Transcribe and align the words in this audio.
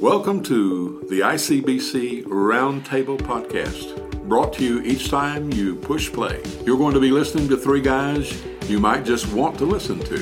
Welcome 0.00 0.44
to 0.44 1.04
the 1.08 1.20
ICBC 1.22 2.22
Roundtable 2.26 3.18
Podcast, 3.18 4.28
brought 4.28 4.52
to 4.52 4.62
you 4.62 4.80
each 4.82 5.10
time 5.10 5.52
you 5.52 5.74
push 5.74 6.12
play. 6.12 6.40
You're 6.64 6.78
going 6.78 6.94
to 6.94 7.00
be 7.00 7.10
listening 7.10 7.48
to 7.48 7.56
three 7.56 7.80
guys 7.80 8.44
you 8.68 8.78
might 8.78 9.04
just 9.04 9.32
want 9.32 9.58
to 9.58 9.64
listen 9.64 9.98
to. 9.98 10.18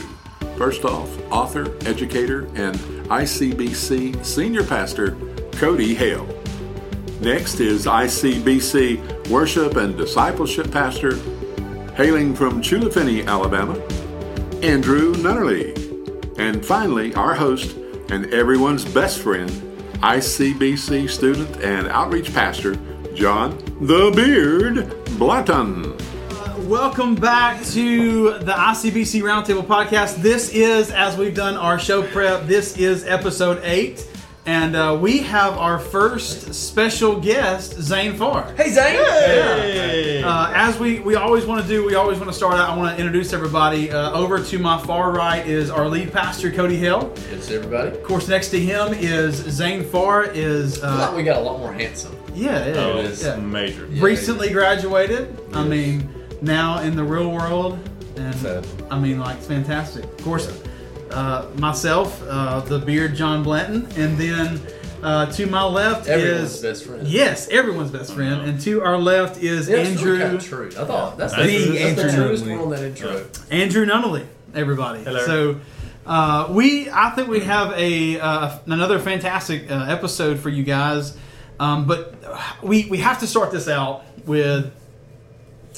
First 0.57 0.87
off, 0.87 1.11
author, 1.31 1.77
educator, 1.87 2.47
and 2.55 2.75
ICBC 3.11 4.25
senior 4.25 4.65
pastor 4.65 5.15
Cody 5.53 5.95
Hale. 5.95 6.27
Next 7.21 7.61
is 7.61 7.85
ICBC 7.85 9.29
worship 9.29 9.77
and 9.77 9.95
discipleship 9.95 10.73
pastor, 10.73 11.17
hailing 11.97 12.35
from 12.35 12.63
Chulafinnee, 12.63 13.27
Alabama, 13.27 13.75
Andrew 14.63 15.13
Nunnerly. 15.17 15.77
And 16.39 16.65
finally, 16.65 17.15
our 17.15 17.35
host 17.35 17.77
and 18.09 18.33
everyone's 18.33 18.85
best 18.85 19.19
friend, 19.19 19.51
ICBC 20.01 21.09
student 21.09 21.63
and 21.63 21.89
outreach 21.89 22.33
pastor, 22.33 22.77
John 23.15 23.59
the 23.81 24.13
Beard 24.15 24.95
Blanton. 25.19 25.97
Welcome 26.69 27.15
back 27.15 27.65
to 27.67 28.39
the 28.39 28.53
ICBC 28.53 29.23
Roundtable 29.23 29.65
Podcast. 29.65 30.17
This 30.17 30.51
is, 30.51 30.91
as 30.91 31.17
we've 31.17 31.35
done 31.35 31.57
our 31.57 31.79
show 31.79 32.03
prep, 32.03 32.47
this 32.47 32.77
is 32.77 33.05
episode 33.05 33.61
eight. 33.63 34.07
And 34.47 34.77
uh, 34.77 34.97
we 35.01 35.19
have 35.19 35.59
our 35.59 35.77
first 35.77 36.55
special 36.55 37.19
guest, 37.19 37.73
Zane 37.81 38.15
Farr. 38.15 38.53
Hey 38.57 38.71
Zane! 38.71 40.23
Uh, 40.25 40.53
as 40.55 40.79
we, 40.79 41.01
we 41.01 41.17
always 41.17 41.45
want 41.45 41.63
to 41.63 41.69
do, 41.69 41.85
we 41.85 41.97
always 41.97 42.19
want 42.19 42.31
to 42.31 42.37
start 42.37 42.55
out. 42.55 42.71
I 42.71 42.77
want 42.77 42.97
to 42.97 43.05
introduce 43.05 43.33
everybody. 43.33 43.91
Uh, 43.91 44.13
over 44.13 44.41
to 44.41 44.59
my 44.61 44.81
far 44.83 45.11
right 45.11 45.45
is 45.45 45.69
our 45.69 45.89
lead 45.89 46.13
pastor, 46.13 46.53
Cody 46.53 46.77
Hill. 46.77 47.13
It's 47.33 47.51
everybody. 47.51 47.91
Of 47.91 48.05
course, 48.05 48.29
next 48.29 48.51
to 48.51 48.61
him 48.61 48.95
is 48.95 49.35
Zane 49.35 49.83
Farr. 49.83 50.25
Is 50.25 50.81
I 50.81 50.91
feel 50.91 50.99
like 50.99 51.13
uh, 51.13 51.17
we 51.17 51.23
got 51.25 51.39
a 51.39 51.41
lot 51.41 51.59
more 51.59 51.73
handsome. 51.73 52.17
yeah, 52.33 52.67
yeah. 52.67 52.75
Oh, 52.77 52.99
it's 52.99 53.25
yeah. 53.25 53.35
major. 53.37 53.89
Yeah. 53.91 54.05
recently 54.05 54.51
graduated. 54.53 55.37
I 55.55 55.65
mean, 55.65 56.09
now 56.41 56.83
in 56.83 56.95
the 56.95 57.05
real 57.05 57.33
world, 57.33 57.81
and 58.17 58.35
Sad. 58.37 58.65
I 58.93 58.99
mean, 58.99 59.19
like, 59.19 59.39
it's 59.39 59.47
fantastic. 59.49 60.05
Of 60.05 60.23
course, 60.23 60.63
uh, 61.11 61.47
myself, 61.59 62.23
uh, 62.29 62.61
the 62.61 62.79
beard 62.79 63.15
John 63.15 63.43
Blanton, 63.43 63.87
and 63.97 64.17
then 64.19 64.61
uh, 65.03 65.27
to 65.33 65.47
my 65.47 65.63
left 65.65 66.09
Everyone's 66.09 66.55
is 66.57 66.63
best 66.63 66.85
friend. 66.85 67.07
yes, 67.07 67.49
everyone's 67.49 67.91
best 67.91 68.13
friend, 68.15 68.43
and 68.49 68.61
to 68.63 68.83
our 68.83 68.99
left 68.99 69.43
is 69.43 69.69
Yeah, 69.69 69.77
that's 69.77 69.91
Andrew 69.91 70.13
really 70.13 70.25
kind 70.25 70.37
of 70.37 70.45
true. 70.45 70.69
I 70.79 70.85
thought 70.85 71.17
that's, 71.19 71.35
That's 71.35 71.47
the, 71.47 71.59
the 71.59 71.79
that's 71.79 71.85
Andrew 72.01 72.05
the 72.11 72.17
truest 72.17 72.45
Nunley. 72.45 72.51
one 72.51 72.61
on 72.61 72.71
that 72.71 72.83
intro. 72.85 73.27
Andrew 73.51 73.87
Nunnally. 73.87 74.27
Everybody. 74.55 75.05
Hello. 75.05 75.25
So. 75.27 75.61
Uh, 76.09 76.47
we, 76.53 76.89
I 76.89 77.11
think 77.17 77.27
we 77.27 77.41
have 77.41 77.73
a 77.73 78.21
uh, 78.21 78.59
another 78.67 79.01
fantastic 79.01 79.69
uh, 79.69 79.87
episode 79.89 80.39
for 80.39 80.49
you 80.49 80.63
guys, 80.63 81.17
um, 81.59 81.85
but 81.89 82.15
we 82.63 82.85
we 82.89 82.99
have 82.99 83.19
to 83.21 83.27
start 83.27 83.51
this 83.51 83.67
out 83.67 84.05
with 84.25 84.73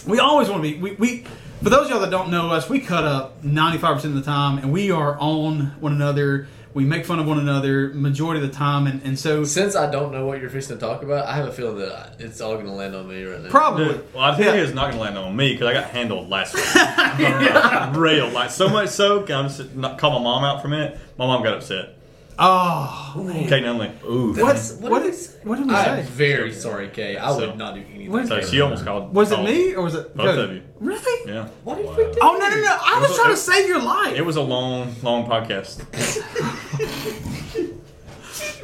we 0.06 0.18
always 0.18 0.48
want 0.48 0.62
to 0.62 0.70
be 0.70 0.78
we, 0.78 0.92
we 0.92 1.24
for 1.62 1.70
those 1.70 1.86
of 1.86 1.91
y'all 1.91 2.00
that 2.00 2.10
don't 2.10 2.30
know 2.30 2.50
us 2.50 2.68
we 2.68 2.80
cut 2.80 3.04
up 3.04 3.42
95% 3.42 4.04
of 4.04 4.14
the 4.14 4.22
time 4.22 4.58
and 4.58 4.72
we 4.72 4.91
are 4.91 5.18
on 5.18 5.72
one 5.80 5.92
another 5.92 6.46
we 6.74 6.84
make 6.84 7.04
fun 7.06 7.18
of 7.18 7.27
one 7.27 7.38
another 7.38 7.88
majority 7.94 8.44
of 8.44 8.48
the 8.48 8.54
time 8.56 8.86
and, 8.86 9.02
and 9.02 9.19
so 9.19 9.42
Since 9.42 9.74
I 9.74 9.91
don't 9.91 10.12
know 10.12 10.26
what 10.26 10.41
you're 10.41 10.50
fixing 10.50 10.76
to 10.78 10.80
talk 10.80 11.02
about, 11.02 11.26
I 11.26 11.34
have 11.34 11.48
a 11.48 11.52
feeling 11.52 11.78
that 11.78 12.16
it's 12.20 12.41
all 12.41 12.54
going 12.54 12.66
to 12.66 12.72
land 12.72 12.94
on 12.94 13.08
me 13.08 13.24
right 13.24 13.42
now. 13.42 13.48
probably 13.48 13.86
Dude, 13.86 14.14
well, 14.14 14.22
I 14.24 14.36
think 14.36 14.46
Yeah. 14.46 14.54
it's 14.62 14.74
not 14.74 14.92
going 14.92 14.98
to 14.98 15.00
land 15.00 15.19
on 15.19 15.34
me 15.34 15.52
because 15.54 15.66
I 15.66 15.72
got 15.72 15.91
handled 15.91 16.28
last 16.28 16.54
week. 16.54 16.64
I 16.76 17.91
Railed 17.96 18.32
like 18.34 18.50
so 18.50 18.69
much 18.69 18.91
so. 18.91 19.22
Can 19.22 19.34
I 19.36 19.42
just 19.48 19.74
not 19.74 19.98
call 19.98 20.10
my 20.19 20.22
mom 20.22 20.44
out 20.44 20.60
for 20.60 20.69
a 20.69 20.70
minute? 20.70 21.00
My 21.16 21.26
mom 21.26 21.42
got 21.42 21.54
upset. 21.54 21.97
Oh 22.41 23.14
Kate 23.48 23.64
Nunley. 23.64 23.91
Ooh. 24.05 24.33
what's 24.41 24.75
What 24.75 24.91
what 24.92 25.03
did 25.03 25.14
what 25.44 25.56
did 25.58 25.67
we 25.69 25.75
I'm 25.75 26.05
say 26.05 26.11
very 26.11 26.53
sorry, 26.53 26.89
Kay. 26.89 27.17
I 27.17 27.31
So- 27.33 27.41
would 27.48 27.58
not 27.58 27.75
do 27.75 27.81
anything. 27.94 28.12
What- 28.12 28.27
So 28.28 28.41
she 28.41 28.61
almost 28.61 28.84
called. 28.84 29.12
was 29.14 29.33
it 29.33 29.34
called- 29.36 29.48
me 29.48 29.75
or 29.75 29.83
was 29.83 29.94
it 29.94 30.17
Both 30.17 30.39
of 30.39 30.53
you. 30.53 30.62
really 30.81 31.00
Yeah. 31.27 31.48
What 31.65 31.77
did 31.78 31.87
we 31.88 31.97
do? 31.97 32.19
oh 32.21 32.37
no 32.41 32.48
no 32.48 32.56
no 32.60 32.77
I 32.81 32.98
was 33.00 33.09
was- 33.10 33.19
trying 33.19 33.31
it- 33.32 33.34
to 33.34 33.41
save 33.41 33.69
your 33.69 33.82
life 33.82 34.15
It 34.16 34.25
was 34.25 34.37
a 34.37 34.43
long, 34.43 34.94
long 35.03 35.27
podcast. 35.27 35.82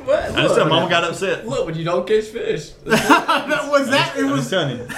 What? 0.05 0.19
I 0.37 0.43
just 0.43 0.55
said 0.55 0.61
Look, 0.65 0.69
mama 0.69 0.89
got 0.91 1.05
upset. 1.05 1.49
look, 1.49 1.65
when 1.67 1.75
you 1.77 1.85
don't 1.85 2.07
catch 2.07 2.25
fish. 2.27 2.71
that 2.85 3.69
was 3.71 3.89
that 3.89 4.15
it 4.17 4.25
I'm 4.25 4.31
was 4.33 4.41
just 4.41 4.51
telling 4.51 4.79
you. 4.79 4.89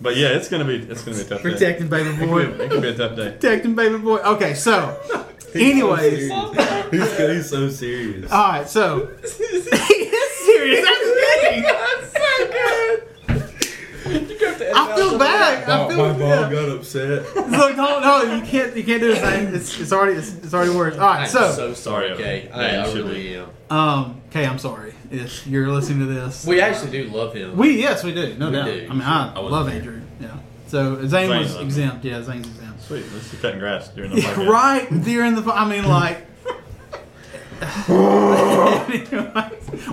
But 0.00 0.16
yeah, 0.16 0.28
it's 0.36 0.48
gonna 0.48 0.64
be 0.66 0.76
it's 0.76 1.02
gonna 1.02 1.16
be 1.16 1.22
a 1.22 1.24
tough 1.24 1.42
day. 1.42 1.50
protecting 1.50 1.88
baby 1.88 2.26
boy 2.26 2.42
It 2.42 2.70
could 2.70 2.82
be 2.82 2.88
a 2.88 2.94
tough 2.96 3.16
day. 3.16 3.30
protecting 3.32 3.74
baby 3.74 3.96
boy 3.98 4.18
okay 4.18 4.52
so 4.54 4.96
anyways 5.54 6.30
he's, 6.90 7.18
he's 7.18 7.48
so 7.50 7.68
serious. 7.70 8.30
all 8.30 8.48
right 8.48 8.68
so 8.68 9.06
he 9.22 9.26
is 9.26 10.46
serious 10.46 10.84
that's 10.84 11.04
the 11.04 11.14
thing. 11.40 11.62
That's 11.62 12.12
so 12.12 12.46
good. 12.52 13.10
You 14.06 14.38
to 14.38 14.72
I 14.74 14.96
feel 14.96 15.18
bad. 15.18 15.68
I 15.68 15.82
My, 15.82 15.88
feel 15.88 15.96
my 15.98 16.12
mom 16.12 16.20
yeah. 16.20 16.50
got 16.50 16.68
upset. 16.68 17.34
Look, 17.34 17.48
no, 17.76 18.00
no, 18.00 18.34
you 18.36 18.42
can't, 18.44 18.76
you 18.76 18.84
can't 18.84 19.00
do 19.00 19.14
the 19.14 19.20
same. 19.20 19.54
It's, 19.54 19.80
it's 19.80 19.92
already, 19.92 20.18
it's, 20.18 20.34
it's 20.34 20.52
already 20.52 20.74
worse. 20.76 20.94
All 20.94 21.06
right, 21.06 21.20
I'm 21.22 21.28
so, 21.28 21.50
so 21.52 21.74
sorry, 21.74 22.08
Sorry, 22.10 22.22
Kay. 22.22 22.48
I, 22.52 22.86
you 22.86 22.90
I 22.90 22.94
really 22.94 23.36
am. 23.36 23.48
um, 23.70 24.20
okay, 24.28 24.46
I'm 24.46 24.58
sorry 24.58 24.94
if 25.10 25.46
you're 25.46 25.68
listening 25.70 26.00
to 26.00 26.06
this. 26.06 26.44
We 26.46 26.60
actually 26.60 26.90
do 26.90 27.04
love 27.08 27.34
him. 27.34 27.56
we, 27.56 27.80
yes, 27.80 28.04
we 28.04 28.12
do, 28.14 28.34
no 28.34 28.46
We 28.50 28.56
doubt. 28.56 28.64
do. 28.66 28.86
I 28.90 28.92
mean, 28.92 29.02
I, 29.02 29.32
I 29.34 29.38
love 29.40 29.66
there. 29.66 29.76
Andrew. 29.76 30.00
Yeah. 30.20 30.36
So 30.66 30.96
Zane 31.06 31.08
Zane 31.08 31.30
was 31.40 31.52
loved 31.54 31.64
exempt. 31.64 32.04
Yeah, 32.04 32.22
Zane's 32.22 32.46
exempt. 32.46 32.63
Sweet. 32.86 33.04
Let's 33.14 33.30
be 33.30 33.38
cutting 33.38 33.60
grass 33.60 33.88
during 33.88 34.14
the 34.14 34.20
podcast. 34.20 34.48
right 34.48 35.02
during 35.04 35.34
the. 35.36 35.52
I 35.52 35.68
mean, 35.68 35.86
like. 35.86 36.26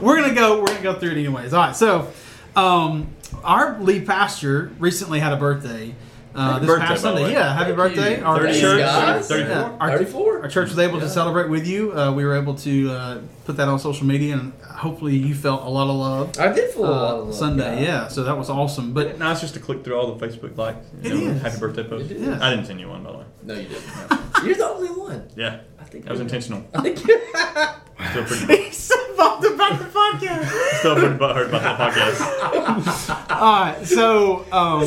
we're 0.02 0.22
gonna 0.22 0.34
go. 0.36 0.60
We're 0.60 0.68
gonna 0.68 0.82
go 0.82 1.00
through 1.00 1.12
it 1.12 1.18
anyways. 1.18 1.54
All 1.54 1.68
right. 1.68 1.76
So, 1.76 2.12
um, 2.56 3.16
our 3.46 3.80
lead 3.80 4.06
pastor 4.06 4.72
recently 4.78 5.20
had 5.20 5.32
a 5.32 5.38
birthday. 5.38 5.96
Uh, 6.34 6.54
Happy 6.54 6.60
this 6.62 6.68
birthday, 6.68 6.86
past 6.88 7.02
Sunday. 7.02 7.32
Yeah, 7.34 7.54
happy 7.54 7.66
Thank 7.66 7.78
birthday. 7.78 8.18
you. 8.20 8.26
Our 8.26 8.40
Thirty 8.40 8.60
church, 8.62 8.80
guys. 8.80 9.28
Thirty-four. 9.28 9.54
Yeah, 9.56 9.78
our, 9.82 9.90
34? 9.98 10.42
our 10.44 10.48
church 10.48 10.70
was 10.70 10.80
able 10.80 10.96
Yeah. 10.98 11.04
to 11.04 11.10
celebrate 11.10 11.50
with 11.50 11.68
you. 11.68 11.98
Uh, 11.98 12.14
we 12.14 12.24
were 12.24 12.36
able 12.38 12.56
to 12.56 12.92
uh, 12.92 13.22
put 13.46 13.58
that 13.58 13.68
on 13.68 13.80
social 13.80 14.06
media, 14.08 14.36
and 14.36 14.54
hopefully 14.64 15.16
you 15.18 15.36
felt 15.36 15.64
a 15.64 15.70
lot 15.70 15.90
of 15.90 15.96
love. 15.96 16.40
I 16.40 16.54
did 16.54 16.72
feel 16.72 16.86
a 16.86 16.88
lot 16.88 17.14
Uh, 17.14 17.18
of 17.18 17.26
love. 17.28 17.36
Sunday, 17.36 17.84
yeah. 17.84 18.08
So 18.08 18.24
that 18.24 18.38
was 18.38 18.50
awesome. 18.50 18.94
But 18.94 19.20
Now 19.20 19.32
it's 19.34 19.42
just 19.42 19.56
to 19.56 19.60
click 19.60 19.84
through 19.84 19.98
all 20.00 20.14
the 20.16 20.26
Facebook 20.26 20.56
likes. 20.58 20.86
You 21.04 21.12
It 21.12 21.14
know, 21.26 21.32
is. 21.32 21.42
Happy 21.42 21.60
birthday 21.60 21.84
post. 21.84 22.12
It 22.12 22.18
is. 22.18 22.42
I 22.42 22.50
didn't 22.50 22.66
send 22.66 22.80
you 22.80 22.88
one 22.90 23.04
by 23.04 23.12
the 23.12 23.18
way. 23.20 23.26
No, 23.44 23.54
you 23.56 23.68
didn't. 23.68 23.84
You're 24.46 24.56
the 24.56 24.66
only 24.70 24.90
one. 24.90 25.28
Yeah, 25.36 25.60
I 25.80 25.84
think 25.84 26.06
that 26.06 26.12
was 26.12 26.20
you're- 26.20 26.28
intentional. 26.30 26.64
I 26.74 26.82
think 26.82 26.98
Still 26.98 28.24
pretty, 28.26 28.64
he's 28.64 28.78
so 28.78 28.96
bummed 29.16 29.46
about 29.46 29.78
the 29.78 29.86
podcast. 29.86 30.46
still 30.80 30.96
pretty 30.96 31.16
butthurt 31.18 31.50
about 31.50 31.62
that 31.62 31.94
podcast. 31.94 33.30
All 33.42 33.62
right. 33.62 33.86
So, 33.86 34.46
um, 34.52 34.82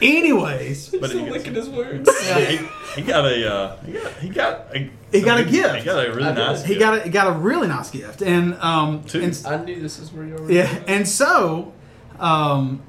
anyways, 0.00 0.88
But 0.90 1.00
But 1.02 1.10
still 1.10 1.24
he- 1.24 1.30
licking 1.30 1.54
his 1.54 1.68
words. 1.68 2.08
he, 2.34 2.58
he 2.96 3.02
got 3.02 3.24
a 3.26 3.52
uh, 3.54 3.76
he 3.82 3.92
got 3.92 4.12
he 4.20 4.28
got 4.28 4.74
a 4.74 4.90
He 5.12 5.20
got 5.22 5.40
a 5.40 5.44
big- 5.44 5.52
gift. 5.52 5.74
He 5.76 5.84
got 5.84 6.06
a 6.06 6.12
really 6.12 6.28
I 6.28 6.32
nice. 6.34 6.62
he 6.62 6.68
gift. 6.74 6.80
got 6.80 6.98
a, 6.98 7.00
he 7.02 7.10
got 7.10 7.26
a 7.28 7.38
really 7.38 7.68
nice 7.68 7.90
gift, 7.90 8.22
and 8.22 8.54
um, 8.56 9.02
Two. 9.04 9.20
and, 9.22 9.42
I 9.46 9.62
knew 9.64 9.80
this 9.80 9.98
is 9.98 10.12
where 10.12 10.24
you 10.26 10.34
were. 10.34 10.50
yeah, 10.50 10.82
and 10.86 11.06
so, 11.08 11.72
um, 12.18 12.82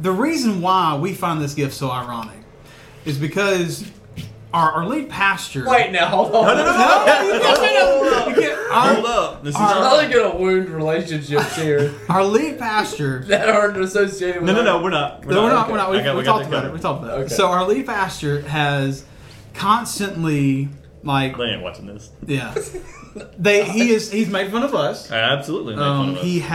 the 0.00 0.12
reason 0.12 0.60
why 0.62 0.96
we 0.96 1.12
find 1.14 1.40
this 1.42 1.54
gift 1.54 1.74
so 1.74 1.90
ironic 1.90 2.38
is 3.04 3.18
because 3.18 3.84
our, 4.54 4.72
our 4.72 4.86
lead 4.86 5.08
pastor. 5.08 5.64
Wait 5.68 5.92
now, 5.92 6.06
hold 6.08 6.34
on. 6.34 6.46
No, 6.46 6.54
no, 6.54 6.64
no, 6.64 6.72
No, 7.06 7.34
you 7.34 7.40
can't 7.40 7.56
say 7.58 7.74
that. 7.74 8.28
You 8.28 8.34
can't- 8.34 8.58
our- 8.72 8.94
Hold 8.94 9.06
up. 9.06 9.42
This 9.44 9.54
is 9.54 9.60
Our- 9.60 9.68
I'm 9.68 9.82
not 10.08 10.12
gonna 10.12 10.36
wound 10.36 10.68
relationships 10.70 11.56
here 11.56 11.92
Our 12.08 12.24
lead 12.24 12.58
pastor. 12.58 13.22
that 13.28 13.48
aren't 13.48 13.76
associated 13.78 14.42
with. 14.42 14.50
no, 14.50 14.56
no, 14.56 14.62
no. 14.64 14.76
our- 14.78 14.82
We're 14.82 14.90
not. 14.90 15.26
No, 15.26 15.42
we're 15.42 15.50
not. 15.50 15.62
okay. 15.64 15.72
We're 15.72 15.78
not. 15.78 15.90
We, 15.90 15.98
I 15.98 16.02
got- 16.04 16.14
we 16.14 16.18
we 16.20 16.24
got 16.24 16.32
talked 16.38 16.50
that 16.50 16.64
about 16.64 16.64
it. 16.64 16.66
covered. 16.68 16.72
We 16.74 16.80
talked 16.80 17.04
about 17.04 17.18
it. 17.18 17.22
Okay. 17.24 17.34
So 17.34 17.46
our 17.48 17.66
lead 17.66 17.86
pastor 17.86 18.42
has 18.42 19.04
constantly 19.54 20.68
like 21.02 21.36
They 21.36 21.44
ain't 21.44 21.62
watching 21.62 21.86
this. 21.86 22.10
yeah. 22.26 22.54
They 23.36 23.64
he 23.68 23.90
is 23.90 24.10
he's 24.10 24.28
made 24.30 24.50
fun 24.50 24.62
of 24.62 24.74
us. 24.74 25.10
I 25.12 25.18
absolutely 25.18 25.74
make 25.74 25.82
fun 25.84 26.00
Um, 26.00 26.08
of 26.12 26.16
us. 26.16 26.22
he 26.24 26.38
That's 26.38 26.48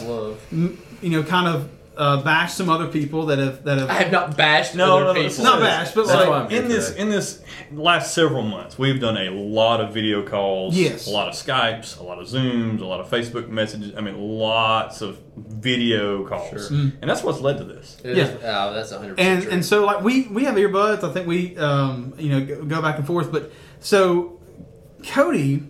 has 0.00 0.02
love. 0.02 0.40
m- 0.50 0.76
you 1.00 1.10
know 1.10 1.22
kind 1.22 1.46
of 1.46 1.68
uh, 1.96 2.22
bashed 2.22 2.56
some 2.56 2.70
other 2.70 2.88
people 2.88 3.26
that 3.26 3.38
have 3.38 3.64
that 3.64 3.78
have 3.78 3.90
I 3.90 3.94
have 3.94 4.10
not 4.12 4.36
bashed 4.36 4.74
No, 4.74 4.96
other 4.96 5.04
no, 5.06 5.12
no, 5.22 5.28
people. 5.28 5.44
not 5.44 5.60
bashed, 5.60 5.94
but 5.94 6.06
That's 6.06 6.18
like 6.20 6.28
why 6.28 6.38
I'm 6.40 6.48
here 6.50 6.62
in 6.62 6.68
this 6.68 6.88
today. 6.88 7.00
in 7.02 7.10
this 7.10 7.42
last 7.72 8.14
several 8.14 8.42
months, 8.42 8.78
we've 8.78 8.98
done 9.00 9.16
a 9.18 9.30
lot 9.30 9.80
of 9.80 9.92
video 9.92 10.22
calls, 10.26 10.74
Yes. 10.74 11.06
a 11.06 11.10
lot 11.10 11.28
of 11.28 11.34
Skypes, 11.34 11.98
a 12.00 12.02
lot 12.02 12.18
of 12.18 12.26
Zooms, 12.26 12.80
a 12.80 12.84
lot 12.86 13.00
of 13.00 13.08
Facebook 13.10 13.48
messages. 13.48 13.92
I 13.96 14.00
mean, 14.00 14.18
lots 14.18 15.02
of 15.02 15.18
video 15.36 16.26
calls, 16.26 16.68
Sure. 16.68 16.78
and 16.78 17.02
that's 17.02 17.22
what's 17.22 17.40
led 17.40 17.58
to 17.58 17.64
this. 17.64 17.98
It 18.04 18.16
Yeah. 18.16 18.24
is- 18.24 18.30
oh, 18.42 18.72
that's 18.74 18.90
100 18.92 19.20
and 19.20 19.42
true. 19.42 19.52
and 19.52 19.64
so 19.64 19.84
like 19.84 20.02
we 20.02 20.28
we 20.28 20.44
have 20.44 20.54
earbuds. 20.54 21.04
I 21.04 21.12
think 21.12 21.26
we 21.26 21.56
um, 21.58 22.14
you 22.18 22.30
know 22.30 22.44
go, 22.44 22.62
go 22.64 22.82
back 22.82 22.96
and 22.96 23.06
forth. 23.06 23.30
But 23.30 23.52
so 23.80 24.38
Cody, 25.06 25.64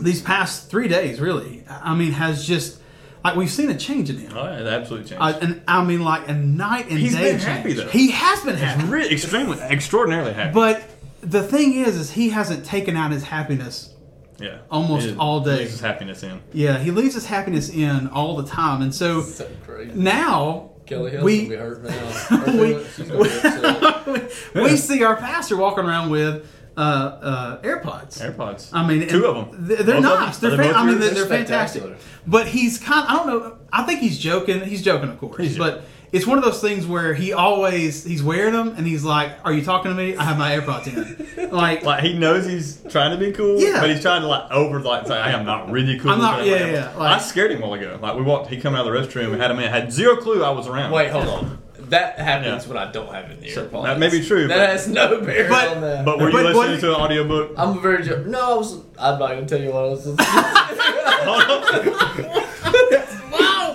these 0.00 0.22
past 0.22 0.70
three 0.70 0.88
days, 0.88 1.20
really, 1.20 1.64
I 1.68 1.94
mean, 1.94 2.12
has 2.12 2.46
just 2.46 2.78
like 3.24 3.36
we've 3.36 3.50
seen 3.50 3.70
a 3.70 3.76
change 3.78 4.10
in 4.10 4.18
him. 4.18 4.32
Oh, 4.36 4.44
yeah, 4.44 4.60
it 4.60 4.66
absolutely 4.66 5.08
changed. 5.08 5.22
Uh, 5.22 5.38
and 5.40 5.62
I 5.66 5.82
mean, 5.82 6.02
like 6.04 6.28
a 6.28 6.34
night 6.34 6.88
and 6.90 6.98
He's 6.98 7.14
day 7.14 7.32
been 7.32 7.40
happy, 7.40 7.72
though. 7.72 7.88
He 7.88 8.10
has 8.10 8.40
been 8.42 8.56
happy. 8.56 8.84
really, 8.86 9.12
extremely, 9.14 9.58
extraordinarily 9.58 10.32
happy. 10.34 10.52
But 10.52 10.82
the 11.22 11.42
thing 11.42 11.72
is, 11.74 11.96
is 11.96 12.10
he 12.10 12.28
hasn't 12.30 12.64
taken 12.66 12.96
out 12.96 13.10
his 13.12 13.22
happiness 13.24 13.94
Yeah, 14.38 14.58
almost 14.70 15.06
He 15.06 15.16
all 15.16 15.40
day. 15.40 15.58
leaves 15.60 15.70
his 15.72 15.80
happiness 15.80 16.22
in. 16.22 16.42
Yeah, 16.52 16.78
he 16.78 16.90
leaves 16.90 17.14
his 17.14 17.24
happiness 17.26 17.70
in 17.70 18.08
all 18.08 18.36
the 18.36 18.44
time, 18.46 18.82
and 18.82 18.94
so 18.94 19.22
So 19.22 19.48
now 19.94 20.70
Kelly 20.86 21.12
Hill's 21.12 21.24
we 21.24 21.46
gonna 21.46 21.50
be 21.50 21.56
hurt 21.56 21.82
now. 21.82 22.44
Or 22.46 22.60
we- 22.60 22.84
She's 22.94 23.08
gonna 23.08 23.24
be 23.24 23.30
upset. 23.30 24.54
we 24.54 24.76
see 24.76 25.02
our 25.02 25.16
pastor 25.16 25.56
walking 25.56 25.84
around 25.86 26.10
with 26.10 26.46
uh, 26.76 26.80
uh, 26.80 27.62
AirPods. 27.62 28.18
AirPods. 28.20 28.70
I 28.72 28.86
mean, 28.86 29.08
two 29.08 29.26
of 29.26 29.50
them. 29.52 29.66
They're 29.66 29.78
Both 29.84 29.88
of 29.96 30.02
nice. 30.02 30.38
them? 30.38 30.50
They're, 30.50 30.56
they 30.58 30.62
fan- 30.64 30.72
both 30.72 30.82
I 30.82 30.86
mean, 30.86 30.98
they're, 30.98 31.10
they're 31.10 31.24
They're 31.26 31.38
fantastic. 31.38 31.96
But 32.26 32.46
he's 32.48 32.78
kind. 32.78 33.06
I 33.08 33.16
don't 33.16 33.26
know. 33.26 33.58
I 33.72 33.82
think 33.84 34.00
he's 34.00 34.18
joking. 34.18 34.60
He's 34.62 34.82
joking, 34.82 35.10
of 35.10 35.18
course. 35.18 35.38
He's 35.38 35.58
but 35.58 35.84
it's 36.12 36.26
one 36.28 36.38
of 36.38 36.44
those 36.44 36.60
things 36.60 36.86
where 36.86 37.12
he 37.12 37.32
always 37.32 38.04
he's 38.04 38.22
wearing 38.22 38.52
them, 38.54 38.74
and 38.76 38.86
he's 38.86 39.02
like, 39.04 39.32
"Are 39.44 39.52
you 39.52 39.64
talking 39.64 39.90
to 39.90 39.96
me? 39.96 40.16
I 40.16 40.24
have 40.24 40.38
my 40.38 40.56
AirPods 40.58 40.86
in." 40.88 41.50
Like, 41.54 41.84
Like 41.84 42.02
he 42.02 42.18
knows 42.18 42.46
he's 42.46 42.80
trying 42.88 43.12
to 43.12 43.16
be 43.16 43.30
cool, 43.30 43.60
Yeah. 43.60 43.80
but 43.80 43.88
he's 43.90 44.00
trying 44.02 44.22
to 44.22 44.26
like 44.28 44.50
over 44.50 44.80
like 44.80 45.06
say, 45.06 45.16
I 45.16 45.30
am 45.30 45.44
not 45.44 45.70
really 45.70 45.98
cool. 46.00 46.10
I'm 46.10 46.18
not- 46.18 46.44
yeah, 46.44 46.54
I 46.54 46.70
yeah, 46.70 46.94
like- 46.96 47.20
I 47.20 47.22
scared 47.22 47.52
him 47.52 47.62
a 47.62 47.68
while 47.68 47.74
ago. 47.74 47.96
Like 48.02 48.16
we 48.16 48.22
walked, 48.22 48.50
he 48.50 48.60
come 48.60 48.74
out 48.74 48.84
of 48.86 48.92
the 48.92 48.98
restroom 48.98 49.32
and 49.32 49.40
had 49.40 49.52
him 49.52 49.60
in, 49.60 49.70
had 49.70 49.92
zero 49.92 50.16
clue 50.16 50.42
I 50.42 50.50
was 50.50 50.66
around. 50.66 50.90
Wait, 50.90 51.10
hold 51.10 51.28
on. 51.28 51.58
That 51.94 52.18
happens 52.18 52.64
Yeah. 52.64 52.68
when 52.72 52.78
I 52.78 52.90
don't 52.90 53.12
have 53.14 53.26
it 53.30 53.34
in 53.34 53.40
the 53.40 53.50
So, 53.50 53.68
that 53.84 53.98
may 54.00 54.08
be 54.10 54.20
true, 54.26 54.48
That 54.48 54.58
but- 54.58 54.68
has 54.70 54.88
no 54.88 55.20
bearing 55.20 55.48
But- 55.48 55.68
on 55.76 55.80
that. 55.82 56.04
But 56.04 56.18
were 56.18 56.26
you 56.26 56.32
But 56.32 56.44
listening 56.46 56.70
what- 56.72 56.80
to 56.80 56.94
an 56.94 57.00
audiobook? 57.00 57.50
I'm 57.56 57.78
a 57.78 57.80
very 57.80 58.02
jo- 58.02 58.24
no. 58.26 58.40
I 58.40 58.54
was. 58.56 58.74
I'm 58.98 59.18
not 59.20 59.28
gonna 59.30 59.46
tell 59.46 59.60
you 59.60 59.70
what 59.70 59.84
I 59.84 59.88
was. 59.88 60.06
Listening 60.06 60.26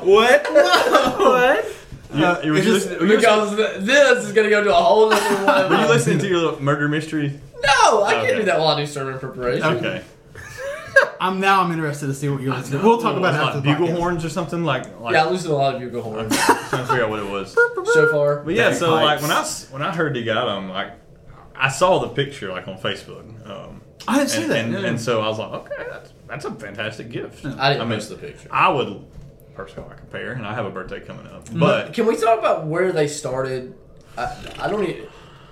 What? 0.03 0.47
what? 0.51 1.65
You, 2.13 2.25
Uh, 2.25 2.41
you, 2.43 2.51
were 2.51 2.57
it's 2.57 2.65
just- 2.65 2.89
listening, 2.89 2.99
were 2.99 3.05
you 3.05 3.17
listening- 3.19 3.55
because 3.57 3.85
this 3.85 4.25
is 4.25 4.31
gonna 4.31 4.49
go 4.49 4.63
to 4.63 4.69
a 4.71 4.73
whole 4.73 5.13
other 5.13 5.45
one. 5.45 5.69
were 5.79 5.81
you 5.83 5.87
listening 5.87 6.19
to 6.19 6.27
your 6.27 6.37
little 6.39 6.61
murder 6.63 6.87
mystery? 6.87 7.39
No, 7.63 8.03
I 8.03 8.13
can't 8.13 8.25
Okay. 8.27 8.35
do 8.37 8.43
that 8.45 8.59
while 8.59 8.69
I 8.69 8.79
do 8.81 8.87
sermon 8.87 9.19
preparation. 9.19 9.63
Okay. 9.77 10.01
I'm 11.21 11.39
now. 11.39 11.61
I'm 11.63 11.71
interested 11.71 12.07
to 12.07 12.13
see 12.13 12.29
what 12.29 12.41
you're 12.41 12.53
listening. 12.55 12.81
to. 12.81 12.87
We'll 12.87 13.01
talk 13.01 13.17
about 13.17 13.33
it 13.33 13.37
after 13.37 13.59
the 13.59 13.65
bugle 13.69 13.87
podcast. 13.87 13.97
horns 13.99 14.25
or 14.25 14.29
something 14.29 14.63
like. 14.63 14.99
like 14.99 15.13
Yeah, 15.13 15.25
I 15.25 15.29
listen 15.29 15.49
to 15.49 15.55
a 15.55 15.57
lot 15.57 15.75
of 15.75 15.81
bugle 15.81 16.01
horns 16.01 16.35
trying 16.45 16.57
to 16.69 16.85
figure 16.87 17.03
out 17.03 17.09
what 17.09 17.19
it 17.19 17.29
was. 17.29 17.53
so 17.93 18.11
far. 18.11 18.41
But 18.43 18.53
yeah, 18.55 18.73
so 18.73 18.91
Bagpipes. 18.91 19.05
like 19.05 19.21
when 19.21 19.31
I 19.37 19.41
s- 19.41 19.67
when 19.71 19.81
I 19.81 19.93
heard 19.95 20.15
he 20.15 20.23
got 20.23 20.45
them, 20.45 20.69
like 20.69 20.93
I 21.55 21.69
saw 21.69 21.99
the 21.99 22.09
picture 22.09 22.49
like 22.51 22.67
on 22.67 22.77
Facebook. 22.77 23.25
Um, 23.49 23.81
I 24.07 24.17
didn't 24.19 24.29
see 24.29 24.43
that. 24.47 24.57
and, 24.65 24.73
Yeah. 24.73 24.79
and 24.87 25.01
so 25.01 25.21
I 25.21 25.27
was 25.27 25.39
like, 25.39 25.51
okay, 25.51 25.85
that's 25.89 26.13
that's 26.27 26.45
a 26.45 26.51
fantastic 26.51 27.09
gift. 27.11 27.45
I 27.45 27.73
didn't 27.73 27.81
I 27.81 27.85
mean, 27.85 27.99
the 27.99 28.15
picture. 28.15 28.47
I 28.51 28.69
would 28.69 29.05
personally 29.55 29.89
like 29.89 29.99
a 30.01 30.05
pair, 30.05 30.31
and 30.31 30.45
I 30.47 30.53
have 30.53 30.65
a 30.65 30.69
birthday 30.71 31.01
coming 31.01 31.27
up. 31.27 31.47
But 31.53 31.93
Can 31.93 32.05
we 32.05 32.15
talk 32.15 32.39
about 32.39 32.65
where 32.65 32.91
they 32.93 33.07
started? 33.07 33.75
I, 34.17 34.35
I 34.59 34.69
don't. 34.69 34.83
Even, 34.85 35.07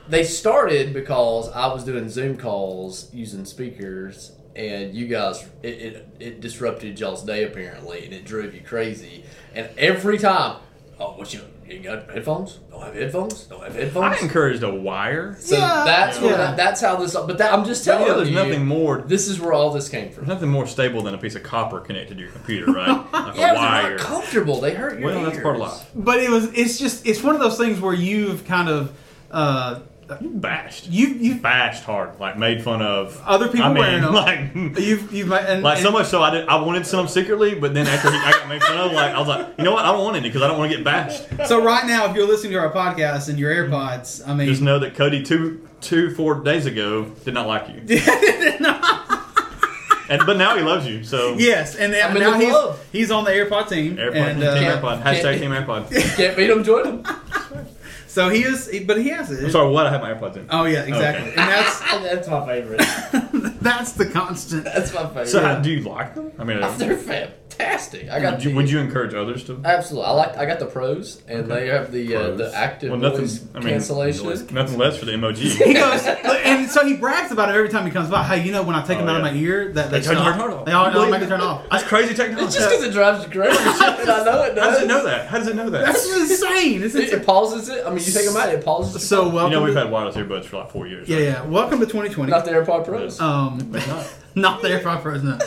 they 0.09 0.23
started 0.23 0.93
because 0.93 1.49
I 1.51 1.67
was 1.73 1.83
doing 1.83 2.09
Zoom 2.09 2.37
calls 2.37 3.13
using 3.13 3.45
speakers, 3.45 4.31
and 4.55 4.93
you 4.95 5.07
guys 5.07 5.45
it, 5.63 5.67
it, 5.67 6.07
it 6.19 6.41
disrupted 6.41 6.99
y'all's 6.99 7.23
day 7.23 7.43
apparently, 7.43 8.05
and 8.05 8.13
it 8.13 8.25
drove 8.25 8.53
you 8.53 8.61
crazy. 8.61 9.23
And 9.53 9.69
every 9.77 10.17
time, 10.17 10.57
oh, 10.99 11.11
what 11.17 11.33
you 11.33 11.41
you 11.67 11.79
got 11.79 12.09
headphones? 12.09 12.59
Don't 12.71 12.81
have 12.81 12.93
headphones? 12.95 13.43
Don't 13.43 13.61
have 13.61 13.75
headphones? 13.75 14.17
I 14.17 14.23
encouraged 14.23 14.63
a 14.63 14.73
wire. 14.73 15.35
so 15.37 15.57
Yeah. 15.57 15.83
that's 15.85 16.17
where 16.21 16.31
Yeah. 16.31 16.37
that, 16.37 16.55
that's 16.57 16.79
how 16.79 16.95
this. 16.95 17.13
But 17.13 17.37
that, 17.39 17.51
I'm 17.53 17.65
just 17.65 17.85
But 17.85 17.91
telling 17.91 18.07
yeah, 18.07 18.13
there's 18.15 18.29
you, 18.29 18.35
nothing 18.35 18.65
more. 18.65 18.99
This 19.05 19.27
is 19.27 19.37
where 19.41 19.51
all 19.51 19.71
this 19.71 19.89
came 19.89 20.03
There's 20.05 20.15
from. 20.15 20.27
nothing 20.27 20.47
more 20.49 20.65
stable 20.65 21.01
than 21.03 21.13
a 21.13 21.17
piece 21.17 21.35
of 21.35 21.43
copper 21.43 21.81
connected 21.81 22.15
to 22.17 22.23
your 22.23 22.31
computer, 22.31 22.71
right? 22.71 22.87
Like 23.11 23.11
Yeah, 23.13 23.19
a 23.19 23.23
but 23.25 23.33
they're 23.35 23.53
wire. 23.55 23.89
not 23.97 23.99
comfortable. 23.99 24.61
They 24.61 24.73
hurt 24.75 24.97
your 24.99 25.09
Well, 25.11 25.23
that's 25.25 25.35
ears. 25.35 25.43
part 25.43 25.55
of 25.57 25.61
life. 25.61 25.85
But 25.93 26.19
it 26.21 26.29
was. 26.29 26.45
It's 26.53 26.79
just. 26.79 27.05
It's 27.05 27.21
one 27.21 27.35
of 27.35 27.41
those 27.41 27.57
things 27.57 27.81
where 27.81 27.93
you've 27.93 28.45
kind 28.45 28.69
of. 28.69 28.93
Uh, 29.29 29.79
You 30.21 30.29
bashed. 30.29 30.87
you 30.87 31.07
you've 31.07 31.41
bashed 31.41 31.83
hard, 31.83 32.19
like 32.19 32.37
made 32.37 32.63
fun 32.63 32.81
of 32.81 33.21
Other 33.25 33.47
people 33.47 33.63
I 33.63 33.73
mean, 33.73 33.77
wearing 33.77 34.01
them. 34.01 34.13
Like, 34.13 34.79
you've 34.79 35.11
you've 35.11 35.31
and, 35.31 35.63
like 35.63 35.79
so 35.79 35.91
much 35.91 36.07
so 36.07 36.23
I 36.23 36.31
did. 36.31 36.47
I 36.47 36.61
wanted 36.61 36.85
some 36.85 37.07
secretly, 37.07 37.55
but 37.55 37.73
then 37.73 37.87
after 37.87 38.09
he, 38.09 38.17
I 38.17 38.31
got 38.31 38.47
made 38.47 38.63
fun 38.63 38.77
of, 38.77 38.91
like 38.93 39.13
I 39.13 39.19
was 39.19 39.27
like, 39.27 39.47
you 39.57 39.63
know 39.63 39.73
what? 39.73 39.85
I 39.85 39.91
don't 39.91 40.03
want 40.03 40.15
any 40.17 40.29
because 40.29 40.41
I 40.41 40.47
don't 40.47 40.57
want 40.57 40.71
to 40.71 40.77
get 40.77 40.85
bashed. 40.85 41.25
So 41.47 41.61
right 41.63 41.85
now, 41.85 42.09
if 42.09 42.15
you're 42.15 42.27
listening 42.27 42.53
to 42.53 42.59
our 42.59 42.71
podcast 42.71 43.29
and 43.29 43.37
your 43.37 43.53
AirPods, 43.53 44.27
I 44.27 44.33
mean, 44.33 44.47
Just 44.47 44.61
know 44.61 44.79
that 44.79 44.95
Cody 44.95 45.23
two 45.23 45.67
two 45.81 46.13
four 46.15 46.35
days 46.41 46.65
ago 46.65 47.03
did 47.25 47.33
not 47.33 47.47
like 47.47 47.67
you, 47.67 47.75
and 50.09 50.25
but 50.25 50.37
now 50.37 50.55
he 50.55 50.63
loves 50.63 50.87
you. 50.87 51.03
So 51.03 51.35
yes, 51.37 51.75
and 51.75 51.93
I'm 51.95 52.17
now 52.17 52.39
he's 52.39 52.49
club. 52.49 52.77
he's 52.91 53.11
on 53.11 53.25
the 53.25 53.31
AirPod 53.31 53.69
team, 53.69 53.97
AirPod, 53.97 54.15
and 54.15 54.39
Team 54.39 54.47
uh, 54.47 54.81
AirPod, 54.81 55.03
hashtag 55.03 55.39
Team 55.39 55.51
AirPod. 55.51 56.15
Can't 56.15 56.37
beat 56.37 56.47
them, 56.47 56.63
join 56.63 57.03
them. 57.03 57.03
so 58.17 58.29
he 58.29 58.41
is, 58.41 58.67
but 58.87 58.99
he 58.99 59.09
has 59.09 59.29
it. 59.29 59.43
I'm 59.43 59.51
sorry, 59.51 59.71
what? 59.71 59.85
I 59.85 59.91
have 59.91 60.01
my 60.01 60.11
AirPods 60.11 60.37
in. 60.37 60.47
Oh 60.49 60.65
yeah, 60.65 60.81
exactly, 60.81 61.29
Okay. 61.33 61.39
and 61.39 61.49
that's 61.49 61.79
That's 62.07 62.27
my 62.27 62.45
favorite. 62.47 62.79
that's 63.61 63.91
the 63.91 64.07
constant. 64.07 64.63
That's 64.63 64.91
my 64.91 65.05
favorite. 65.05 65.27
So 65.27 65.39
how, 65.39 65.59
do 65.59 65.69
you 65.69 65.81
like 65.81 66.15
them? 66.15 66.31
I 66.39 66.43
mean, 66.43 66.59
They're 66.79 66.97
fantastic. 67.57 68.09
I 68.09 68.19
got. 68.19 68.33
would 68.35 68.43
you, 68.43 68.49
the- 68.51 68.55
would 68.55 68.69
you 68.71 68.79
encourage 68.79 69.13
others 69.13 69.43
to? 69.45 69.59
Absolutely. 69.63 70.07
I 70.09 70.11
like. 70.13 70.37
I 70.37 70.45
got 70.45 70.59
the 70.59 70.65
pros, 70.65 71.21
and 71.27 71.49
they 71.49 71.67
have 71.67 71.91
the 71.91 72.15
uh, 72.15 72.31
the 72.35 72.51
active 72.55 72.91
Well, 72.91 72.99
nothing. 72.99 73.21
noise 73.21 73.45
I 73.53 73.59
mean, 73.59 73.69
cancellation. 73.69 74.27
nothing 74.53 74.77
less 74.77 74.97
for 74.97 75.05
the 75.05 75.17
MOG. 75.17 75.37
He 75.67 75.73
goes, 75.73 76.05
and 76.05 76.69
so 76.69 76.85
he 76.85 76.95
brags 76.95 77.31
about 77.31 77.49
it 77.49 77.55
every 77.55 77.69
time 77.69 77.85
he 77.85 77.91
comes 77.91 78.09
by. 78.09 78.23
Hey, 78.23 78.45
you 78.45 78.51
know 78.51 78.63
when 78.63 78.75
I 78.75 78.81
take 78.85 78.97
Oh, 78.97 78.99
them 79.01 79.09
out 79.09 79.21
yeah. 79.23 79.27
of 79.29 79.33
my 79.35 79.39
ear, 79.39 79.71
that 79.73 79.91
they, 79.91 79.99
They 79.99 80.05
turn 80.05 80.15
stop. 80.15 80.25
your 80.25 80.33
heart 80.33 80.51
off. 80.53 80.65
They 80.65 80.71
all 80.71 80.85
You 80.87 80.91
believe 80.93 81.13
automatically 81.13 81.35
it? 81.35 81.39
turn 81.39 81.47
off. 81.47 81.69
That's 81.71 81.83
crazy 81.83 82.09
It's 82.11 82.19
technology. 82.19 82.53
just 82.57 82.69
because 82.69 82.83
it 82.85 82.91
drives 82.91 83.23
you 83.25 83.31
crazy. 83.31 83.57
I 83.59 84.23
know 84.25 84.43
it 84.43 84.55
does. 84.55 84.63
How 84.65 84.71
does 84.71 84.81
it 84.83 84.87
know 84.87 85.03
that? 85.03 85.27
How 85.27 85.37
does 85.39 85.47
it 85.47 85.55
know 85.55 85.69
that? 85.69 85.85
That's 85.85 86.05
insane. 86.15 86.83
It's 86.83 86.95
It, 86.95 87.11
it 87.13 87.25
pauses 87.25 87.69
it. 87.69 87.85
I 87.85 87.89
mean, 87.89 87.99
you 87.99 88.11
take 88.11 88.25
them 88.25 88.35
out, 88.37 88.49
it 88.49 88.63
pauses. 88.63 88.93
the 88.93 88.99
So 88.99 89.23
phone. 89.25 89.33
welcome. 89.33 89.51
You 89.53 89.59
know, 89.59 89.65
we've 89.65 89.75
had 89.75 89.91
wireless 89.91 90.15
earbuds 90.15 90.45
for 90.45 90.57
like 90.57 90.71
four 90.71 90.87
years. 90.87 91.07
yeah, 91.09 91.15
right? 91.17 91.23
yeah. 91.25 91.41
Welcome 91.45 91.79
to 91.79 91.85
2020. 91.85 92.31
not 92.31 92.45
the 92.45 92.51
AirPod 92.51 92.85
Pros. 92.85 93.19
Um, 93.19 93.71
It's 93.73 93.85
not. 94.41 94.53
not 94.53 94.61
the 94.61 94.69
AirPod 94.69 95.01
Pros. 95.01 95.23
No. 95.23 95.37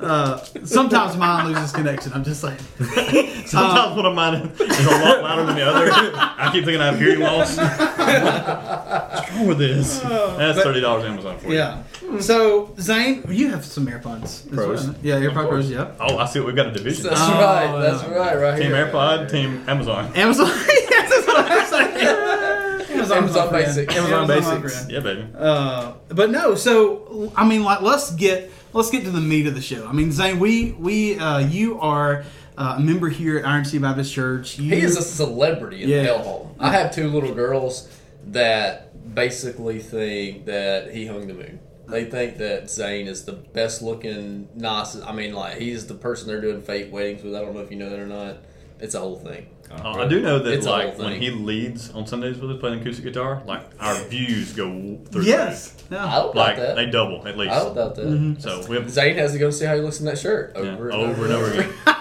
Uh, 0.00 0.38
sometimes 0.64 1.16
mine 1.16 1.46
loses 1.52 1.72
connection. 1.72 2.12
I'm 2.12 2.22
just 2.22 2.40
saying. 2.40 2.56
Sometimes 3.46 3.96
one 3.96 4.06
of 4.06 4.14
mine 4.14 4.34
is 4.60 4.86
a 4.86 4.90
lot 4.90 5.22
louder 5.22 5.44
than 5.44 5.56
the 5.56 5.62
other. 5.62 5.90
I 5.92 6.50
keep 6.52 6.64
thinking 6.64 6.80
I 6.80 6.86
have 6.92 6.98
hearing 7.00 7.18
loss. 7.18 7.56
What's 7.56 9.30
wrong 9.32 9.46
with 9.48 9.58
this? 9.58 9.98
That's 9.98 10.56
but- 10.58 10.62
thirty 10.64 10.80
dollars 10.80 11.04
Amazon 11.04 11.38
for 11.38 11.48
you. 11.48 11.54
Yeah. 11.54 11.82
So 12.20 12.74
Zane, 12.78 13.24
you 13.28 13.48
have 13.50 13.64
some 13.64 13.86
AirPods. 13.88 14.22
as 14.24 14.42
Pros. 14.42 14.86
well. 14.86 14.94
Yeah, 15.02 15.16
AirPod 15.16 15.26
Of 15.28 15.34
course. 15.34 15.48
Pros. 15.48 15.70
Yeah. 15.70 15.90
Oh, 15.98 16.16
I 16.18 16.26
see. 16.26 16.40
We've 16.40 16.54
got 16.54 16.66
a 16.68 16.72
division. 16.72 17.04
That's 17.04 17.20
Oh, 17.20 17.32
right. 17.32 17.80
That's 17.80 18.02
yeah. 18.04 18.10
right. 18.14 18.38
Right 18.38 18.56
Team 18.60 18.70
here. 18.70 18.86
AirPod, 18.86 19.30
Team 19.30 19.64
Amazon. 19.66 20.12
Amazon. 20.16 20.46
yes, 20.68 21.10
that's 21.10 21.26
what 21.26 21.50
I'm 21.50 21.66
saying. 21.66 22.97
Amazon, 23.10 23.42
Amazon 23.48 23.52
Basics. 23.52 23.96
Amazon, 23.96 24.30
Amazon 24.30 24.60
Basics. 24.60 24.74
Basics. 24.84 24.90
Yeah, 24.92 25.00
baby. 25.00 25.26
Uh, 25.36 25.92
but 26.08 26.30
no, 26.30 26.54
so 26.54 27.32
I 27.36 27.46
mean, 27.46 27.62
like, 27.64 27.80
let's 27.82 28.10
get 28.12 28.50
let's 28.72 28.90
get 28.90 29.04
to 29.04 29.10
the 29.10 29.20
meat 29.20 29.46
of 29.46 29.54
the 29.54 29.60
show. 29.62 29.86
I 29.86 29.92
mean, 29.92 30.12
Zane, 30.12 30.38
we 30.38 30.72
we 30.72 31.18
uh, 31.18 31.38
you 31.38 31.78
are 31.80 32.24
uh, 32.56 32.74
a 32.78 32.80
member 32.80 33.08
here 33.08 33.38
at 33.38 33.44
Iron 33.46 33.64
City 33.64 33.78
Baptist 33.78 34.12
Church. 34.12 34.58
You, 34.58 34.74
He 34.74 34.80
is 34.82 34.96
a 34.96 35.02
celebrity 35.02 35.82
in 35.84 35.88
Yeah. 35.88 36.02
the 36.02 36.08
hellhole. 36.08 36.54
I 36.58 36.72
have 36.72 36.94
two 36.94 37.08
little 37.08 37.34
girls 37.34 37.88
that 38.28 39.14
basically 39.14 39.78
think 39.80 40.46
that 40.46 40.92
he 40.94 41.06
hung 41.06 41.26
the 41.28 41.34
moon. 41.34 41.60
They 41.86 42.04
think 42.04 42.36
that 42.38 42.68
Zane 42.68 43.06
is 43.06 43.24
the 43.24 43.32
best 43.32 43.80
looking, 43.80 44.48
nicest. 44.54 45.06
I 45.06 45.12
mean, 45.12 45.32
like 45.32 45.56
he's 45.56 45.86
the 45.86 45.94
person 45.94 46.28
they're 46.28 46.40
doing 46.40 46.60
fake 46.60 46.92
weddings 46.92 47.22
with. 47.22 47.34
I 47.34 47.40
don't 47.40 47.54
know 47.54 47.60
if 47.60 47.70
you 47.70 47.78
know 47.78 47.88
that 47.88 47.98
or 47.98 48.06
not. 48.06 48.36
It's 48.80 48.94
a 48.94 49.00
whole 49.00 49.16
thing. 49.16 49.46
Uh, 49.70 49.90
I 49.90 50.08
do 50.08 50.20
know 50.20 50.38
that 50.38 50.52
It's 50.52 50.66
like 50.66 50.98
when 50.98 51.20
he 51.20 51.30
leads 51.30 51.90
on 51.90 52.06
Sundays 52.06 52.38
with 52.38 52.50
us 52.50 52.60
playing 52.60 52.80
acoustic 52.80 53.04
guitar, 53.04 53.42
like 53.46 53.62
our 53.78 53.94
views 54.08 54.52
go 54.52 54.98
through. 55.10 55.22
yes, 55.22 55.74
I 55.90 55.94
don't 55.94 56.08
doubt 56.10 56.34
Like 56.34 56.56
that. 56.56 56.76
they 56.76 56.86
double 56.86 57.26
at 57.28 57.36
least. 57.36 57.52
I 57.52 57.58
don't 57.64 57.74
doubt 57.74 57.94
that. 57.96 58.06
Mm-hmm. 58.06 58.40
So 58.40 58.66
we 58.68 58.76
have 58.76 58.88
Zane 58.90 59.16
has 59.16 59.32
to 59.32 59.38
go 59.38 59.50
see 59.50 59.66
how 59.66 59.74
he 59.74 59.80
looks 59.82 60.00
in 60.00 60.06
that 60.06 60.18
shirt 60.18 60.52
yeah, 60.56 60.62
over, 60.62 60.92
over, 60.92 61.24
and 61.24 61.32
over 61.32 61.52
again. 61.52 61.72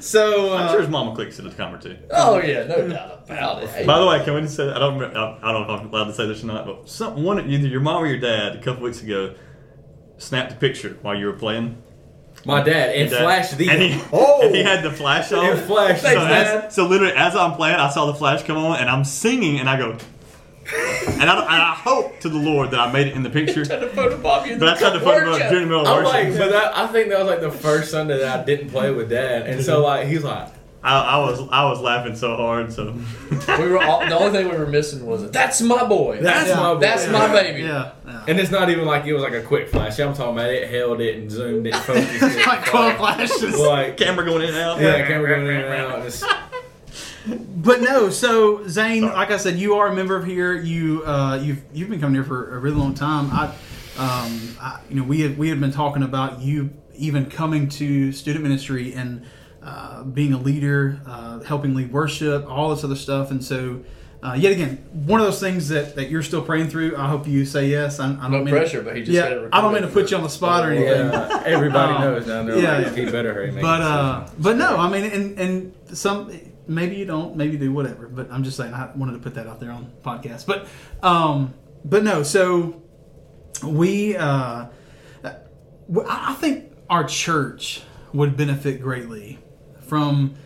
So 0.00 0.54
I'm 0.54 0.66
uh, 0.68 0.70
sure 0.70 0.80
his 0.80 0.90
mama 0.90 1.14
clicks 1.14 1.38
at 1.38 1.44
the 1.44 1.50
camera 1.50 1.80
too. 1.80 1.96
Oh 2.10 2.38
yeah, 2.40 2.64
no 2.64 2.86
doubt 2.88 3.24
about 3.24 3.62
it. 3.64 3.86
By 3.86 3.98
the 3.98 4.06
way, 4.06 4.22
can 4.24 4.34
we 4.34 4.42
just 4.42 4.54
say 4.54 4.68
I 4.70 4.78
don't 4.78 4.94
remember- 4.98 5.18
I 5.18 5.38
I 5.42 5.52
don't 5.52 5.66
know 5.66 5.74
if 5.74 5.80
I'm 5.80 5.88
allowed 5.88 6.04
to 6.04 6.14
say 6.14 6.26
this 6.26 6.42
or 6.42 6.46
not, 6.46 6.66
but 6.66 6.88
some 6.88 7.22
one 7.24 7.38
either 7.50 7.66
your 7.66 7.80
mom 7.80 8.04
or 8.04 8.06
your 8.06 8.20
dad 8.20 8.54
a 8.54 8.62
couple 8.62 8.84
weeks 8.84 9.02
ago 9.02 9.34
snapped 10.18 10.52
a 10.52 10.56
picture 10.56 10.98
while 11.02 11.16
you 11.16 11.26
were 11.26 11.32
playing. 11.32 11.82
My 12.48 12.62
dad 12.62 12.96
and 12.96 13.10
Dad- 13.10 13.20
flashed 13.20 13.58
the 13.58 13.68
and 13.68 13.82
he, 13.82 14.00
oh 14.10 14.40
and 14.42 14.54
he 14.54 14.62
oh. 14.62 14.64
had 14.64 14.82
the 14.82 14.90
flash 14.90 15.30
on. 15.32 15.44
and 15.44 15.60
flashed 15.60 16.00
so, 16.00 16.08
Thanks, 16.08 16.22
the- 16.22 16.28
Dad. 16.28 16.64
as, 16.64 16.74
so 16.74 16.86
literally, 16.86 17.12
as 17.12 17.36
I'm 17.36 17.52
playing, 17.52 17.76
I 17.76 17.90
saw 17.90 18.06
the 18.06 18.14
flash 18.14 18.42
come 18.42 18.56
on, 18.56 18.78
and 18.80 18.88
I'm 18.88 19.04
singing, 19.04 19.60
and 19.60 19.68
I 19.68 19.76
go, 19.76 19.90
and 19.92 21.30
I, 21.30 21.40
and 21.40 21.62
I 21.62 21.74
hope 21.74 22.20
to 22.20 22.30
the 22.30 22.38
Lord 22.38 22.70
that 22.70 22.80
I 22.80 22.90
made 22.90 23.06
it 23.06 23.12
in 23.14 23.22
the 23.22 23.28
picture. 23.28 23.66
tried 23.66 23.80
to 23.80 23.88
photobomb 23.88 24.46
you. 24.46 24.56
But 24.56 24.68
I 24.70 24.78
tried 24.78 24.94
to 24.94 24.98
put 24.98 25.08
Weren't 25.08 25.50
during 25.50 25.64
the 25.64 25.66
middle 25.66 25.82
of 25.82 25.88
I'm 25.88 26.04
worship. 26.04 26.12
like, 26.12 26.38
but 26.38 26.50
that, 26.50 26.74
I 26.74 26.86
think 26.86 27.10
that 27.10 27.18
was 27.18 27.28
like 27.28 27.40
the 27.42 27.50
first 27.50 27.90
Sunday 27.90 28.18
that 28.18 28.40
I 28.40 28.44
didn't 28.44 28.70
play 28.70 28.90
with 28.92 29.10
dad, 29.10 29.46
and 29.46 29.62
so 29.62 29.82
like 29.82 30.08
he's 30.08 30.24
like, 30.24 30.48
I, 30.82 31.00
I 31.00 31.18
was 31.18 31.40
I 31.50 31.64
was 31.64 31.80
laughing 31.80 32.14
so 32.14 32.36
hard. 32.36 32.72
So 32.72 32.94
We 33.58 33.68
were 33.68 33.82
all, 33.82 34.00
the 34.00 34.16
only 34.16 34.30
thing 34.30 34.48
we 34.48 34.56
were 34.56 34.66
missing 34.66 35.04
was 35.04 35.28
that's 35.30 35.60
my 35.60 35.84
boy. 35.84 36.20
"That's 36.22 36.48
Yeah. 36.48 36.56
my 36.56 36.74
boy." 36.74 36.80
That's 36.80 37.08
my 37.08 37.26
baby. 37.32 37.62
yeah, 37.62 37.92
yeah. 38.06 38.24
And 38.28 38.38
it's 38.38 38.50
not 38.52 38.70
even 38.70 38.84
like 38.86 39.04
it 39.04 39.12
was 39.12 39.22
like 39.22 39.32
a 39.32 39.42
quick 39.42 39.68
flash. 39.70 39.98
I'm 39.98 40.14
talking 40.14 40.34
about 40.34 40.50
it 40.50 40.70
held 40.70 41.00
it 41.00 41.16
and 41.16 41.30
zoomed 41.30 41.66
it, 41.66 41.74
focused 41.90 42.22
it. 42.22 42.46
like 42.46 42.64
twelve 42.64 42.96
flashes. 42.96 43.58
Like 43.58 43.96
camera 43.96 44.24
going 44.24 44.42
in 44.42 44.48
and 44.50 44.58
out. 44.58 44.80
yeah, 44.80 45.04
camera 45.06 45.28
going 45.28 45.46
in 45.46 45.64
and 45.64 45.74
out. 45.74 46.24
And 47.26 47.62
But 47.62 47.82
no, 47.82 48.08
so 48.10 48.66
Zane, 48.68 49.02
Sorry. 49.02 49.14
like 49.14 49.30
I 49.30 49.36
said, 49.36 49.56
you 49.58 49.74
are 49.74 49.88
a 49.88 49.94
member 49.94 50.16
of 50.16 50.24
here. 50.24 50.54
You 50.54 51.02
uh, 51.04 51.40
you've 51.42 51.62
you've 51.74 51.90
been 51.90 52.00
coming 52.00 52.14
here 52.14 52.24
for 52.24 52.54
a 52.56 52.58
really 52.58 52.76
long 52.76 52.94
time. 52.94 53.30
I 53.32 53.46
um, 53.98 54.56
I, 54.60 54.80
you 54.88 54.94
know, 54.96 55.02
we 55.02 55.22
had, 55.22 55.36
we 55.36 55.48
had 55.48 55.58
been 55.60 55.72
talking 55.72 56.04
about 56.04 56.40
you 56.40 56.70
even 56.96 57.26
coming 57.28 57.68
to 57.70 58.12
student 58.12 58.44
ministry 58.44 58.94
and 58.94 59.26
uh, 59.68 60.02
being 60.04 60.32
a 60.32 60.38
leader, 60.38 61.00
uh, 61.06 61.40
helping 61.40 61.74
lead 61.74 61.92
worship, 61.92 62.40
all 62.48 62.70
this 62.74 62.82
other 62.84 62.96
stuff. 62.96 63.30
And 63.30 63.44
so, 63.44 63.82
uh, 64.22 64.34
yet 64.38 64.52
again, 64.52 64.76
one 65.06 65.20
of 65.20 65.26
those 65.26 65.40
things 65.40 65.68
that, 65.68 65.94
that 65.96 66.10
you're 66.10 66.22
still 66.22 66.42
praying 66.42 66.68
through. 66.70 66.96
I 66.96 67.06
hope 67.06 67.26
you 67.28 67.44
say 67.44 67.68
yes. 67.68 68.00
I, 68.00 68.06
I 68.06 68.08
don't 68.22 68.30
No 68.32 68.38
mean 68.44 68.54
pressure, 68.54 68.82
but 68.82 68.96
he 68.96 69.02
just 69.02 69.12
yeah, 69.12 69.26
it 69.26 69.48
I 69.52 69.60
don't 69.60 69.72
mean 69.74 69.82
to 69.82 69.88
put 69.88 70.10
you 70.10 70.16
on 70.16 70.22
the 70.22 70.28
spot 70.30 70.64
or 70.66 70.72
anything. 70.72 71.10
Yeah, 71.12 71.42
everybody 71.44 71.92
Um, 71.92 72.00
knows 72.02 72.26
down 72.26 72.46
there. 72.46 72.58
yeah, 72.58 72.78
like, 72.78 72.96
yeah. 72.96 73.04
he 73.04 73.10
better 73.10 73.32
hurry. 73.34 73.50
but 73.50 73.80
uh, 73.80 74.26
but 74.38 74.56
no, 74.56 74.76
I 74.76 74.88
mean, 74.90 75.04
and 75.04 75.38
and 75.38 75.74
some 75.98 76.32
maybe 76.66 76.96
you 76.96 77.04
don't, 77.04 77.36
maybe 77.36 77.52
you 77.52 77.58
do, 77.58 77.72
whatever. 77.72 78.08
But 78.08 78.26
I'm 78.32 78.42
just 78.42 78.56
saying, 78.56 78.72
I 78.74 78.90
wanted 78.96 79.12
to 79.12 79.18
put 79.26 79.34
that 79.34 79.46
out 79.46 79.60
there 79.60 79.70
on 79.70 79.82
podcast. 80.02 80.46
But 80.46 80.66
um, 81.02 81.52
but 81.84 82.02
no, 82.04 82.22
so 82.22 82.82
we 83.62 84.16
uh, 84.16 84.66
I 85.24 85.34
I 86.08 86.34
think 86.40 86.72
our 86.90 87.04
church 87.04 87.82
would 88.12 88.36
benefit 88.36 88.80
greatly 88.82 89.38
from 89.88 90.36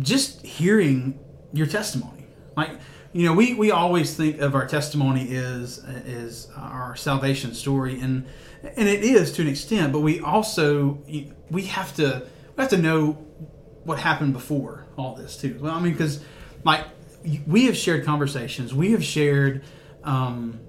just 0.00 0.44
hearing 0.44 1.18
your 1.52 1.66
testimony. 1.66 2.26
Like 2.56 2.70
you 3.16 3.24
know, 3.24 3.32
we, 3.32 3.54
we 3.54 3.70
always 3.70 4.14
think 4.14 4.40
of 4.42 4.54
our 4.54 4.66
testimony 4.66 5.24
is 5.24 5.78
is 6.04 6.48
our 6.54 6.94
salvation 6.96 7.54
story, 7.54 7.98
and 7.98 8.26
and 8.62 8.88
it 8.88 9.02
is 9.02 9.32
to 9.32 9.42
an 9.42 9.48
extent. 9.48 9.92
But 9.92 10.00
we 10.00 10.20
also 10.20 11.02
we 11.50 11.62
have 11.62 11.94
to 11.96 12.26
we 12.56 12.60
have 12.60 12.70
to 12.70 12.76
know 12.76 13.12
what 13.84 13.98
happened 13.98 14.32
before 14.34 14.86
all 14.98 15.14
this 15.14 15.36
too. 15.38 15.58
Well, 15.60 15.74
I 15.74 15.80
mean, 15.80 15.92
because 15.92 16.22
like 16.64 16.84
we 17.46 17.64
have 17.66 17.76
shared 17.76 18.04
conversations, 18.04 18.74
we 18.74 18.92
have 18.92 19.04
shared. 19.04 19.64
Um, 20.04 20.60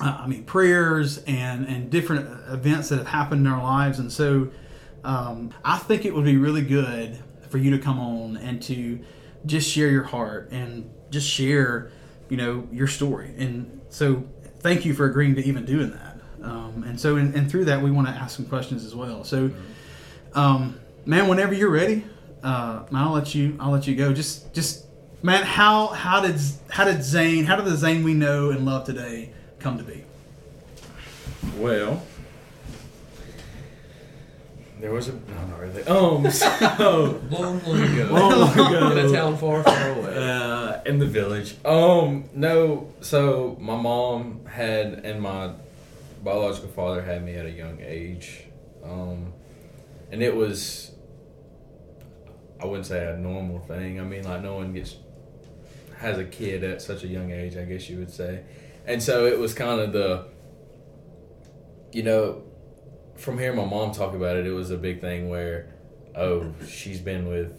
uh, 0.00 0.18
I 0.20 0.26
mean, 0.26 0.44
prayers 0.44 1.18
and 1.26 1.66
and 1.66 1.90
different 1.90 2.28
events 2.48 2.88
that 2.88 2.96
have 2.96 3.08
happened 3.08 3.46
in 3.46 3.52
our 3.52 3.62
lives, 3.62 3.98
and 3.98 4.10
so 4.10 4.50
um, 5.06 5.54
I 5.64 5.78
think 5.78 6.04
it 6.04 6.12
would 6.12 6.24
be 6.24 6.36
really 6.36 6.62
good 6.62 7.18
for 7.48 7.58
you 7.58 7.70
to 7.70 7.78
come 7.78 8.00
on 8.00 8.36
and 8.38 8.60
to 8.64 8.98
just 9.46 9.70
share 9.70 9.88
your 9.88 10.02
heart 10.02 10.50
and 10.50 10.90
just 11.10 11.28
share, 11.28 11.92
you 12.28 12.36
know, 12.36 12.68
your 12.72 12.88
story. 12.88 13.32
And 13.38 13.80
so, 13.88 14.24
thank 14.58 14.84
you 14.84 14.94
for 14.94 15.06
agreeing 15.06 15.36
to 15.36 15.44
even 15.44 15.64
doing 15.64 15.92
that. 15.92 16.18
Um, 16.42 16.84
and 16.86 17.00
so, 17.00 17.16
and, 17.16 17.34
and 17.36 17.48
through 17.48 17.66
that, 17.66 17.80
we 17.80 17.90
want 17.92 18.08
to 18.08 18.14
ask 18.14 18.36
some 18.36 18.46
questions 18.46 18.84
as 18.84 18.96
well. 18.96 19.22
So, 19.22 19.52
um, 20.34 20.78
man, 21.04 21.28
whenever 21.28 21.54
you're 21.54 21.70
ready, 21.70 22.04
uh, 22.42 22.82
I'll 22.92 23.12
let 23.12 23.32
you. 23.32 23.56
I'll 23.60 23.70
let 23.70 23.86
you 23.86 23.94
go. 23.94 24.12
Just, 24.12 24.52
just, 24.52 24.86
man, 25.22 25.44
how 25.44 25.88
how 25.88 26.20
did 26.20 26.40
how 26.68 26.84
did 26.84 27.04
Zane? 27.04 27.44
How 27.44 27.54
did 27.54 27.64
the 27.64 27.76
Zane 27.76 28.02
we 28.02 28.14
know 28.14 28.50
and 28.50 28.66
love 28.66 28.84
today 28.84 29.30
come 29.60 29.78
to 29.78 29.84
be? 29.84 30.04
Well, 31.58 32.02
there 34.80 34.92
was 34.92 35.08
a 35.08 35.12
no, 35.12 35.46
not 35.48 35.60
really. 35.60 35.82
Um, 35.84 36.30
so 36.30 37.20
Long, 37.30 37.62
long 37.64 37.82
ago. 37.82 38.08
long 38.12 38.52
ago. 38.52 38.90
In 38.90 38.98
a 39.06 39.12
town 39.12 39.36
far, 39.38 39.62
far 39.62 39.90
away. 39.90 40.14
uh, 40.16 40.82
in 40.84 40.98
the 40.98 41.06
village. 41.06 41.54
Um, 41.64 42.24
no. 42.34 42.92
So 43.00 43.56
my 43.60 43.76
mom 43.76 44.44
had 44.46 45.04
and 45.04 45.20
my 45.22 45.52
biological 46.22 46.68
father 46.70 47.02
had 47.02 47.24
me 47.24 47.34
at 47.34 47.46
a 47.46 47.50
young 47.50 47.78
age, 47.80 48.44
um, 48.84 49.32
and 50.12 50.22
it 50.22 50.34
was. 50.34 50.92
I 52.60 52.64
wouldn't 52.64 52.86
say 52.86 53.06
a 53.06 53.16
normal 53.16 53.60
thing. 53.60 54.00
I 54.00 54.04
mean, 54.04 54.24
like 54.24 54.42
no 54.42 54.54
one 54.56 54.72
gets 54.72 54.96
has 55.98 56.18
a 56.18 56.24
kid 56.24 56.64
at 56.64 56.82
such 56.82 57.04
a 57.04 57.06
young 57.06 57.30
age. 57.30 57.56
I 57.56 57.64
guess 57.64 57.88
you 57.88 57.98
would 57.98 58.10
say, 58.10 58.42
and 58.86 59.02
so 59.02 59.26
it 59.26 59.38
was 59.38 59.54
kind 59.54 59.80
of 59.80 59.92
the. 59.92 60.26
You 61.92 62.02
know, 62.02 62.42
from 63.16 63.38
hearing 63.38 63.56
my 63.56 63.64
mom 63.64 63.92
talk 63.92 64.14
about 64.14 64.36
it, 64.36 64.46
it 64.46 64.52
was 64.52 64.70
a 64.70 64.76
big 64.76 65.00
thing 65.00 65.28
where, 65.28 65.74
oh, 66.14 66.52
she's 66.68 67.00
been 67.00 67.28
with 67.28 67.52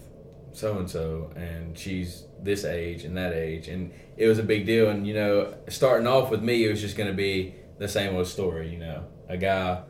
so 0.58 0.80
and 0.80 0.90
so, 0.90 1.32
and 1.36 1.78
she's 1.78 2.24
this 2.42 2.66
age 2.66 3.04
and 3.04 3.16
that 3.16 3.34
age, 3.34 3.68
and 3.68 3.92
it 4.18 4.28
was 4.28 4.40
a 4.40 4.44
big 4.44 4.66
deal. 4.66 4.90
And 4.90 5.06
you 5.06 5.14
know, 5.14 5.54
starting 5.70 6.08
off 6.08 6.32
with 6.32 6.42
me, 6.42 6.66
it 6.66 6.70
was 6.70 6.82
just 6.82 6.98
going 6.98 7.10
to 7.10 7.16
be 7.16 7.54
the 7.78 7.88
same 7.88 8.16
old 8.16 8.28
story. 8.28 8.70
You 8.70 8.80
know, 8.80 9.04
a 9.30 9.38
guy, 9.38 9.84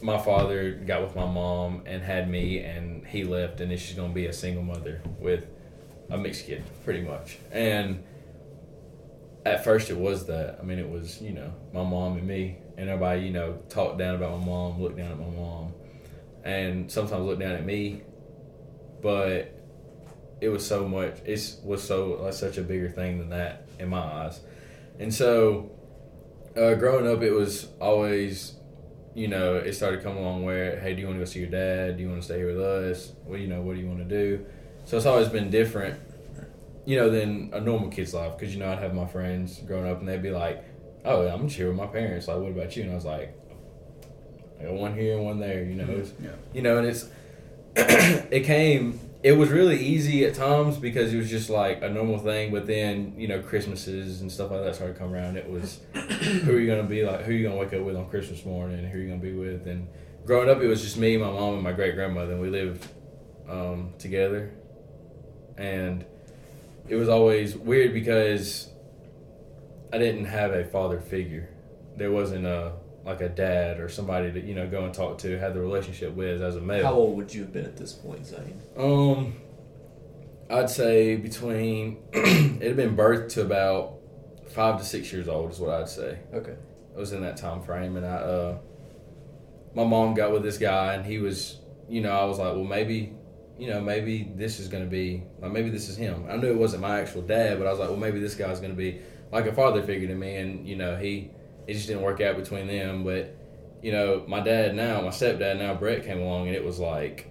my 0.00 0.18
father 0.18 0.72
got 0.72 1.02
with 1.02 1.16
my 1.16 1.26
mom 1.26 1.82
and 1.86 2.02
had 2.02 2.30
me, 2.30 2.60
and 2.60 3.06
he 3.06 3.24
left, 3.24 3.60
and 3.60 3.70
then 3.70 3.78
she's 3.78 3.96
going 3.96 4.10
to 4.10 4.14
be 4.14 4.26
a 4.26 4.32
single 4.32 4.62
mother 4.62 5.02
with 5.18 5.46
a 6.10 6.16
mixed 6.16 6.46
kid, 6.46 6.62
pretty 6.84 7.00
much. 7.00 7.38
And 7.50 8.04
at 9.44 9.64
first, 9.64 9.90
it 9.90 9.96
was 9.96 10.26
that. 10.26 10.58
I 10.60 10.62
mean, 10.62 10.78
it 10.78 10.88
was 10.88 11.20
you 11.20 11.32
know 11.32 11.52
my 11.72 11.82
mom 11.82 12.18
and 12.18 12.26
me, 12.26 12.58
and 12.76 12.88
everybody 12.88 13.22
you 13.22 13.30
know 13.30 13.58
talked 13.68 13.98
down 13.98 14.14
about 14.14 14.38
my 14.38 14.46
mom, 14.46 14.82
looked 14.82 14.96
down 14.96 15.12
at 15.12 15.18
my 15.18 15.28
mom, 15.28 15.72
and 16.44 16.90
sometimes 16.90 17.24
looked 17.24 17.40
down 17.40 17.52
at 17.52 17.64
me, 17.64 18.02
but 19.00 19.58
it 20.42 20.48
was 20.48 20.66
so 20.66 20.88
much 20.88 21.14
it 21.24 21.56
was 21.62 21.82
so 21.82 22.18
like 22.20 22.32
such 22.32 22.58
a 22.58 22.62
bigger 22.62 22.88
thing 22.88 23.18
than 23.18 23.30
that 23.30 23.66
in 23.78 23.88
my 23.88 23.98
eyes. 23.98 24.40
And 24.98 25.14
so 25.14 25.70
uh, 26.56 26.74
growing 26.74 27.06
up 27.06 27.22
it 27.22 27.30
was 27.30 27.68
always 27.80 28.56
you 29.14 29.28
know 29.28 29.56
it 29.56 29.72
started 29.74 30.02
coming 30.02 30.18
along 30.18 30.44
where 30.44 30.80
hey 30.80 30.94
do 30.94 31.00
you 31.00 31.06
want 31.06 31.18
to 31.18 31.24
go 31.24 31.30
see 31.30 31.40
your 31.40 31.48
dad? 31.48 31.96
Do 31.96 32.02
you 32.02 32.08
want 32.08 32.22
to 32.22 32.24
stay 32.24 32.38
here 32.38 32.48
with 32.48 32.60
us? 32.60 33.12
What 33.24 33.38
you 33.38 33.46
know 33.46 33.62
what 33.62 33.74
do 33.74 33.80
you 33.80 33.86
want 33.86 34.00
to 34.00 34.04
do? 34.04 34.44
So 34.84 34.96
it's 34.96 35.06
always 35.06 35.28
been 35.28 35.48
different 35.48 36.00
you 36.84 36.96
know 36.96 37.08
than 37.08 37.50
a 37.52 37.60
normal 37.60 37.88
kid's 37.88 38.12
life. 38.12 38.36
Because 38.36 38.52
you 38.52 38.60
know 38.60 38.72
i'd 38.72 38.80
have 38.80 38.94
my 38.94 39.06
friends 39.06 39.60
growing 39.60 39.88
up 39.88 40.00
and 40.00 40.08
they'd 40.08 40.22
be 40.22 40.32
like 40.32 40.64
oh 41.04 41.26
i'm 41.28 41.48
here 41.48 41.68
with 41.68 41.76
my 41.76 41.86
parents. 41.86 42.28
Like 42.28 42.38
what 42.38 42.50
about 42.52 42.76
you? 42.76 42.84
And 42.84 42.92
i 42.92 42.94
was 42.94 43.04
like 43.04 43.36
I 44.60 44.64
got 44.64 44.74
one 44.74 44.94
here 44.94 45.16
and 45.16 45.24
one 45.24 45.40
there 45.40 45.64
you 45.64 45.74
know 45.74 45.86
it's, 45.88 46.12
Yeah. 46.22 46.30
you 46.52 46.62
know 46.62 46.78
and 46.78 46.86
it's 46.86 47.08
it 47.76 48.44
came 48.44 49.00
it 49.22 49.32
was 49.32 49.50
really 49.50 49.78
easy 49.78 50.24
at 50.24 50.34
times 50.34 50.76
because 50.76 51.14
it 51.14 51.16
was 51.16 51.30
just 51.30 51.48
like 51.48 51.80
a 51.82 51.88
normal 51.88 52.18
thing 52.18 52.50
but 52.52 52.66
then 52.66 53.14
you 53.16 53.28
know 53.28 53.40
christmases 53.40 54.20
and 54.20 54.30
stuff 54.30 54.50
like 54.50 54.62
that 54.64 54.74
started 54.74 54.96
coming 54.98 55.14
around. 55.14 55.36
It 55.36 55.48
was 55.48 55.80
who 55.94 56.52
are 56.56 56.58
you 56.60 56.66
going 56.66 56.82
to 56.82 56.88
be 56.88 57.04
like 57.04 57.22
who 57.22 57.30
are 57.30 57.34
you 57.34 57.42
going 57.48 57.54
to 57.56 57.60
wake 57.64 57.72
up 57.80 57.86
with 57.86 57.96
on 57.96 58.08
christmas 58.10 58.44
morning? 58.44 58.84
Who 58.84 58.98
are 58.98 59.00
you 59.00 59.08
going 59.08 59.20
to 59.20 59.26
be 59.26 59.32
with? 59.32 59.66
And 59.66 59.86
growing 60.26 60.48
up 60.50 60.60
it 60.60 60.66
was 60.66 60.82
just 60.82 60.96
me 60.96 61.16
my 61.16 61.30
mom 61.30 61.54
and 61.54 61.62
my 61.62 61.72
great 61.72 61.94
grandmother 61.94 62.32
and 62.32 62.40
we 62.40 62.50
lived 62.50 62.86
um, 63.48 63.94
together. 63.98 64.52
And 65.56 66.04
it 66.88 66.96
was 66.96 67.08
always 67.08 67.56
weird 67.56 67.92
because 67.94 68.68
i 69.92 69.98
didn't 69.98 70.24
have 70.24 70.52
a 70.52 70.64
father 70.64 71.00
figure 71.00 71.48
there 71.96 72.10
wasn't 72.10 72.44
a 72.46 72.72
like 73.04 73.20
a 73.20 73.28
dad 73.28 73.80
or 73.80 73.88
somebody 73.88 74.30
to 74.32 74.40
you 74.40 74.54
know 74.54 74.68
go 74.68 74.84
and 74.84 74.94
talk 74.94 75.18
to 75.18 75.38
have 75.38 75.54
the 75.54 75.60
relationship 75.60 76.14
with 76.14 76.40
as 76.40 76.56
a 76.56 76.60
male 76.60 76.84
How 76.84 76.92
old 76.94 77.16
would 77.16 77.34
you 77.34 77.42
have 77.42 77.52
been 77.52 77.64
at 77.64 77.76
this 77.76 77.92
point, 77.92 78.24
Zane? 78.26 78.60
um, 78.78 79.34
I'd 80.48 80.70
say 80.70 81.16
between 81.16 81.98
it 82.12 82.62
had 82.62 82.76
been 82.76 82.94
birth 82.94 83.32
to 83.34 83.40
about 83.42 83.94
five 84.48 84.78
to 84.78 84.84
six 84.84 85.12
years 85.12 85.26
old 85.28 85.50
is 85.50 85.58
what 85.58 85.70
I'd 85.70 85.88
say. 85.88 86.18
Okay. 86.32 86.54
I 86.94 86.98
was 86.98 87.12
in 87.12 87.22
that 87.22 87.38
time 87.38 87.62
frame, 87.62 87.96
and 87.96 88.04
I, 88.06 88.16
uh, 88.16 88.58
my 89.74 89.82
mom 89.84 90.12
got 90.14 90.30
with 90.30 90.42
this 90.42 90.58
guy, 90.58 90.92
and 90.94 91.06
he 91.06 91.18
was, 91.18 91.58
you 91.88 92.02
know, 92.02 92.12
I 92.12 92.24
was 92.26 92.38
like, 92.38 92.52
well, 92.54 92.64
maybe, 92.64 93.14
you 93.58 93.68
know, 93.70 93.80
maybe 93.80 94.30
this 94.36 94.60
is 94.60 94.68
gonna 94.68 94.84
be, 94.84 95.22
like, 95.40 95.52
maybe 95.52 95.70
this 95.70 95.88
is 95.88 95.96
him. 95.96 96.26
I 96.28 96.36
knew 96.36 96.48
it 96.48 96.56
wasn't 96.58 96.82
my 96.82 97.00
actual 97.00 97.22
dad, 97.22 97.58
but 97.58 97.66
I 97.66 97.70
was 97.70 97.78
like, 97.80 97.88
well, 97.88 97.98
maybe 97.98 98.20
this 98.20 98.34
guy's 98.34 98.60
gonna 98.60 98.74
be 98.74 99.00
like 99.32 99.46
a 99.46 99.52
father 99.52 99.82
figure 99.82 100.06
to 100.08 100.14
me, 100.14 100.36
and 100.36 100.68
you 100.68 100.76
know, 100.76 100.96
he, 100.96 101.30
it 101.66 101.72
just 101.74 101.86
didn't 101.88 102.02
work 102.02 102.20
out 102.20 102.36
between 102.36 102.66
them, 102.66 103.02
but. 103.04 103.36
You 103.84 103.90
know, 103.90 104.22
my 104.28 104.38
dad 104.38 104.76
now, 104.76 105.00
my 105.00 105.08
stepdad 105.08 105.58
now, 105.58 105.74
Brett 105.74 106.04
came 106.04 106.20
along, 106.20 106.46
and 106.46 106.54
it 106.54 106.64
was 106.64 106.78
like, 106.78 107.28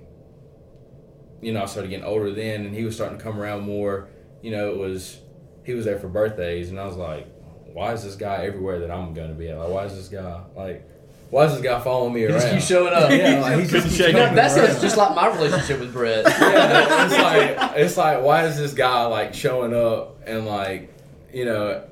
you 1.41 1.53
know, 1.53 1.63
I 1.63 1.65
started 1.65 1.89
getting 1.89 2.05
older 2.05 2.31
then, 2.33 2.65
and 2.65 2.75
he 2.75 2.83
was 2.83 2.93
starting 2.95 3.17
to 3.17 3.23
come 3.23 3.39
around 3.39 3.61
more. 3.63 4.09
You 4.41 4.51
know, 4.51 4.69
it 4.71 4.77
was 4.77 5.17
he 5.63 5.73
was 5.73 5.85
there 5.85 5.97
for 5.97 6.09
birthdays, 6.09 6.69
and 6.69 6.77
I 6.77 6.85
was 6.85 6.97
like, 6.97 7.25
why 7.71 7.93
is 7.93 8.03
this 8.03 8.15
guy 8.15 8.45
everywhere 8.45 8.79
that 8.79 8.91
I'm 8.91 9.13
going 9.13 9.29
to 9.29 9.33
be 9.33 9.47
at? 9.47 9.57
Like, 9.57 9.69
why 9.69 9.85
is 9.85 9.95
this 9.95 10.09
guy 10.09 10.41
like, 10.55 10.85
why 11.29 11.45
is 11.45 11.53
this 11.53 11.61
guy 11.61 11.79
following 11.79 12.13
me 12.13 12.21
He 12.21 12.27
just 12.27 12.45
around? 12.45 12.55
keeps 12.55 12.67
showing 12.67 12.93
up. 12.93 13.09
yeah, 13.11 13.39
like, 13.39 13.59
he's 13.59 13.69
Couldn't 13.71 13.85
just 13.85 13.97
shake 13.97 14.07
You 14.07 14.13
know, 14.13 14.25
it. 14.31 14.35
that 14.35 14.81
just 14.81 14.97
like 14.97 15.15
my 15.15 15.33
relationship 15.33 15.79
with 15.79 15.93
Brett. 15.93 16.25
yeah, 16.41 17.05
it's 17.05 17.17
like 17.17 17.77
it's 17.77 17.95
like 17.97 18.21
why 18.23 18.45
is 18.45 18.57
this 18.57 18.73
guy 18.73 19.05
like 19.05 19.33
showing 19.33 19.73
up 19.73 20.19
and 20.25 20.45
like 20.45 20.93
you 21.33 21.45
know, 21.45 21.87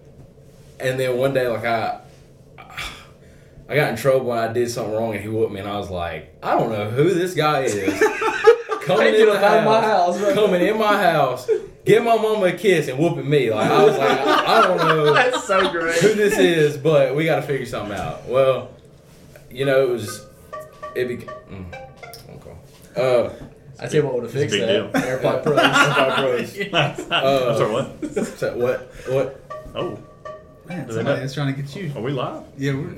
and 0.80 1.00
then 1.00 1.18
one 1.18 1.34
day 1.34 1.48
like 1.48 1.66
I. 1.66 2.02
I 3.68 3.76
got 3.76 3.92
in 3.92 3.98
trouble 3.98 4.26
when 4.26 4.40
I 4.40 4.52
did 4.52 4.72
something 4.72 4.92
wrong 4.96 5.14
and 5.14 5.22
he 5.22 5.28
whooped 5.30 5.52
me 5.52 5.60
and 5.60 5.70
I 5.70 5.78
was 5.78 5.92
like, 5.92 6.36
I 6.42 6.58
don't 6.58 6.72
know 6.72 6.90
who 6.90 7.14
this 7.14 7.36
guy 7.36 7.62
is. 7.66 8.00
Coming 8.82 9.10
in 9.10 9.14
get 9.14 9.26
the 9.28 9.34
up 9.34 9.64
my 9.64 9.80
house, 9.80 10.16
house, 10.18 10.22
right? 10.24 10.34
coming 10.34 10.62
in 10.68 10.80
my 10.80 10.98
house, 11.00 11.48
give 11.86 12.04
my 12.04 12.16
mama 12.16 12.48
a 12.48 12.52
kiss 12.54 12.88
and 12.88 12.98
whooping 12.98 13.30
me. 13.30 13.52
Like 13.54 13.70
I 13.70 13.84
was 13.84 13.96
like, 13.96 14.10
I, 14.10 14.58
I 14.58 14.62
don't 14.68 14.78
know 14.78 15.14
That's 15.14 15.44
so 15.44 15.70
great. 15.70 16.00
who 16.00 16.16
this 16.16 16.40
is, 16.40 16.78
but 16.78 17.16
we 17.16 17.26
got 17.26 17.36
to 17.36 17.42
figure 17.44 17.68
something 17.68 17.96
out. 17.96 18.26
Well, 18.28 18.72
you 19.52 19.66
know, 19.66 19.84
it 19.84 19.90
was 19.90 20.26
it 20.96 21.08
became. 21.08 21.30
Mm, 21.52 21.90
okay. 22.38 22.56
Uh, 22.96 23.30
I 23.80 23.86
tell 23.86 23.94
you 24.02 24.06
what 24.08 24.16
would 24.16 24.24
have 24.24 24.32
fixed 24.32 24.56
big 24.58 24.62
that. 24.62 24.92
deal. 24.94 25.02
AirPod 25.02 25.44
Pros. 25.44 25.60
AirPod 25.60 26.16
Pros. 26.16 27.12
I'm 27.12 27.56
sorry, 27.58 27.72
what? 27.72 28.16
So 28.40 28.58
what? 28.58 28.92
What? 29.08 29.52
Oh, 29.76 30.00
Man, 30.70 30.88
somebody 30.92 31.20
know? 31.20 31.26
is 31.26 31.34
trying 31.34 31.54
to 31.56 31.62
get 31.62 31.76
you. 31.76 31.92
Are 31.96 32.02
we 32.02 32.12
live? 32.12 32.44
Yeah, 32.58 32.74
we're, 32.74 32.92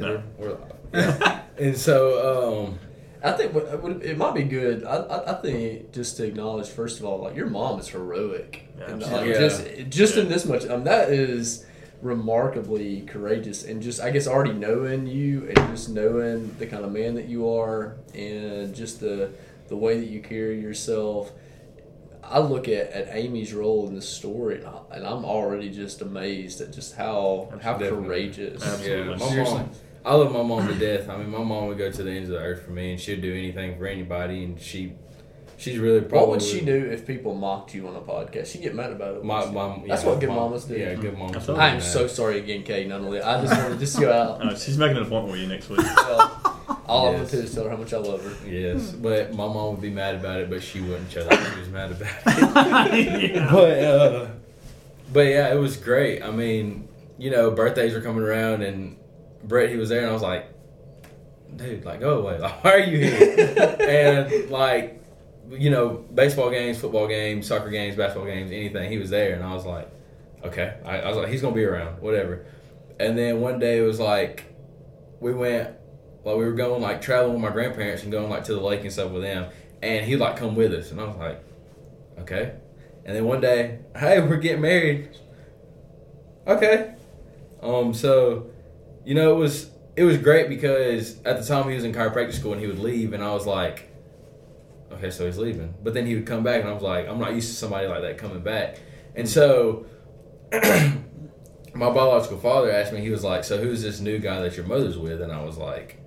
No. 0.00 0.22
We're 0.38 0.56
live. 0.92 1.42
and 1.58 1.76
so, 1.76 2.64
um, 2.66 2.78
I 3.22 3.32
think 3.32 3.52
what, 3.52 3.82
what, 3.82 4.02
it 4.02 4.16
might 4.16 4.34
be 4.34 4.44
good. 4.44 4.84
I, 4.84 4.96
I, 4.96 5.32
I 5.38 5.42
think 5.42 5.92
just 5.92 6.16
to 6.16 6.24
acknowledge 6.24 6.68
first 6.68 6.98
of 7.00 7.04
all, 7.04 7.18
like 7.18 7.36
your 7.36 7.46
mom 7.50 7.78
is 7.80 7.88
heroic, 7.88 8.68
Yeah, 8.78 8.84
and 8.84 9.02
absolutely. 9.02 9.28
like, 9.32 9.40
Yeah. 9.40 9.48
just 9.48 9.88
just 9.90 10.16
in 10.16 10.28
this 10.28 10.46
much, 10.46 10.66
um, 10.66 10.84
that 10.84 11.10
is 11.10 11.66
remarkably 12.00 13.02
courageous. 13.02 13.64
And 13.64 13.82
just 13.82 14.00
I 14.00 14.10
guess 14.10 14.26
already 14.26 14.52
knowing 14.54 15.06
you 15.06 15.48
and 15.48 15.56
just 15.76 15.88
knowing 15.90 16.54
the 16.58 16.66
kind 16.66 16.84
of 16.84 16.92
man 16.92 17.14
that 17.16 17.26
you 17.28 17.50
are, 17.50 17.96
and 18.14 18.74
just 18.74 19.00
the 19.00 19.30
the 19.68 19.76
way 19.76 19.98
that 20.00 20.06
you 20.08 20.20
carry 20.22 20.60
yourself. 20.60 21.32
I 22.30 22.38
look 22.40 22.68
at, 22.68 22.90
at 22.92 23.08
Amy's 23.16 23.52
role 23.52 23.86
in 23.88 23.94
this 23.94 24.08
story, 24.08 24.56
and, 24.58 24.66
I, 24.66 24.78
and 24.92 25.06
I'm 25.06 25.24
already 25.24 25.70
just 25.70 26.00
amazed 26.02 26.60
at 26.60 26.72
just 26.72 26.94
how 26.96 27.48
how 27.62 27.72
Definitely. 27.78 28.06
courageous. 28.06 28.62
Absolutely. 28.64 29.10
yeah, 29.12 29.16
my 29.16 29.28
Seriously. 29.28 29.54
mom. 29.58 29.70
I 30.04 30.14
love 30.14 30.32
my 30.32 30.42
mom 30.42 30.66
to 30.68 30.74
death. 30.74 31.08
I 31.08 31.16
mean, 31.18 31.30
my 31.30 31.42
mom 31.42 31.66
would 31.66 31.76
go 31.78 31.90
to 31.90 32.02
the 32.02 32.10
ends 32.10 32.28
of 32.30 32.36
the 32.36 32.40
earth 32.40 32.62
for 32.62 32.70
me, 32.70 32.92
and 32.92 33.00
she'd 33.00 33.20
do 33.20 33.32
anything 33.32 33.76
for 33.76 33.86
anybody. 33.86 34.44
And 34.44 34.58
she, 34.60 34.92
she's 35.58 35.78
really 35.78 36.00
probably. 36.00 36.18
What 36.20 36.28
would 36.30 36.42
she 36.42 36.60
do 36.60 36.76
if 36.90 37.06
people 37.06 37.34
mocked 37.34 37.74
you 37.74 37.88
on 37.88 37.96
a 37.96 38.00
podcast? 38.00 38.52
She'd 38.52 38.62
get 38.62 38.74
mad 38.74 38.92
about 38.92 39.16
it. 39.16 39.24
My 39.24 39.38
wouldn't 39.40 39.54
mom. 39.54 39.84
That's 39.86 40.04
yeah, 40.04 40.08
what 40.10 40.20
good 40.20 40.28
my- 40.30 40.34
mamas 40.36 40.64
do. 40.64 40.76
Yeah, 40.78 40.94
good 40.94 41.18
mamas. 41.18 41.48
I 41.48 41.68
am 41.70 41.80
so 41.80 42.06
sorry 42.06 42.38
again, 42.38 42.62
Kate. 42.62 42.86
None 42.88 43.04
of 43.04 43.12
I 43.12 43.42
just 43.42 43.54
wanted 43.60 43.74
to 43.74 43.80
just 43.80 43.98
go 44.00 44.10
out. 44.12 44.40
Uh, 44.42 44.56
she's 44.56 44.78
making 44.78 44.96
an 44.96 45.02
appointment 45.02 45.32
with 45.32 45.40
you 45.40 45.48
next 45.48 45.68
week. 45.68 45.80
Well, 45.80 46.57
all 46.88 47.08
I'm 47.08 47.14
Yes. 47.20 47.30
gonna 47.30 47.42
do 47.42 47.48
is 47.48 47.54
tell 47.54 47.64
her 47.64 47.70
how 47.70 47.76
much 47.76 47.92
I 47.92 47.98
love 47.98 48.22
her. 48.24 48.48
Yes, 48.48 48.90
but 48.92 49.30
my 49.34 49.46
mom 49.46 49.72
would 49.72 49.80
be 49.82 49.90
mad 49.90 50.14
about 50.16 50.40
it, 50.40 50.48
but 50.50 50.62
she 50.62 50.80
wouldn't 50.80 51.10
show 51.10 51.22
that 51.24 51.52
she 51.54 51.60
was 51.60 51.68
mad 51.68 51.90
about 51.92 52.10
it. 52.94 53.34
But 53.50 53.78
uh, 53.84 54.28
but 55.12 55.26
yeah, 55.26 55.52
it 55.52 55.56
was 55.58 55.76
great. 55.76 56.22
I 56.22 56.30
mean, 56.30 56.88
you 57.18 57.30
know, 57.30 57.50
birthdays 57.50 57.94
were 57.94 58.00
coming 58.00 58.22
around, 58.22 58.62
and 58.62 58.96
Brett 59.44 59.70
he 59.70 59.76
was 59.76 59.88
there, 59.88 60.00
and 60.00 60.10
I 60.10 60.12
was 60.12 60.22
like, 60.22 60.46
dude, 61.56 61.84
like 61.84 62.00
go 62.00 62.18
away. 62.20 62.38
Like, 62.40 62.64
why 62.64 62.72
are 62.72 62.78
you 62.80 62.98
here? 62.98 63.76
and 63.80 64.50
like, 64.50 65.02
you 65.50 65.70
know, 65.70 66.04
baseball 66.14 66.50
games, 66.50 66.78
football 66.78 67.06
games, 67.08 67.46
soccer 67.46 67.70
games, 67.70 67.96
basketball 67.96 68.26
games, 68.26 68.50
anything. 68.50 68.90
He 68.90 68.98
was 68.98 69.10
there, 69.10 69.34
and 69.34 69.44
I 69.44 69.54
was 69.54 69.64
like, 69.64 69.88
okay. 70.44 70.74
I, 70.84 71.00
I 71.00 71.08
was 71.08 71.16
like, 71.16 71.28
he's 71.28 71.42
gonna 71.42 71.54
be 71.54 71.64
around, 71.64 72.00
whatever. 72.02 72.44
And 73.00 73.16
then 73.16 73.40
one 73.40 73.58
day 73.60 73.78
it 73.78 73.82
was 73.82 74.00
like, 74.00 74.44
we 75.20 75.32
went 75.32 75.70
like 76.28 76.38
we 76.38 76.44
were 76.44 76.52
going 76.52 76.82
like 76.82 77.00
traveling 77.00 77.34
with 77.34 77.42
my 77.42 77.50
grandparents 77.50 78.02
and 78.02 78.12
going 78.12 78.28
like 78.28 78.44
to 78.44 78.54
the 78.54 78.60
lake 78.60 78.82
and 78.82 78.92
stuff 78.92 79.10
with 79.10 79.22
them, 79.22 79.50
and 79.82 80.04
he'd 80.04 80.16
like 80.16 80.36
come 80.36 80.54
with 80.54 80.72
us, 80.74 80.90
and 80.90 81.00
I 81.00 81.04
was 81.04 81.16
like, 81.16 81.42
okay. 82.20 82.54
And 83.04 83.16
then 83.16 83.24
one 83.24 83.40
day, 83.40 83.78
hey, 83.96 84.20
we're 84.20 84.36
getting 84.36 84.60
married. 84.60 85.16
Okay. 86.46 86.94
Um. 87.62 87.94
So, 87.94 88.50
you 89.04 89.14
know, 89.14 89.32
it 89.32 89.38
was 89.38 89.70
it 89.96 90.04
was 90.04 90.18
great 90.18 90.48
because 90.48 91.20
at 91.22 91.40
the 91.40 91.44
time 91.44 91.68
he 91.68 91.74
was 91.74 91.84
in 91.84 91.92
chiropractic 91.92 92.34
school 92.34 92.52
and 92.52 92.60
he 92.60 92.66
would 92.66 92.78
leave, 92.78 93.14
and 93.14 93.24
I 93.24 93.32
was 93.32 93.46
like, 93.46 93.90
okay, 94.92 95.10
so 95.10 95.24
he's 95.24 95.38
leaving. 95.38 95.74
But 95.82 95.94
then 95.94 96.06
he 96.06 96.14
would 96.14 96.26
come 96.26 96.42
back, 96.42 96.60
and 96.60 96.68
I 96.68 96.72
was 96.72 96.82
like, 96.82 97.08
I'm 97.08 97.18
not 97.18 97.34
used 97.34 97.48
to 97.48 97.54
somebody 97.54 97.86
like 97.86 98.02
that 98.02 98.18
coming 98.18 98.40
back, 98.40 98.78
and 99.14 99.28
so. 99.28 99.86
my 101.74 101.90
biological 101.90 102.38
father 102.38 102.72
asked 102.72 102.92
me, 102.92 103.00
he 103.02 103.10
was 103.10 103.22
like, 103.22 103.44
"So 103.44 103.58
who's 103.58 103.82
this 103.82 104.00
new 104.00 104.18
guy 104.18 104.40
that 104.40 104.56
your 104.56 104.64
mother's 104.64 104.96
with?" 104.96 105.20
And 105.20 105.30
I 105.30 105.44
was 105.44 105.58
like, 105.58 106.00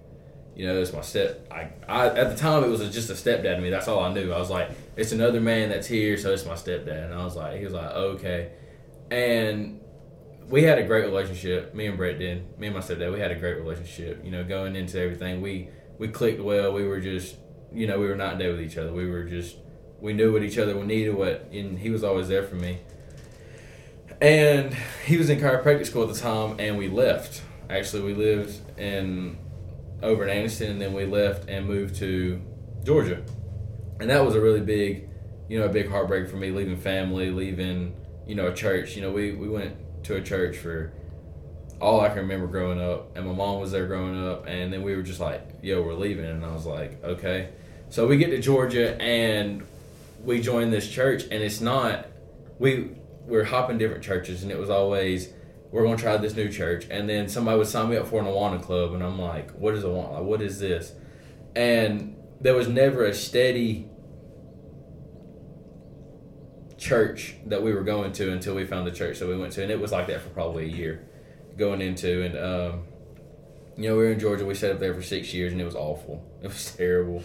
"You 0.56 0.68
know, 0.68 0.82
it's 0.82 0.94
my 0.94 1.02
step." 1.02 1.48
I, 1.52 1.70
I 1.88 2.08
at 2.08 2.30
the 2.30 2.36
time 2.36 2.64
it 2.64 2.70
was 2.70 2.80
just 2.94 3.10
a 3.10 3.14
stepdad 3.14 3.56
to 3.56 3.62
me. 3.62 3.70
That's 3.70 3.88
all 3.88 4.00
I 4.00 4.14
knew. 4.14 4.32
I 4.32 4.40
was 4.40 4.50
like, 4.50 4.70
"It's 4.96 5.12
another 5.12 5.42
man 5.42 5.70
that's 5.70 5.88
here, 5.88 6.18
so 6.18 6.34
it's 6.34 6.46
my 6.46 6.54
stepdad." 6.54 7.06
And 7.06 7.14
I 7.14 7.24
was 7.24 7.36
like, 7.36 7.58
he 7.58 7.66
was 7.66 7.74
like, 7.74 7.92
"Okay," 7.92 8.52
and 9.10 9.82
we 10.50 10.64
had 10.64 10.78
a 10.78 10.84
great 10.84 11.06
relationship. 11.06 11.74
Me 11.74 11.88
and 11.88 11.98
Brett 11.98 12.20
did. 12.20 12.60
Me 12.60 12.68
and 12.68 12.76
my 12.76 12.82
stepdad, 12.82 13.12
we 13.14 13.20
had 13.20 13.32
a 13.32 13.36
great 13.36 13.58
relationship. 13.58 14.24
You 14.24 14.32
know, 14.32 14.44
going 14.44 14.76
into 14.76 15.00
everything, 15.00 15.42
we 15.42 15.70
we 15.98 16.10
clicked 16.10 16.42
well. 16.42 16.74
We 16.74 16.86
were 16.86 17.00
just, 17.00 17.36
you 17.72 17.88
know, 17.88 18.00
we 18.00 18.08
were 18.08 18.16
not 18.16 18.38
dead 18.38 18.52
with 18.52 18.62
each 18.62 18.78
other. 18.78 18.92
We 18.92 19.10
were 19.10 19.24
just, 19.24 19.58
we 20.00 20.14
knew 20.14 20.34
what 20.34 20.44
each 20.44 20.58
other 20.58 20.78
we 20.78 20.86
needed. 20.86 21.16
What, 21.16 21.48
and 21.52 21.80
he 21.80 21.90
was 21.90 22.04
always 22.04 22.28
there 22.28 22.44
for 22.44 22.56
me. 22.56 22.80
And 24.20 24.76
he 25.06 25.18
was 25.18 25.30
in 25.30 25.40
chiropractic 25.40 25.86
school 25.86 26.04
at 26.04 26.14
the 26.14 26.20
time, 26.20 26.56
and 26.60 26.78
we 26.78 26.88
left. 26.88 27.42
Actually, 27.70 28.04
we 28.04 28.14
lived 28.14 28.80
in 28.80 29.38
over 30.02 30.28
in 30.28 30.46
Anniston, 30.46 30.72
and 30.72 30.82
then 30.82 30.94
we 30.94 31.06
left 31.06 31.50
and 31.50 31.68
moved 31.68 31.96
to 31.98 32.42
Georgia. 32.84 33.24
And 34.00 34.10
that 34.10 34.26
was 34.26 34.36
a 34.36 34.42
really 34.42 34.62
big, 34.62 35.10
you 35.48 35.60
know, 35.60 35.66
a 35.66 35.70
big 35.70 35.90
heartbreak 35.90 36.30
for 36.30 36.38
me, 36.38 36.52
leaving 36.52 36.78
family, 36.78 37.30
leaving, 37.30 37.96
you 38.26 38.36
know, 38.36 38.48
a 38.48 38.54
church. 38.54 38.96
You 38.96 39.04
know, 39.04 39.12
we, 39.12 39.34
we 39.34 39.48
went 39.48 39.76
to 40.06 40.16
a 40.16 40.22
church 40.22 40.58
for 40.58 40.94
all 41.80 42.02
I 42.02 42.10
can 42.10 42.20
remember 42.20 42.48
growing 42.48 42.82
up, 42.82 43.16
and 43.16 43.26
my 43.26 43.34
mom 43.34 43.60
was 43.60 43.72
there 43.72 43.88
growing 43.88 44.28
up, 44.28 44.48
and 44.48 44.72
then 44.72 44.84
we 44.84 44.96
were 44.96 45.02
just 45.02 45.20
like, 45.20 45.42
yo, 45.62 45.82
we're 45.82 45.94
leaving. 45.94 46.26
And 46.26 46.46
I 46.46 46.54
was 46.54 46.66
like, 46.66 47.04
okay. 47.04 47.50
So 47.90 48.08
we 48.08 48.18
get 48.18 48.30
to 48.30 48.40
Georgia, 48.40 49.00
and 49.02 49.64
we 50.24 50.42
join 50.42 50.72
this 50.72 50.88
church, 50.88 51.24
and 51.24 51.44
it's 51.44 51.62
not, 51.62 52.08
we, 52.60 52.92
we're 53.26 53.44
hopping 53.44 53.78
different 53.78 54.04
churches, 54.04 54.44
and 54.44 54.52
it 54.52 54.58
was 54.58 54.70
always, 54.70 55.30
we're 55.72 55.86
to 55.96 56.02
try 56.02 56.18
this 56.18 56.36
new 56.36 56.50
church. 56.50 56.86
And 56.90 57.10
then 57.10 57.30
somebody 57.30 57.58
would 57.58 57.68
sign 57.68 57.90
me 57.90 57.98
up 57.98 58.08
for 58.08 58.20
an 58.20 58.28
Awana 58.28 58.62
club, 58.62 58.94
and 58.94 59.04
I'm 59.04 59.20
like, 59.20 59.52
what 59.52 59.74
is 59.74 59.84
Awana? 59.84 60.14
Like, 60.14 60.24
what 60.24 60.42
is 60.42 60.60
this? 60.60 60.94
And 61.56 62.16
there 62.40 62.54
was 62.54 62.68
never 62.68 63.06
a 63.06 63.14
steady 63.14 63.90
church 66.78 67.36
that 67.46 67.62
we 67.62 67.74
were 67.74 67.84
going 67.84 68.12
to 68.12 68.32
until 68.32 68.56
we 68.56 68.66
found 68.66 68.88
the 68.88 68.92
church 68.92 69.20
that 69.20 69.28
we 69.28 69.38
went 69.38 69.54
to, 69.54 69.64
and 69.64 69.72
it 69.72 69.80
was 69.80 69.92
like 69.92 70.08
that 70.08 70.22
for 70.22 70.30
probably 70.30 70.66
a 70.66 70.76
year 70.76 71.08
going 71.58 71.82
into. 71.82 72.24
And 72.24 72.38
um, 72.38 72.84
you 73.78 73.90
know, 73.90 73.96
we 73.96 74.04
were 74.04 74.12
in 74.12 74.20
Georgia. 74.20 74.46
We 74.46 74.54
stayed 74.54 74.72
up 74.72 74.80
there 74.80 74.94
for 74.94 75.02
six 75.02 75.34
years, 75.34 75.52
and 75.54 75.62
it 75.62 75.66
was 75.66 75.76
awful. 75.76 76.24
It 76.44 76.48
was 76.48 76.76
terrible. 76.78 77.24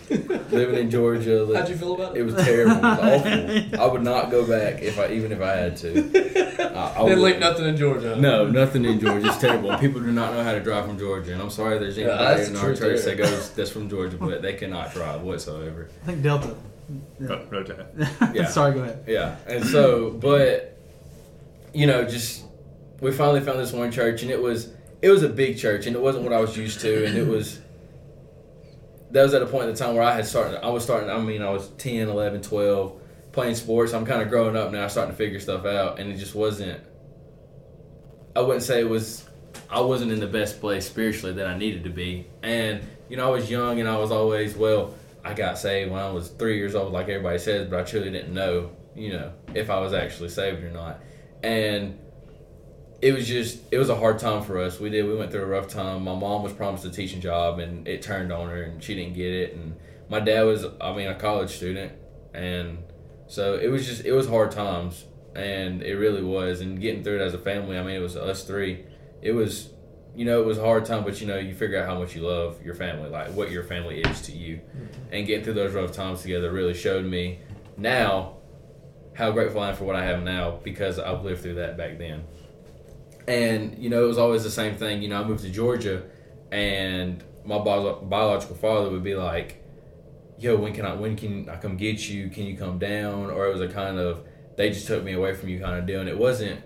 Living 0.51 0.77
in 0.77 0.91
Georgia, 0.91 1.47
How'd 1.55 1.69
you 1.69 1.77
feel 1.77 1.95
about 1.95 2.17
it 2.17 2.21
it? 2.21 2.23
was 2.25 2.35
terrible. 2.37 2.77
It 2.77 2.83
was 2.83 3.65
awful. 3.73 3.81
I 3.81 3.87
would 3.87 4.03
not 4.03 4.31
go 4.31 4.47
back 4.47 4.81
if 4.83 4.99
I 4.99 5.09
even 5.13 5.33
if 5.33 5.41
I 5.41 5.57
had 5.57 5.77
to. 5.79 5.91
I, 6.77 7.01
I 7.01 7.05
Didn't 7.09 7.21
would- 7.21 7.25
leave 7.33 7.39
nothing 7.41 7.67
in 7.67 7.77
Georgia. 7.77 8.17
No, 8.17 8.49
nothing 8.49 8.85
in 8.85 9.01
Georgia. 9.01 9.27
It's 9.29 9.39
terrible. 9.39 9.77
People 9.79 10.01
do 10.01 10.13
not 10.13 10.33
know 10.35 10.43
how 10.43 10.53
to 10.53 10.61
drive 10.61 10.87
from 10.87 10.99
Georgia. 10.99 11.33
And 11.33 11.43
I'm 11.43 11.51
sorry, 11.51 11.79
there's 11.79 11.97
Yeah, 11.97 12.07
anybody 12.09 12.37
that's 12.37 12.49
in 12.51 12.57
our 12.57 12.75
church 12.75 13.01
there. 13.03 13.17
that 13.17 13.23
goes 13.23 13.51
that's 13.53 13.71
from 13.71 13.89
Georgia, 13.91 14.17
but 14.17 14.41
they 14.43 14.55
cannot 14.55 14.93
drive 14.95 15.23
whatsoever. 15.23 15.89
I 16.03 16.07
think 16.07 16.23
Delta. 16.23 16.55
Oh, 16.89 16.95
Ro- 17.19 17.47
Rotate. 17.51 17.87
Yeah. 18.33 18.47
Sorry, 18.47 18.73
go 18.75 18.83
ahead. 18.83 19.05
Yeah, 19.09 19.37
and 19.49 19.65
so, 19.65 20.11
but 20.11 20.79
you 21.75 21.87
know, 21.89 22.05
just 22.05 22.45
we 23.01 23.11
finally 23.11 23.41
found 23.41 23.59
this 23.59 23.73
one 23.73 23.91
church, 23.91 24.23
and 24.23 24.31
it 24.31 24.41
was 24.41 24.69
it 25.07 25.11
was 25.11 25.23
a 25.23 25.29
big 25.29 25.57
church, 25.57 25.87
and 25.87 25.95
it 25.95 26.03
wasn't 26.03 26.25
what 26.25 26.33
I 26.33 26.41
was 26.41 26.57
used 26.57 26.81
to, 26.81 27.07
and 27.07 27.17
it 27.17 27.27
was 27.29 27.61
that 29.13 29.23
was 29.23 29.35
at 29.35 29.43
a 29.43 29.47
point 29.47 29.69
in 29.69 29.71
the 29.71 29.77
time 29.77 29.95
where 29.95 30.03
I 30.03 30.13
had 30.13 30.27
started. 30.27 30.65
I 30.65 30.71
was 30.71 30.83
starting. 30.83 31.09
I 31.09 31.19
mean, 31.21 31.43
I 31.43 31.51
was 31.51 31.69
10, 31.79 32.09
11, 32.09 32.43
12, 32.43 33.01
playing 33.31 33.55
sports. 33.55 33.95
I'm 33.95 34.05
kind 34.05 34.21
of 34.21 34.29
growing 34.29 34.57
up 34.57 34.73
now, 34.73 34.89
starting 34.89 35.13
to 35.13 35.17
figure 35.17 35.39
stuff 35.39 35.65
out, 35.65 36.01
and 36.01 36.11
it 36.11 36.17
just 36.17 36.35
wasn't. 36.35 36.81
I 38.35 38.41
wouldn't 38.41 38.65
say 38.65 38.81
it 38.81 38.89
was. 38.89 39.25
I 39.71 39.81
wasn't 39.81 40.11
in 40.11 40.19
the 40.19 40.27
best 40.27 40.61
place 40.61 40.87
spiritually 40.87 41.35
that 41.37 41.47
I 41.47 41.57
needed 41.57 41.85
to 41.85 41.91
be, 41.91 42.27
and 42.43 42.81
you 43.09 43.17
know, 43.17 43.29
I 43.29 43.31
was 43.31 43.49
young, 43.49 43.79
and 43.79 43.89
I 43.89 43.99
was 43.99 44.11
always 44.11 44.57
well. 44.57 44.93
I 45.25 45.35
got 45.35 45.57
saved 45.57 45.93
when 45.93 46.01
I 46.01 46.11
was 46.11 46.29
three 46.29 46.57
years 46.57 46.75
old, 46.75 46.93
like 46.93 47.09
everybody 47.09 47.39
says, 47.39 47.69
but 47.69 47.79
I 47.79 47.83
truly 47.85 48.11
didn't 48.11 48.35
know, 48.35 48.71
you 48.97 49.13
know, 49.13 49.33
if 49.55 49.71
I 49.71 49.79
was 49.81 49.93
actually 49.93 50.29
saved 50.31 50.63
or 50.63 50.71
not. 50.71 51.01
And 51.43 51.99
it 53.03 53.13
was 53.13 53.27
just, 53.29 53.61
it 53.71 53.79
was 53.79 53.89
a 53.89 53.97
hard 53.97 54.19
time 54.19 54.43
for 54.43 54.59
us. 54.59 54.81
We 54.81 54.91
did, 54.91 55.07
we 55.07 55.15
went 55.15 55.31
through 55.31 55.43
a 55.43 55.47
rough 55.47 55.69
time. 55.69 56.05
My 56.05 56.15
mom 56.15 56.43
was 56.43 56.53
promised 56.53 56.85
a 56.85 56.91
teaching 56.91 57.21
job, 57.21 57.59
and 57.59 57.87
it 57.87 58.03
turned 58.03 58.33
on 58.33 58.49
her, 58.49 58.63
and 58.63 58.83
she 58.83 58.95
didn't 58.95 59.15
get 59.15 59.33
it. 59.33 59.55
And 59.55 59.77
my 60.09 60.21
dad 60.21 60.43
was, 60.43 60.65
I 60.81 60.95
mean, 60.95 61.09
a 61.09 61.15
college 61.15 61.51
student, 61.51 61.93
and 62.33 62.79
so 63.27 63.55
it 63.55 63.69
was 63.69 63.87
just, 63.87 64.05
it 64.05 64.13
was 64.13 64.29
hard 64.29 64.51
times, 64.51 65.05
and 65.35 65.83
it 65.83 65.97
really 65.97 66.23
was. 66.23 66.61
And 66.61 66.81
getting 66.81 67.05
through 67.05 67.21
it 67.21 67.23
as 67.23 67.35
a 67.35 67.39
family, 67.39 67.79
I 67.79 67.83
mean, 67.83 67.97
it 67.97 68.01
was 68.03 68.17
us 68.17 68.45
three. 68.45 68.87
It 69.21 69.33
was, 69.33 69.71
you 70.15 70.25
know, 70.25 70.41
it 70.41 70.47
was 70.47 70.57
a 70.57 70.63
hard 70.63 70.87
time, 70.87 71.05
but 71.05 71.21
you 71.21 71.27
know, 71.27 71.37
you 71.37 71.55
figure 71.55 71.79
out 71.79 71.87
how 71.87 71.99
much 71.99 72.15
you 72.15 72.23
love 72.23 72.63
your 72.65 72.75
family, 72.75 73.11
like 73.11 73.29
what 73.33 73.51
your 73.51 73.65
family 73.65 74.01
is 74.01 74.23
to 74.23 74.33
you. 74.33 74.57
Mm-hmm. 74.57 75.13
And 75.13 75.27
getting 75.27 75.45
through 75.45 75.55
those 75.55 75.75
rough 75.75 75.93
times 75.93 76.23
together 76.23 76.51
really 76.51 76.75
showed 76.75 77.05
me 77.05 77.41
now 77.77 78.37
how 79.13 79.31
grateful 79.33 79.61
I 79.61 79.71
am 79.71 79.77
for 79.77 79.85
what 79.85 79.97
I 79.97 80.05
have 80.05 80.23
now 80.23 80.59
because 80.63 80.99
I've 80.99 81.25
lived 81.25 81.43
through 81.43 81.55
that 81.57 81.77
back 81.77 81.99
then. 81.99 82.25
And, 83.29 83.77
you 83.79 83.91
know, 83.91 84.05
it 84.05 84.07
was 84.07 84.19
always 84.19 84.45
the 84.45 84.51
same 84.51 84.77
thing. 84.77 85.03
You 85.03 85.09
know, 85.09 85.21
I 85.21 85.25
moved 85.25 85.43
to 85.43 85.51
Georgia 85.51 86.05
and 86.53 87.23
my 87.45 87.59
bio- 87.59 88.01
biological 88.01 88.57
father 88.57 88.91
would 88.91 89.03
be 89.03 89.15
like, 89.15 89.63
yo, 90.39 90.57
when 90.57 90.73
can 90.73 90.85
I, 90.85 90.95
when 90.95 91.17
can 91.17 91.49
I 91.49 91.57
come 91.57 91.77
get 91.77 92.09
you? 92.09 92.29
Can 92.29 92.45
you 92.45 92.57
come 92.57 92.79
down? 92.79 93.31
Or 93.31 93.47
it 93.47 93.53
was 93.53 93.61
a 93.61 93.69
kind 93.69 93.99
of, 93.99 94.25
they 94.57 94.71
just 94.71 94.87
took 94.87 95.03
me 95.03 95.13
away 95.13 95.35
from 95.35 95.49
you 95.49 95.61
kind 95.61 95.79
of 95.79 95.87
deal. 95.87 96.01
And 96.01 96.09
it 96.09 96.17
wasn't, 96.17 96.63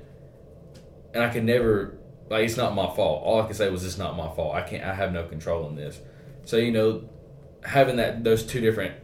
and 1.15 1.23
I 1.23 1.31
could 1.31 1.45
never, 1.45 1.99
like, 2.29 2.45
it's 2.45 2.57
not 2.57 2.75
my 2.75 2.87
fault. 2.95 3.23
All 3.25 3.43
I 3.43 3.47
could 3.47 3.57
say 3.57 3.71
was, 3.71 3.85
it's 3.85 3.99
not 3.99 4.17
my 4.17 4.33
fault. 4.35 4.55
I 4.55 4.63
can't, 4.63 4.85
I 4.85 4.95
have 4.95 5.13
no 5.13 5.27
control 5.27 5.69
in 5.69 5.77
this. 5.77 5.99
So, 6.45 6.57
you 6.57 6.73
know, 6.73 7.09
having 7.65 7.97
that, 7.97 8.23
those 8.23 8.45
two 8.45 8.61
different 8.61 8.95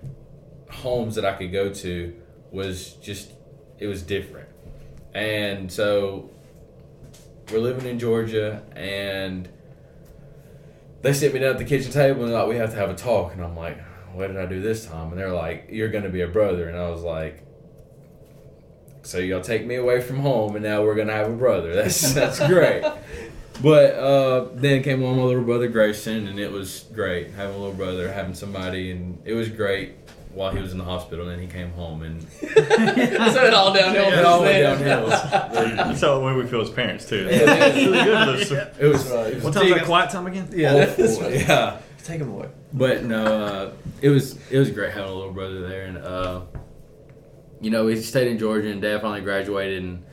homes 0.70 1.14
that 1.14 1.24
I 1.24 1.32
could 1.32 1.52
go 1.52 1.72
to 1.72 2.14
was 2.50 2.92
just, 2.94 3.32
it 3.78 3.86
was 3.86 4.02
different. 4.02 4.48
And 5.14 5.70
so 5.72 6.30
we're 7.50 7.59
living 7.59 7.87
in 7.87 7.98
Georgia, 7.98 8.62
and 8.74 9.48
they 11.02 11.12
sit 11.12 11.32
me 11.32 11.40
down 11.40 11.50
at 11.50 11.59
the 11.59 11.64
kitchen 11.64 11.92
table 11.92 12.24
and 12.24 12.32
like 12.32 12.48
we 12.48 12.56
have 12.56 12.70
to 12.70 12.76
have 12.76 12.90
a 12.90 12.94
talk, 12.94 13.35
and 13.35 13.42
I'm 13.42 13.56
like, 13.56 13.80
what 14.12 14.28
did 14.28 14.37
I 14.37 14.46
do 14.46 14.61
this 14.61 14.87
time? 14.87 15.11
And 15.11 15.18
they're 15.18 15.32
like, 15.32 15.68
you're 15.70 15.88
gonna 15.88 16.09
be 16.09 16.22
a 16.22 16.28
brother, 16.28 16.68
and 16.68 16.78
I 16.78 16.90
was 16.90 17.02
like. 17.02 17.42
So 19.02 19.18
y'all 19.18 19.40
take 19.40 19.64
me 19.64 19.76
away 19.76 20.00
from 20.00 20.18
home, 20.18 20.56
and 20.56 20.64
now 20.64 20.82
we're 20.82 20.96
gonna 20.96 21.12
have 21.12 21.30
a 21.30 21.37
brother. 21.37 21.72
That's 21.76 22.12
that's 22.14 22.44
great. 22.44 22.85
But 23.62 23.94
uh, 23.94 24.48
then 24.52 24.82
came 24.82 25.00
along 25.00 25.18
my 25.18 25.22
little 25.22 25.44
brother 25.44 25.68
Grayson, 25.68 26.26
and 26.26 26.40
it 26.40 26.50
was 26.50 26.87
great 26.92 27.30
having 27.30 27.54
a 27.54 27.59
little 27.59 27.72
brother, 27.72 28.12
having 28.12 28.35
somebody, 28.35 28.90
and 28.90 29.18
it 29.24 29.35
was 29.35 29.48
great 29.48 29.94
while 30.37 30.53
he 30.53 30.61
was 30.61 30.70
in 30.72 30.79
the 30.79 30.85
hospital. 30.85 31.27
And 31.29 31.33
then 31.35 31.40
he 31.46 31.53
came 31.53 31.70
home, 31.72 32.03
and 32.03 32.22
so 32.40 32.46
it 32.49 33.55
all 33.55 33.72
downhill. 33.72 34.12
it 34.12 34.25
all 34.25 34.42
went 34.42 34.79
from 34.79 34.87
downhill. 34.87 35.09
That's 35.77 36.01
how 36.03 36.18
the 36.18 36.25
way 36.25 36.35
we 36.35 36.46
feel 36.46 36.61
as 36.61 36.70
parents 36.70 37.07
too. 37.09 37.25
Yeah. 37.25 37.64
It's 37.66 37.77
really 37.77 38.05
good. 38.05 38.29
Those- 38.29 38.53
It 38.53 38.87
was, 38.87 39.11
Right. 39.11 39.27
it 39.33 39.35
was 39.37 39.44
What 39.44 39.55
time's 39.55 39.70
that 39.75 39.85
quiet 39.85 40.11
time 40.11 40.27
again? 40.27 40.44
awful. 40.44 41.31
Yeah, 41.33 41.81
Take 42.05 42.20
him 42.20 42.31
away. 42.31 42.49
but 42.72 43.03
no, 43.03 43.25
uh, 43.25 43.72
it 44.01 44.11
was 44.11 44.38
it 44.51 44.59
was 44.59 44.70
great 44.70 44.92
having 44.92 45.11
a 45.11 45.14
little 45.14 45.33
brother 45.33 45.66
there, 45.66 45.87
and 45.87 45.99
uh, 45.99 46.42
you 47.61 47.70
know 47.70 47.87
we 47.87 48.01
stayed 48.01 48.29
in 48.29 48.38
Georgia, 48.38 48.68
and 48.70 48.81
Dad 48.81 49.01
finally 49.01 49.22
graduated, 49.22 49.83
and 49.83 50.05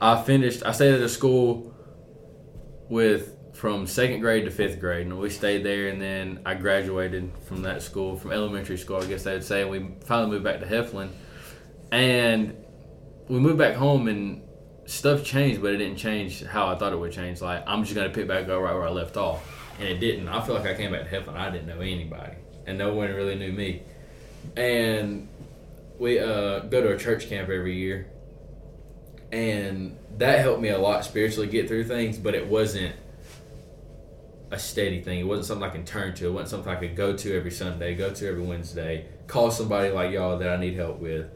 I 0.00 0.20
finished. 0.22 0.62
I 0.66 0.72
stayed 0.72 0.92
at 0.92 1.00
a 1.00 1.08
school 1.08 1.72
with 2.90 3.34
from 3.58 3.88
second 3.88 4.20
grade 4.20 4.44
to 4.44 4.52
fifth 4.52 4.78
grade, 4.78 5.04
and 5.04 5.18
we 5.18 5.28
stayed 5.28 5.64
there, 5.64 5.88
and 5.88 6.00
then 6.00 6.38
I 6.46 6.54
graduated 6.54 7.32
from 7.44 7.62
that 7.62 7.82
school, 7.82 8.16
from 8.16 8.30
elementary 8.30 8.78
school, 8.78 8.98
I 8.98 9.06
guess 9.06 9.24
they 9.24 9.32
would 9.32 9.42
say, 9.42 9.62
and 9.62 9.70
we 9.70 9.96
finally 10.04 10.30
moved 10.30 10.44
back 10.44 10.60
to 10.60 10.66
Heflin, 10.66 11.08
and 11.90 12.56
we 13.26 13.40
moved 13.40 13.58
back 13.58 13.74
home, 13.74 14.06
and 14.06 14.42
stuff 14.86 15.24
changed, 15.24 15.60
but 15.60 15.74
it 15.74 15.78
didn't 15.78 15.96
change 15.96 16.44
how 16.44 16.68
I 16.68 16.76
thought 16.76 16.92
it 16.92 17.00
would 17.00 17.10
change. 17.10 17.40
Like 17.40 17.64
I'm 17.66 17.82
just 17.82 17.96
gonna 17.96 18.10
pick 18.10 18.28
back 18.28 18.44
up 18.44 18.60
right 18.60 18.72
where 18.72 18.86
I 18.86 18.90
left 18.90 19.16
off, 19.16 19.44
and 19.80 19.88
it 19.88 19.98
didn't. 19.98 20.28
I 20.28 20.40
feel 20.40 20.54
like 20.54 20.64
I 20.64 20.74
came 20.74 20.92
back 20.92 21.10
to 21.10 21.20
Heflin, 21.20 21.34
I 21.34 21.50
didn't 21.50 21.66
know 21.66 21.80
anybody, 21.80 22.34
and 22.64 22.78
no 22.78 22.94
one 22.94 23.12
really 23.12 23.34
knew 23.34 23.50
me, 23.50 23.82
and 24.56 25.28
we 25.98 26.20
uh, 26.20 26.60
go 26.60 26.80
to 26.80 26.94
a 26.94 26.96
church 26.96 27.28
camp 27.28 27.48
every 27.48 27.76
year, 27.76 28.08
and 29.32 29.98
that 30.18 30.38
helped 30.38 30.60
me 30.60 30.68
a 30.68 30.78
lot 30.78 31.04
spiritually 31.04 31.48
get 31.48 31.66
through 31.66 31.84
things, 31.84 32.18
but 32.18 32.36
it 32.36 32.46
wasn't 32.46 32.94
a 34.50 34.58
steady 34.58 35.00
thing. 35.02 35.20
It 35.20 35.26
wasn't 35.26 35.46
something 35.46 35.68
I 35.68 35.72
can 35.72 35.84
turn 35.84 36.14
to. 36.14 36.26
It 36.26 36.32
wasn't 36.32 36.50
something 36.50 36.72
I 36.72 36.76
could 36.76 36.96
go 36.96 37.16
to 37.16 37.36
every 37.36 37.50
Sunday, 37.50 37.94
go 37.94 38.10
to 38.12 38.28
every 38.28 38.42
Wednesday, 38.42 39.06
call 39.26 39.50
somebody 39.50 39.90
like 39.90 40.12
y'all 40.12 40.38
that 40.38 40.48
I 40.48 40.56
need 40.56 40.74
help 40.74 40.98
with. 40.98 41.30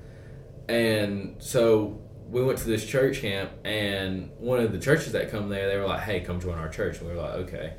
And 0.69 1.37
so 1.39 2.01
we 2.29 2.43
went 2.43 2.59
to 2.59 2.67
this 2.67 2.87
church 2.87 3.21
camp, 3.21 3.51
and 3.65 4.31
one 4.39 4.61
of 4.61 4.73
the 4.73 4.79
churches 4.79 5.13
that 5.13 5.31
come 5.31 5.51
there, 5.51 5.69
they 5.69 5.77
were 5.77 5.87
like, 5.87 6.01
"Hey, 6.01 6.21
come 6.21 6.41
join 6.41 6.59
our 6.59 6.69
church." 6.69 6.99
And 6.99 7.09
we 7.09 7.15
were 7.15 7.21
like, 7.21 7.35
"Okay." 7.35 7.75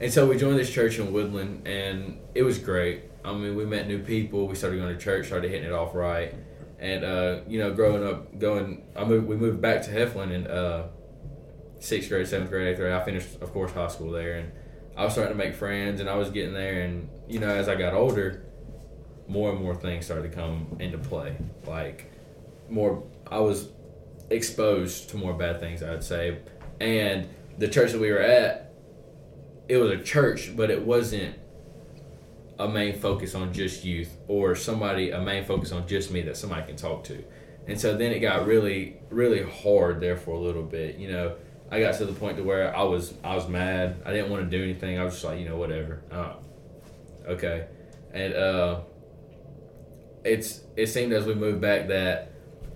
And 0.00 0.12
so 0.12 0.26
we 0.26 0.36
joined 0.36 0.58
this 0.58 0.70
church 0.70 0.98
in 0.98 1.12
Woodland, 1.12 1.68
and 1.68 2.18
it 2.34 2.42
was 2.42 2.58
great. 2.58 3.04
I 3.24 3.32
mean, 3.32 3.54
we 3.54 3.64
met 3.64 3.86
new 3.86 4.00
people. 4.00 4.48
We 4.48 4.56
started 4.56 4.80
going 4.80 4.96
to 4.96 5.00
church, 5.00 5.26
started 5.26 5.52
hitting 5.52 5.68
it 5.68 5.72
off 5.72 5.94
right, 5.94 6.34
and 6.80 7.04
uh, 7.04 7.40
you 7.46 7.60
know, 7.60 7.72
growing 7.72 8.04
up, 8.04 8.36
going, 8.40 8.82
I 8.96 9.04
moved. 9.04 9.28
We 9.28 9.36
moved 9.36 9.60
back 9.60 9.82
to 9.82 9.90
Heflin 9.90 10.32
in 10.32 10.48
uh, 10.48 10.88
sixth 11.78 12.08
grade, 12.08 12.26
seventh 12.26 12.50
grade, 12.50 12.66
eighth 12.66 12.78
grade. 12.78 12.92
I 12.92 13.04
finished, 13.04 13.40
of 13.40 13.52
course, 13.52 13.70
high 13.70 13.86
school 13.86 14.10
there, 14.10 14.38
and 14.38 14.52
I 14.96 15.04
was 15.04 15.12
starting 15.14 15.32
to 15.32 15.38
make 15.38 15.54
friends, 15.54 16.00
and 16.00 16.08
I 16.08 16.16
was 16.16 16.30
getting 16.30 16.54
there. 16.54 16.82
And 16.82 17.08
you 17.28 17.38
know, 17.38 17.48
as 17.48 17.68
I 17.68 17.74
got 17.74 17.94
older, 17.94 18.44
more 19.28 19.50
and 19.50 19.60
more 19.60 19.74
things 19.74 20.04
started 20.04 20.30
to 20.30 20.36
come 20.36 20.76
into 20.78 20.98
play. 20.98 21.36
Like 21.66 22.10
more, 22.68 23.02
I 23.30 23.38
was 23.38 23.68
exposed 24.30 25.10
to 25.10 25.16
more 25.16 25.32
bad 25.34 25.60
things, 25.60 25.82
I'd 25.82 26.04
say. 26.04 26.38
And 26.80 27.28
the 27.58 27.68
church 27.68 27.92
that 27.92 28.00
we 28.00 28.10
were 28.10 28.18
at, 28.18 28.72
it 29.68 29.76
was 29.76 29.90
a 29.90 30.02
church, 30.02 30.56
but 30.56 30.70
it 30.70 30.84
wasn't 30.84 31.36
a 32.58 32.68
main 32.68 32.98
focus 32.98 33.34
on 33.34 33.52
just 33.52 33.84
youth 33.84 34.16
or 34.28 34.54
somebody 34.54 35.10
a 35.10 35.20
main 35.20 35.44
focus 35.44 35.72
on 35.72 35.86
just 35.86 36.10
me 36.10 36.22
that 36.22 36.36
somebody 36.36 36.66
can 36.66 36.76
talk 36.76 37.04
to. 37.04 37.24
And 37.66 37.80
so 37.80 37.96
then 37.96 38.12
it 38.12 38.18
got 38.18 38.46
really, 38.46 38.96
really 39.10 39.42
hard 39.42 40.00
there 40.00 40.16
for 40.16 40.32
a 40.32 40.38
little 40.38 40.62
bit. 40.62 40.96
You 40.96 41.10
know, 41.12 41.36
I 41.72 41.80
got 41.80 41.94
to 41.94 42.04
the 42.04 42.12
point 42.12 42.36
to 42.36 42.42
where 42.44 42.76
I 42.76 42.82
was, 42.82 43.14
I 43.24 43.34
was 43.34 43.48
mad. 43.48 44.02
I 44.04 44.12
didn't 44.12 44.30
want 44.30 44.44
to 44.44 44.56
do 44.58 44.62
anything. 44.62 44.98
I 44.98 45.04
was 45.04 45.14
just 45.14 45.24
like, 45.24 45.38
you 45.38 45.48
know, 45.48 45.56
whatever. 45.56 46.02
Uh, 46.12 46.34
okay, 47.26 47.66
and 48.12 48.34
uh, 48.34 48.80
it's 50.22 50.60
it 50.76 50.88
seemed 50.88 51.14
as 51.14 51.24
we 51.24 51.34
moved 51.34 51.62
back 51.62 51.88
that 51.88 52.32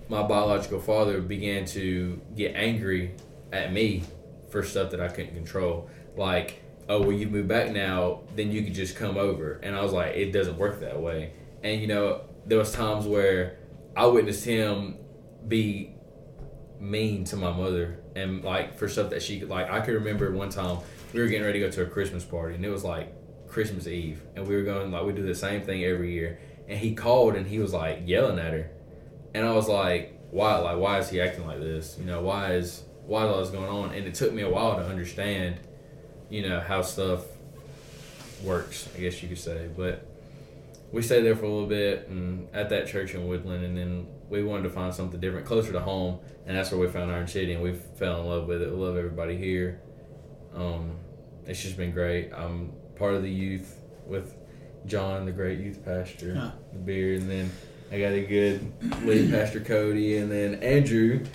my 0.09 0.23
biological 0.23 0.79
father 0.79 1.21
began 1.21 1.65
to 1.65 2.19
get 2.35 2.55
angry 2.55 3.13
at 3.53 3.71
me 3.71 4.01
for 4.49 4.63
stuff 4.63 4.89
that 4.89 4.99
I 4.99 5.09
couldn't 5.09 5.35
control. 5.35 5.91
Like, 6.15 6.63
oh, 6.89 7.01
well, 7.01 7.11
you 7.11 7.27
move 7.27 7.47
back 7.47 7.71
now, 7.71 8.21
then 8.35 8.51
you 8.51 8.63
could 8.63 8.73
just 8.73 8.95
come 8.95 9.17
over. 9.17 9.59
And 9.61 9.75
I 9.75 9.81
was 9.81 9.93
like, 9.93 10.15
it 10.15 10.31
doesn't 10.31 10.57
work 10.57 10.79
that 10.79 10.99
way. 10.99 11.33
And 11.61 11.79
you 11.79 11.85
know, 11.85 12.21
there 12.47 12.57
was 12.57 12.71
times 12.71 13.05
where 13.05 13.59
I 13.95 14.07
witnessed 14.07 14.43
him 14.43 14.97
be 15.47 15.93
mean 16.79 17.23
to 17.25 17.35
my 17.35 17.51
mother 17.51 17.99
and 18.15 18.43
like 18.43 18.77
for 18.77 18.87
stuff 18.87 19.09
that 19.09 19.21
she 19.21 19.43
like 19.45 19.69
I 19.69 19.79
could 19.81 19.95
remember 19.95 20.31
one 20.31 20.49
time 20.49 20.79
we 21.13 21.19
were 21.19 21.27
getting 21.27 21.45
ready 21.45 21.59
to 21.59 21.65
go 21.65 21.71
to 21.71 21.83
a 21.83 21.85
Christmas 21.85 22.23
party 22.23 22.55
and 22.55 22.65
it 22.65 22.69
was 22.69 22.83
like 22.83 23.13
Christmas 23.47 23.87
Eve 23.87 24.21
and 24.35 24.47
we 24.47 24.55
were 24.55 24.63
going 24.63 24.91
like 24.91 25.03
we 25.03 25.13
do 25.13 25.25
the 25.25 25.35
same 25.35 25.61
thing 25.61 25.83
every 25.83 26.13
year 26.13 26.39
and 26.67 26.77
he 26.77 26.93
called 26.93 27.35
and 27.35 27.47
he 27.47 27.59
was 27.59 27.73
like 27.73 28.03
yelling 28.05 28.39
at 28.39 28.53
her. 28.53 28.69
And 29.33 29.45
I 29.45 29.53
was 29.53 29.67
like 29.67 30.19
why 30.29 30.57
like 30.57 30.77
why 30.77 30.99
is 30.99 31.09
he 31.09 31.19
acting 31.19 31.47
like 31.47 31.59
this? 31.59 31.97
You 31.99 32.05
know 32.05 32.21
why 32.21 32.53
is 32.53 32.83
why 33.05 33.25
is 33.25 33.31
all 33.31 33.39
this 33.39 33.49
going 33.49 33.69
on? 33.69 33.95
And 33.95 34.05
it 34.05 34.13
took 34.13 34.33
me 34.33 34.43
a 34.43 34.49
while 34.49 34.75
to 34.75 34.85
understand 34.85 35.59
you 36.29 36.47
know 36.47 36.59
how 36.59 36.81
stuff 36.81 37.25
works 38.43 38.87
I 38.95 38.99
guess 38.99 39.23
you 39.23 39.29
could 39.29 39.39
say. 39.39 39.67
But 39.75 40.05
we 40.91 41.01
stayed 41.01 41.21
there 41.21 41.35
for 41.35 41.45
a 41.45 41.49
little 41.49 41.67
bit 41.67 42.07
and 42.07 42.47
at 42.53 42.69
that 42.69 42.87
church 42.87 43.15
in 43.15 43.27
Woodland 43.27 43.63
and 43.63 43.77
then 43.77 44.07
we 44.29 44.43
wanted 44.43 44.63
to 44.63 44.69
find 44.69 44.93
something 44.93 45.19
different 45.19 45.45
closer 45.45 45.71
to 45.71 45.79
home 45.79 46.19
and 46.45 46.55
that's 46.57 46.71
where 46.71 46.79
we 46.79 46.87
found 46.87 47.11
Iron 47.11 47.27
City 47.27 47.53
and 47.53 47.61
we 47.63 47.73
fell 47.73 48.21
in 48.21 48.27
love 48.27 48.47
with 48.47 48.61
it. 48.61 48.69
We 48.69 48.75
love 48.77 48.97
everybody 48.97 49.37
here. 49.37 49.81
Um, 50.55 50.91
it's 51.45 51.61
just 51.61 51.77
been 51.77 51.91
great. 51.91 52.31
I'm 52.33 52.71
part 52.95 53.13
of 53.15 53.21
the 53.23 53.29
youth 53.31 53.79
with 54.05 54.35
John, 54.85 55.25
the 55.25 55.31
great 55.31 55.59
youth 55.59 55.83
pastor, 55.83 56.33
Yeah. 56.33 56.51
the 56.73 56.79
beard, 56.79 57.21
and 57.21 57.29
then 57.29 57.51
I 57.91 57.99
got 57.99 58.11
a 58.13 58.21
good 58.25 58.71
lead 59.05 59.31
pastor 59.31 59.59
Cody, 59.61 60.17
and 60.17 60.31
then 60.31 60.55
Andrew 60.63 61.25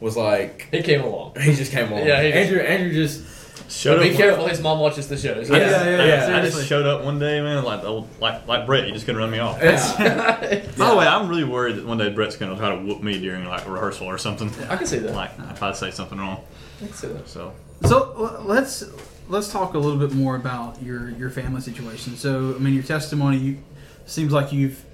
was 0.00 0.16
like 0.16 0.68
He 0.70 0.82
came 0.82 1.00
along. 1.02 1.34
he 1.40 1.54
just 1.54 1.72
came 1.72 1.90
along. 1.92 2.06
Yeah, 2.06 2.22
he- 2.22 2.32
Andrew 2.32 2.60
Andrew 2.60 2.92
just 2.92 3.22
Showed 3.68 4.02
Be 4.02 4.10
up. 4.10 4.16
careful, 4.16 4.46
his 4.46 4.60
mom 4.60 4.78
watches 4.78 5.08
the 5.08 5.16
show. 5.16 5.42
So 5.42 5.54
Yeah, 5.56 5.58
yeah, 5.58 5.84
yeah, 5.84 6.02
I, 6.02 6.06
yeah, 6.30 6.38
I 6.38 6.40
just 6.42 6.66
showed 6.66 6.86
up 6.86 7.04
one 7.04 7.18
day, 7.18 7.40
man, 7.40 7.64
like 7.64 7.82
like 8.20 8.46
like 8.46 8.66
Brett. 8.66 8.86
You 8.86 8.92
just 8.92 9.06
couldn't 9.06 9.20
run 9.20 9.30
me 9.30 9.38
off. 9.38 9.58
yeah. 9.62 10.38
By 10.78 10.90
the 10.90 10.96
way, 10.96 11.06
I'm 11.06 11.28
really 11.28 11.44
worried 11.44 11.76
that 11.76 11.86
one 11.86 11.98
day 11.98 12.10
Brett's 12.10 12.36
gonna 12.36 12.56
try 12.56 12.70
to 12.70 12.82
whoop 12.82 13.02
me 13.02 13.18
during 13.20 13.44
like 13.46 13.66
rehearsal 13.68 14.06
or 14.06 14.18
something. 14.18 14.50
I 14.68 14.76
can 14.76 14.86
see 14.86 14.98
that. 14.98 15.14
Like 15.14 15.32
if 15.50 15.62
I 15.62 15.72
say 15.72 15.90
something 15.90 16.18
wrong. 16.18 16.42
I 16.82 16.86
can 16.86 16.94
see 16.94 17.08
that. 17.08 17.28
So 17.28 17.52
So 17.82 18.42
let's 18.44 18.84
let's 19.28 19.50
talk 19.50 19.74
a 19.74 19.78
little 19.78 19.98
bit 19.98 20.12
more 20.12 20.36
about 20.36 20.82
your 20.82 21.10
your 21.10 21.30
family 21.30 21.60
situation. 21.60 22.16
So 22.16 22.54
I 22.54 22.58
mean, 22.58 22.74
your 22.74 22.82
testimony 22.82 23.38
you, 23.38 23.58
seems 24.06 24.32
like 24.32 24.52
you've 24.52 24.84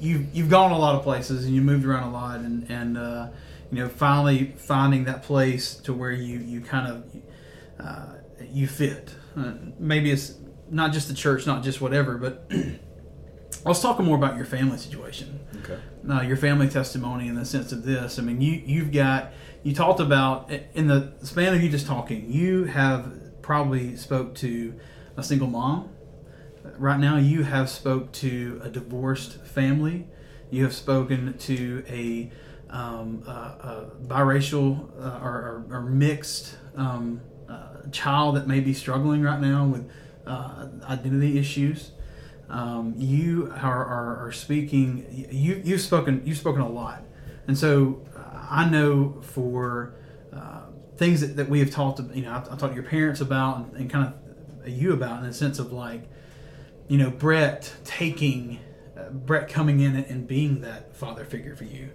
you've 0.00 0.34
you've 0.34 0.50
gone 0.50 0.72
a 0.72 0.78
lot 0.78 0.94
of 0.94 1.02
places 1.02 1.44
and 1.44 1.54
you 1.54 1.62
moved 1.62 1.84
around 1.84 2.08
a 2.08 2.12
lot, 2.12 2.40
and 2.40 2.70
and 2.70 2.98
uh, 2.98 3.28
you 3.70 3.78
know 3.78 3.88
finally 3.88 4.52
finding 4.58 5.04
that 5.04 5.22
place 5.22 5.74
to 5.76 5.92
where 5.92 6.12
you 6.12 6.38
you 6.38 6.60
kind 6.60 6.88
of 6.88 7.04
uh, 7.80 8.14
you 8.50 8.66
fit. 8.66 9.14
Uh, 9.36 9.52
maybe 9.78 10.10
it's 10.10 10.34
not 10.70 10.92
just 10.92 11.08
the 11.08 11.14
church, 11.14 11.46
not 11.46 11.62
just 11.62 11.80
whatever, 11.80 12.16
but 12.18 12.50
let's 13.64 13.80
talk 13.80 13.98
more 14.00 14.16
about 14.16 14.36
your 14.36 14.44
family 14.46 14.78
situation 14.78 15.38
Okay. 15.62 15.78
uh, 16.10 16.22
your 16.22 16.36
family 16.36 16.68
testimony 16.68 17.28
in 17.28 17.34
the 17.36 17.44
sense 17.44 17.72
of 17.72 17.84
this. 17.84 18.18
I 18.18 18.22
mean, 18.22 18.40
you 18.40 18.62
you've 18.64 18.92
got 18.92 19.32
you 19.62 19.74
talked 19.74 20.00
about 20.00 20.50
in 20.74 20.88
the 20.88 21.12
span 21.22 21.54
of 21.54 21.62
you 21.62 21.68
just 21.68 21.86
talking, 21.86 22.30
you 22.30 22.64
have 22.64 23.42
probably 23.42 23.96
spoke 23.96 24.34
to 24.36 24.74
a 25.16 25.22
single 25.22 25.48
mom. 25.48 25.90
Right 26.78 26.98
now, 26.98 27.16
you 27.16 27.42
have 27.42 27.68
spoke 27.68 28.12
to 28.12 28.60
a 28.64 28.68
divorced 28.70 29.40
family. 29.44 30.06
You 30.50 30.62
have 30.64 30.72
spoken 30.74 31.36
to 31.38 31.84
a, 31.88 32.30
um, 32.70 33.22
uh, 33.26 33.30
a 33.30 33.90
biracial 34.06 34.88
uh, 35.00 35.20
or, 35.24 35.64
or, 35.70 35.76
or 35.76 35.80
mixed 35.82 36.56
um, 36.76 37.20
uh, 37.52 37.90
child 37.90 38.36
that 38.36 38.46
may 38.46 38.60
be 38.60 38.72
struggling 38.72 39.22
right 39.22 39.40
now 39.40 39.66
with 39.66 39.90
uh, 40.26 40.68
identity 40.88 41.38
issues. 41.38 41.92
Um, 42.48 42.94
you 42.96 43.52
are, 43.62 43.84
are, 43.84 44.26
are 44.26 44.32
speaking. 44.32 45.06
You 45.30 45.60
you've 45.64 45.80
spoken 45.80 46.22
you've 46.24 46.38
spoken 46.38 46.60
a 46.60 46.68
lot, 46.68 47.02
and 47.46 47.56
so 47.56 48.04
uh, 48.16 48.46
I 48.50 48.68
know 48.68 49.20
for 49.22 49.94
uh, 50.32 50.66
things 50.96 51.20
that, 51.22 51.36
that 51.36 51.48
we 51.48 51.60
have 51.60 51.70
talked. 51.70 52.00
You 52.14 52.22
know, 52.22 52.32
I've, 52.32 52.50
I've 52.50 52.58
talked 52.58 52.74
to 52.74 52.80
your 52.80 52.90
parents 52.90 53.20
about 53.20 53.56
and, 53.56 53.76
and 53.76 53.90
kind 53.90 54.12
of 54.12 54.68
you 54.68 54.92
about 54.92 55.20
in 55.20 55.26
the 55.26 55.32
sense 55.32 55.58
of 55.58 55.72
like, 55.72 56.02
you 56.88 56.98
know, 56.98 57.10
Brett 57.10 57.72
taking 57.84 58.60
uh, 58.98 59.10
Brett 59.10 59.48
coming 59.48 59.80
in 59.80 59.96
and 59.96 60.26
being 60.26 60.60
that 60.60 60.94
father 60.94 61.24
figure 61.24 61.56
for 61.56 61.64
you, 61.64 61.90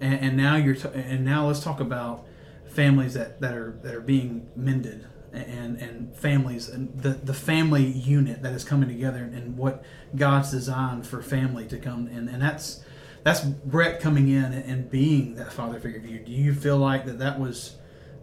and, 0.00 0.20
and 0.20 0.36
now 0.36 0.56
you're 0.56 0.74
t- 0.74 0.88
and 0.94 1.24
now 1.24 1.46
let's 1.46 1.60
talk 1.60 1.78
about 1.80 2.26
families 2.70 3.14
that, 3.14 3.40
that 3.40 3.54
are 3.54 3.78
that 3.82 3.94
are 3.94 4.00
being 4.00 4.48
mended 4.56 5.06
and 5.32 5.76
and 5.78 6.16
families 6.16 6.68
and 6.68 7.00
the 7.00 7.10
the 7.10 7.34
family 7.34 7.84
unit 7.84 8.42
that 8.42 8.52
is 8.52 8.64
coming 8.64 8.88
together 8.88 9.22
and 9.22 9.56
what 9.56 9.84
God's 10.16 10.50
designed 10.50 11.06
for 11.06 11.22
family 11.22 11.66
to 11.68 11.78
come 11.78 12.08
and 12.08 12.28
and 12.28 12.42
that's 12.42 12.82
that's 13.22 13.40
Brett 13.40 14.00
coming 14.00 14.28
in 14.28 14.44
and, 14.44 14.90
being 14.90 15.34
that 15.34 15.52
father 15.52 15.78
figure 15.78 16.00
for 16.00 16.06
you. 16.06 16.20
Do 16.20 16.32
you 16.32 16.54
feel 16.54 16.78
like 16.78 17.04
that 17.04 17.18
that 17.18 17.38
was 17.38 17.76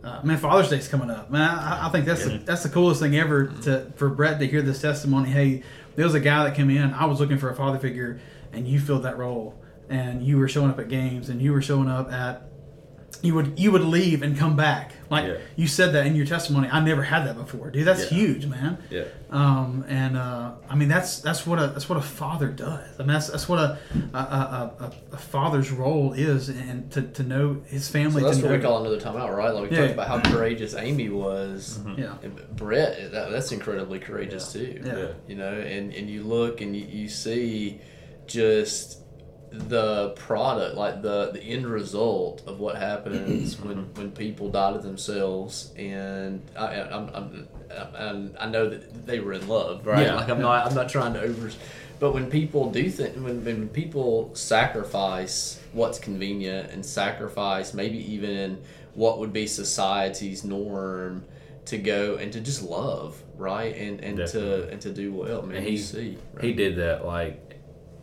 uh, 0.03 0.21
man, 0.23 0.37
Father's 0.37 0.69
Day's 0.69 0.87
coming 0.87 1.09
up. 1.09 1.29
Man, 1.29 1.41
I, 1.41 1.87
I 1.87 1.89
think 1.89 2.05
that's 2.05 2.23
the, 2.23 2.37
that's 2.37 2.63
the 2.63 2.69
coolest 2.69 3.01
thing 3.01 3.15
ever 3.15 3.47
to 3.63 3.91
for 3.95 4.09
Brett 4.09 4.39
to 4.39 4.47
hear 4.47 4.61
this 4.61 4.81
testimony. 4.81 5.29
Hey, 5.29 5.63
there 5.95 6.05
was 6.05 6.13
a 6.13 6.19
guy 6.19 6.43
that 6.45 6.55
came 6.55 6.69
in. 6.69 6.93
I 6.93 7.05
was 7.05 7.19
looking 7.19 7.37
for 7.37 7.49
a 7.49 7.55
father 7.55 7.79
figure, 7.79 8.19
and 8.53 8.67
you 8.67 8.79
filled 8.79 9.03
that 9.03 9.17
role. 9.17 9.61
And 9.89 10.21
you 10.21 10.37
were 10.37 10.47
showing 10.47 10.69
up 10.69 10.79
at 10.79 10.89
games, 10.89 11.29
and 11.29 11.41
you 11.41 11.51
were 11.51 11.61
showing 11.61 11.89
up 11.89 12.11
at. 12.11 12.46
You 13.23 13.33
would 13.33 13.57
you 13.59 13.71
would 13.71 13.81
leave 13.83 14.21
and 14.21 14.37
come 14.37 14.55
back. 14.55 14.91
Like 15.09 15.25
Yeah. 15.25 15.37
you 15.55 15.65
said 15.67 15.93
that 15.93 16.05
in 16.05 16.15
your 16.15 16.25
testimony. 16.27 16.69
I 16.71 16.81
never 16.81 17.01
had 17.01 17.25
that 17.25 17.35
before, 17.35 17.71
dude. 17.71 17.83
That's 17.87 18.11
Yeah. 18.11 18.17
huge, 18.17 18.45
man. 18.45 18.77
Yeah. 18.91 19.05
Um, 19.31 19.85
and 19.87 20.15
uh, 20.15 20.51
I 20.69 20.75
mean 20.75 20.87
that's 20.87 21.19
that's 21.21 21.47
what 21.47 21.57
a 21.57 21.67
that's 21.67 21.89
what 21.89 21.97
a 21.97 22.01
father 22.01 22.47
does. 22.49 22.87
I 22.99 23.03
mean 23.03 23.13
that's, 23.13 23.29
that's 23.29 23.49
what 23.49 23.57
a 23.59 23.79
a, 24.13 24.17
a, 24.17 24.73
a, 24.79 24.91
a 25.13 25.17
father's 25.17 25.71
role 25.71 26.13
is, 26.13 26.49
and 26.49 26.91
to, 26.91 27.01
to 27.01 27.23
know 27.23 27.61
his 27.65 27.87
family. 27.89 28.21
So 28.21 28.27
that's 28.27 28.37
to 28.37 28.43
what 28.43 28.51
know, 28.51 28.57
we 28.57 28.63
call 28.63 28.81
another 28.85 28.99
timeout, 28.99 29.35
right? 29.35 29.49
Like 29.51 29.71
we 29.71 29.75
Yeah. 29.75 29.81
talked 29.87 29.93
about 29.93 30.07
how 30.09 30.31
courageous 30.31 30.75
Amy 30.75 31.09
was. 31.09 31.79
Yeah. 31.97 32.17
And 32.21 32.39
Brett, 32.55 33.11
that, 33.13 33.31
that's 33.31 33.51
incredibly 33.51 33.97
courageous 33.99 34.53
too. 34.53 34.79
Yeah. 34.85 34.95
Yeah. 34.95 35.07
You 35.27 35.35
know, 35.37 35.53
and, 35.53 35.91
and 35.91 36.07
you 36.07 36.21
look 36.23 36.61
and 36.61 36.75
you, 36.75 36.85
you 36.85 37.07
see 37.09 37.81
just 38.27 38.99
the 39.51 40.09
product, 40.11 40.75
like 40.75 41.01
the, 41.01 41.31
the 41.31 41.41
end 41.41 41.65
result 41.65 42.43
of 42.47 42.59
what 42.59 42.75
happens 42.75 43.59
when, 43.61 43.93
when 43.95 44.11
people 44.11 44.49
die 44.49 44.73
to 44.73 44.79
themselves. 44.79 45.71
And 45.77 46.41
I, 46.55 46.81
I'm, 46.81 47.09
I'm, 47.13 47.47
I'm, 47.95 48.35
I 48.39 48.47
know 48.47 48.69
that 48.69 49.05
they 49.05 49.19
were 49.19 49.33
in 49.33 49.47
love, 49.47 49.85
right? 49.85 50.05
Yeah. 50.05 50.15
Like 50.15 50.29
I'm 50.29 50.41
not, 50.41 50.67
I'm 50.67 50.75
not 50.75 50.89
trying 50.89 51.13
to 51.13 51.21
over, 51.21 51.51
but 51.99 52.13
when 52.13 52.29
people 52.29 52.71
do 52.71 52.89
think, 52.89 53.15
when, 53.15 53.43
when 53.43 53.69
people 53.69 54.33
sacrifice 54.35 55.59
what's 55.73 55.99
convenient 55.99 56.71
and 56.71 56.85
sacrifice 56.85 57.73
maybe 57.73 57.99
even 58.13 58.61
what 58.93 59.19
would 59.19 59.31
be 59.33 59.47
society's 59.47 60.43
norm 60.43 61.23
to 61.65 61.77
go 61.77 62.15
and 62.15 62.31
to 62.33 62.39
just 62.39 62.63
love, 62.63 63.21
right? 63.37 63.75
And 63.75 63.99
and 64.01 64.17
to 64.29 64.69
and 64.69 64.81
to 64.81 64.91
do 64.91 65.13
well. 65.13 65.41
Man, 65.43 65.57
And 65.57 65.65
you 65.65 65.71
he 65.73 65.77
see, 65.77 66.17
right? 66.33 66.43
he 66.43 66.53
did 66.53 66.77
that 66.77 67.05
like 67.05 67.46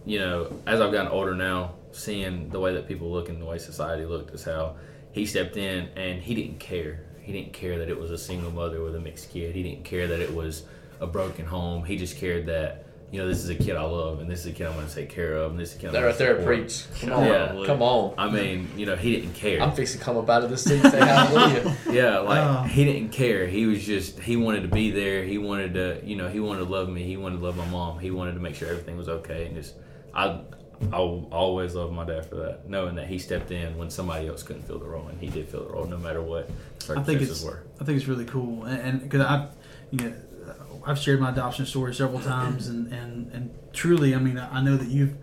you 0.04 0.18
know 0.18 0.52
as 0.66 0.80
I've 0.80 0.92
gotten 0.92 1.10
older 1.10 1.34
now, 1.34 1.74
seeing 1.92 2.48
the 2.50 2.60
way 2.60 2.74
that 2.74 2.86
people 2.88 3.10
look 3.10 3.28
and 3.28 3.40
the 3.40 3.46
way 3.46 3.58
society 3.58 4.04
looked 4.04 4.34
is 4.34 4.44
how 4.44 4.76
he 5.12 5.26
stepped 5.26 5.56
in 5.56 5.88
and 5.96 6.22
he 6.22 6.34
didn't 6.34 6.58
care. 6.60 7.00
He 7.22 7.32
didn't 7.32 7.52
care 7.52 7.78
that 7.78 7.88
it 7.88 7.98
was 7.98 8.10
a 8.10 8.18
single 8.18 8.50
mother 8.50 8.82
with 8.82 8.94
a 8.96 9.00
mixed 9.00 9.30
kid. 9.30 9.54
He 9.54 9.62
didn't 9.62 9.84
care 9.84 10.06
that 10.08 10.20
it 10.20 10.34
was 10.34 10.64
a 11.00 11.06
broken 11.06 11.46
home. 11.46 11.84
He 11.84 11.96
just 11.96 12.16
cared 12.18 12.46
that 12.46 12.86
you 13.10 13.20
know 13.20 13.28
this 13.28 13.38
is 13.44 13.48
a 13.48 13.54
kid 13.54 13.76
I 13.76 13.82
love 13.82 14.18
and 14.18 14.28
this 14.28 14.40
is 14.40 14.46
a 14.46 14.52
kid 14.52 14.66
I'm 14.66 14.74
going 14.74 14.88
to 14.88 14.94
take 14.94 15.08
care 15.08 15.34
of 15.36 15.52
and 15.52 15.60
this 15.60 15.70
is 15.70 15.76
a 15.76 15.78
kid 15.78 15.86
I'm 15.88 15.92
That 15.92 15.98
gonna 16.00 16.06
right 16.08 16.18
there, 16.18 16.36
support. 16.40 16.46
preach. 16.58 16.84
Come 17.00 17.12
on, 17.12 17.24
Yeah. 17.26 17.62
come 17.66 17.80
on. 17.82 18.14
I 18.18 18.28
mean, 18.28 18.68
you 18.76 18.86
know, 18.86 18.96
he 18.96 19.14
didn't 19.14 19.34
care. 19.34 19.62
I'm 19.62 19.70
fixing 19.72 20.00
to 20.00 20.04
come 20.04 20.16
up 20.16 20.28
out 20.28 20.42
of 20.42 20.50
this 20.50 20.64
seat 20.64 20.82
and 20.82 20.90
say 20.90 20.98
hallelujah. 20.98 21.76
Yeah, 21.92 22.18
like 22.18 22.40
Oh. 22.42 22.62
he 22.64 22.84
didn't 22.84 23.10
care. 23.10 23.46
He 23.46 23.66
was 23.66 23.86
just 23.86 24.18
he 24.18 24.36
wanted 24.36 24.62
to 24.62 24.68
be 24.68 24.90
there. 24.90 25.22
He 25.24 25.38
wanted 25.38 25.74
to, 25.74 26.00
you 26.04 26.16
know, 26.16 26.28
he 26.28 26.40
wanted 26.40 26.64
to 26.64 26.70
love 26.70 26.88
me. 26.88 27.04
He 27.04 27.16
wanted 27.16 27.38
to 27.38 27.44
love 27.44 27.56
my 27.56 27.66
mom. 27.68 28.00
He 28.00 28.10
wanted 28.10 28.32
to 28.34 28.40
make 28.40 28.56
sure 28.56 28.68
everything 28.68 28.96
was 28.96 29.08
okay. 29.08 29.46
And 29.46 29.54
just 29.54 29.74
I, 30.14 30.40
I 30.92 30.98
will 30.98 31.28
always 31.32 31.74
love 31.74 31.92
my 31.92 32.04
dad 32.04 32.26
for 32.26 32.36
that, 32.36 32.68
knowing 32.68 32.94
that 32.96 33.06
he 33.06 33.18
stepped 33.18 33.50
in 33.50 33.76
when 33.76 33.90
somebody 33.90 34.28
else 34.28 34.42
couldn't 34.42 34.62
fill 34.62 34.78
the 34.78 34.84
role, 34.86 35.08
and 35.08 35.20
he 35.20 35.28
did 35.28 35.48
fill 35.48 35.64
the 35.64 35.70
role 35.72 35.86
no 35.86 35.98
matter 35.98 36.22
what 36.22 36.44
I 36.44 36.46
think 36.46 36.82
circumstances 37.20 37.30
it's 37.30 37.44
were. 37.44 37.62
I 37.80 37.84
think 37.84 37.98
it's 37.98 38.06
really 38.08 38.24
cool, 38.26 38.64
and 38.64 39.02
because 39.02 39.20
I, 39.22 39.48
you 39.90 39.98
know, 39.98 40.14
I've 40.86 40.98
shared 40.98 41.20
my 41.20 41.30
adoption 41.30 41.64
story 41.66 41.94
several 41.94 42.20
times, 42.20 42.68
and 42.68 42.92
and 42.92 43.32
and 43.32 43.50
truly, 43.72 44.14
I 44.14 44.18
mean, 44.18 44.38
I 44.38 44.62
know 44.62 44.76
that 44.76 44.88
you've 44.88 45.14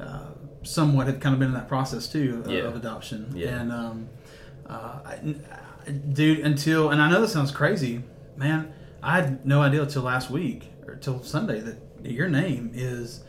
uh, 0.00 0.30
somewhat 0.62 1.06
have 1.06 1.20
kind 1.20 1.32
of 1.34 1.38
been 1.38 1.48
in 1.48 1.54
that 1.54 1.68
process 1.68 2.08
too 2.08 2.42
of, 2.44 2.50
Yeah. 2.50 2.60
of 2.62 2.74
adoption, 2.76 3.32
Yeah. 3.34 3.60
and 3.60 3.72
um, 3.72 4.08
uh, 4.68 4.98
I, 5.04 5.12
I- 5.86 5.90
dude, 5.90 6.40
until 6.40 6.90
and 6.90 7.00
I 7.00 7.10
know 7.10 7.20
this 7.20 7.32
sounds 7.32 7.50
crazy, 7.52 8.02
man, 8.36 8.72
I 9.02 9.16
had 9.20 9.44
no 9.46 9.60
idea 9.62 9.82
until 9.82 10.02
last 10.02 10.30
week 10.30 10.70
or 10.86 10.96
till 10.96 11.22
Sunday 11.22 11.60
that 11.60 11.76
your 12.02 12.28
name 12.28 12.70
is 12.74 13.22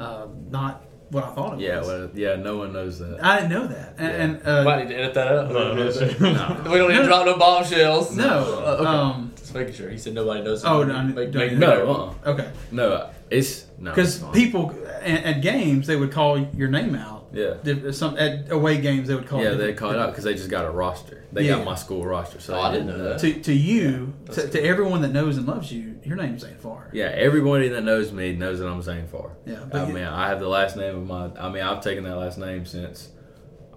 uh, 0.00 0.26
not 0.50 0.84
what 1.10 1.24
I 1.24 1.34
thought 1.34 1.54
it 1.54 1.60
Yeah, 1.60 1.78
was. 1.80 1.88
well, 1.88 2.10
yeah, 2.14 2.36
no 2.36 2.56
one 2.56 2.72
knows 2.72 2.98
that. 3.00 3.18
I 3.24 3.40
didn't 3.40 3.50
know 3.50 3.66
that, 3.66 3.94
and, 3.98 4.08
Yeah. 4.08 4.22
and 4.22 4.46
uh, 4.48 4.64
Might 4.64 4.78
need 4.84 4.88
to 4.94 4.98
edit 5.00 5.14
that 5.14 5.28
out. 5.28 5.50
No, 5.50 5.74
no, 5.74 5.84
No. 6.64 6.70
We 6.70 6.78
don't 6.78 6.90
need 6.92 6.98
to 6.98 7.04
drop 7.04 7.26
no 7.26 7.36
bombshells. 7.36 8.16
no, 8.16 8.24
Uh, 8.64 8.76
okay. 8.80 8.86
um, 8.86 9.32
Just 9.36 9.52
making 9.54 9.74
sure. 9.74 9.90
He 9.90 9.98
said 9.98 10.14
nobody 10.14 10.42
knows. 10.44 10.64
Oh, 10.64 10.82
no, 10.84 11.02
make- 11.02 11.32
don't 11.32 11.34
make- 11.34 11.58
No, 11.58 12.14
uh-uh. 12.24 12.30
okay. 12.32 12.50
no, 12.70 13.10
it's 13.28 13.66
no. 13.78 13.90
Because 13.90 14.22
people 14.32 14.72
at, 15.02 15.24
at 15.24 15.42
games 15.42 15.86
they 15.88 15.96
would 15.96 16.12
call 16.12 16.38
your 16.54 16.68
name 16.68 16.94
out. 16.94 17.19
Yeah. 17.32 17.54
Diff- 17.62 17.94
Some 17.94 18.16
at 18.18 18.50
away 18.50 18.80
games 18.80 19.08
they 19.08 19.14
would 19.14 19.26
call. 19.28 19.40
yeah, 19.40 19.48
it 19.48 19.50
they 19.52 19.56
different- 19.58 19.78
call 19.78 19.90
it 19.92 19.98
out 19.98 20.10
because 20.10 20.24
they 20.24 20.34
just 20.34 20.50
got 20.50 20.64
a 20.64 20.70
roster. 20.70 21.24
They 21.32 21.44
Yeah. 21.44 21.56
got 21.56 21.64
my 21.64 21.74
school 21.76 22.04
roster, 22.04 22.40
so 22.40 22.54
Oh, 22.56 22.60
I 22.60 22.72
didn't 22.72 22.88
know 22.88 22.98
that. 22.98 23.18
To, 23.20 23.32
to 23.40 23.52
you, 23.52 24.12
Yeah, 24.26 24.32
to, 24.34 24.40
that's 24.40 24.52
to 24.52 24.64
everyone 24.64 25.02
that 25.02 25.12
knows 25.12 25.36
and 25.36 25.46
loves 25.46 25.70
you, 25.70 26.00
your 26.02 26.16
name's 26.16 26.42
Zane 26.42 26.56
Farr. 26.56 26.90
Yeah, 26.92 27.04
everybody 27.14 27.68
that 27.68 27.82
knows 27.84 28.10
me 28.12 28.34
knows 28.34 28.58
that 28.58 28.66
I'm 28.68 28.82
Zane 28.82 29.06
Farr. 29.06 29.30
Yeah, 29.46 29.60
but 29.70 29.80
I 29.82 29.86
you- 29.86 29.94
mean, 29.94 30.04
I 30.04 30.28
have 30.28 30.40
the 30.40 30.48
last 30.48 30.76
name 30.76 30.96
of 30.96 31.06
my. 31.06 31.30
I 31.40 31.48
mean, 31.50 31.62
I've 31.62 31.82
taken 31.82 32.02
that 32.04 32.16
last 32.16 32.36
name 32.38 32.66
since 32.66 33.10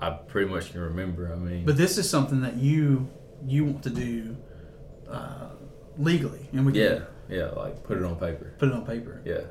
I 0.01 0.09
pretty 0.09 0.49
much 0.49 0.71
can 0.71 0.81
remember. 0.81 1.31
I 1.31 1.35
mean, 1.35 1.63
But 1.65 1.77
this 1.77 1.97
is 1.99 2.09
something 2.09 2.41
that 2.41 2.55
you 2.57 3.07
you 3.45 3.65
want 3.65 3.83
to 3.83 3.89
do 3.89 4.35
uh, 5.09 5.49
legally, 5.97 6.49
and 6.53 6.65
we 6.65 6.71
can 6.71 6.81
yeah, 6.81 6.99
yeah, 7.29 7.45
like 7.51 7.83
put 7.83 7.97
it 7.97 8.03
on 8.03 8.15
paper. 8.15 8.53
put 8.57 8.69
it 8.69 8.73
on 8.73 8.85
paper. 8.85 9.21
Yeah, 9.25 9.41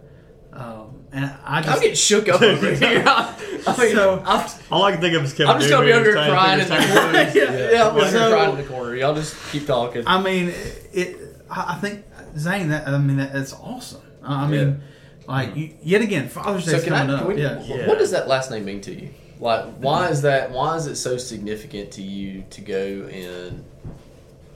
Um, 0.52 1.04
and 1.12 1.24
I 1.24 1.58
I'm 1.58 1.64
just 1.64 1.80
getting 1.80 1.96
shook 1.96 2.28
up 2.28 2.42
over 2.42 2.74
here. 2.74 3.02
I 3.06 3.36
mean, 3.78 3.94
So- 3.94 4.22
I'm, 4.26 4.50
All 4.70 4.82
I 4.82 4.92
can 4.92 5.00
think 5.00 5.16
of 5.16 5.24
is 5.24 5.32
Kevin 5.32 5.48
I'm 5.54 5.60
just 5.60 5.70
gonna 5.70 5.86
be 5.86 5.92
over 5.92 6.04
here 6.04 6.12
crying 6.14 6.60
in 6.60 6.68
the 6.68 6.74
corner. 6.74 7.12
taxes. 7.12 7.34
yeah, 7.42 7.70
yeah, 7.70 7.88
I'm 7.88 8.10
So- 8.10 8.30
crying 8.30 8.50
in 8.50 8.56
the 8.58 8.64
corner. 8.64 8.96
Y'all 8.96 9.14
just 9.14 9.36
keep 9.50 9.66
talking. 9.66 10.04
I 10.06 10.20
mean, 10.22 10.52
it. 10.92 11.16
I 11.50 11.74
I 11.74 11.78
think 11.80 12.04
Zane. 12.36 12.68
That 12.68 12.86
I 12.88 12.98
mean, 12.98 13.16
that, 13.18 13.32
that's 13.32 13.52
awesome. 13.54 14.02
I 14.22 14.44
I 14.44 14.48
mean, 14.48 14.82
like 15.26 15.56
you, 15.56 15.74
yet 15.82 16.02
again, 16.02 16.28
Father's 16.28 16.64
Day 16.66 16.72
So 16.72 16.76
is 16.78 16.84
can 16.84 16.92
I? 16.92 16.98
coming 17.06 17.16
up. 17.16 17.26
we, 17.26 17.40
yeah. 17.40 17.56
wh- 17.60 17.88
What 17.88 17.98
does 17.98 18.10
that 18.10 18.28
last 18.28 18.50
name 18.50 18.64
mean 18.64 18.80
to 18.82 18.92
you? 18.94 19.10
Like, 19.40 19.64
why 19.78 20.08
is 20.08 20.22
that? 20.22 20.50
Why 20.50 20.76
is 20.76 20.86
it 20.86 20.96
so 20.96 21.16
significant 21.16 21.92
to 21.92 22.02
you 22.02 22.44
to 22.50 22.60
go 22.60 23.08
and 23.10 23.64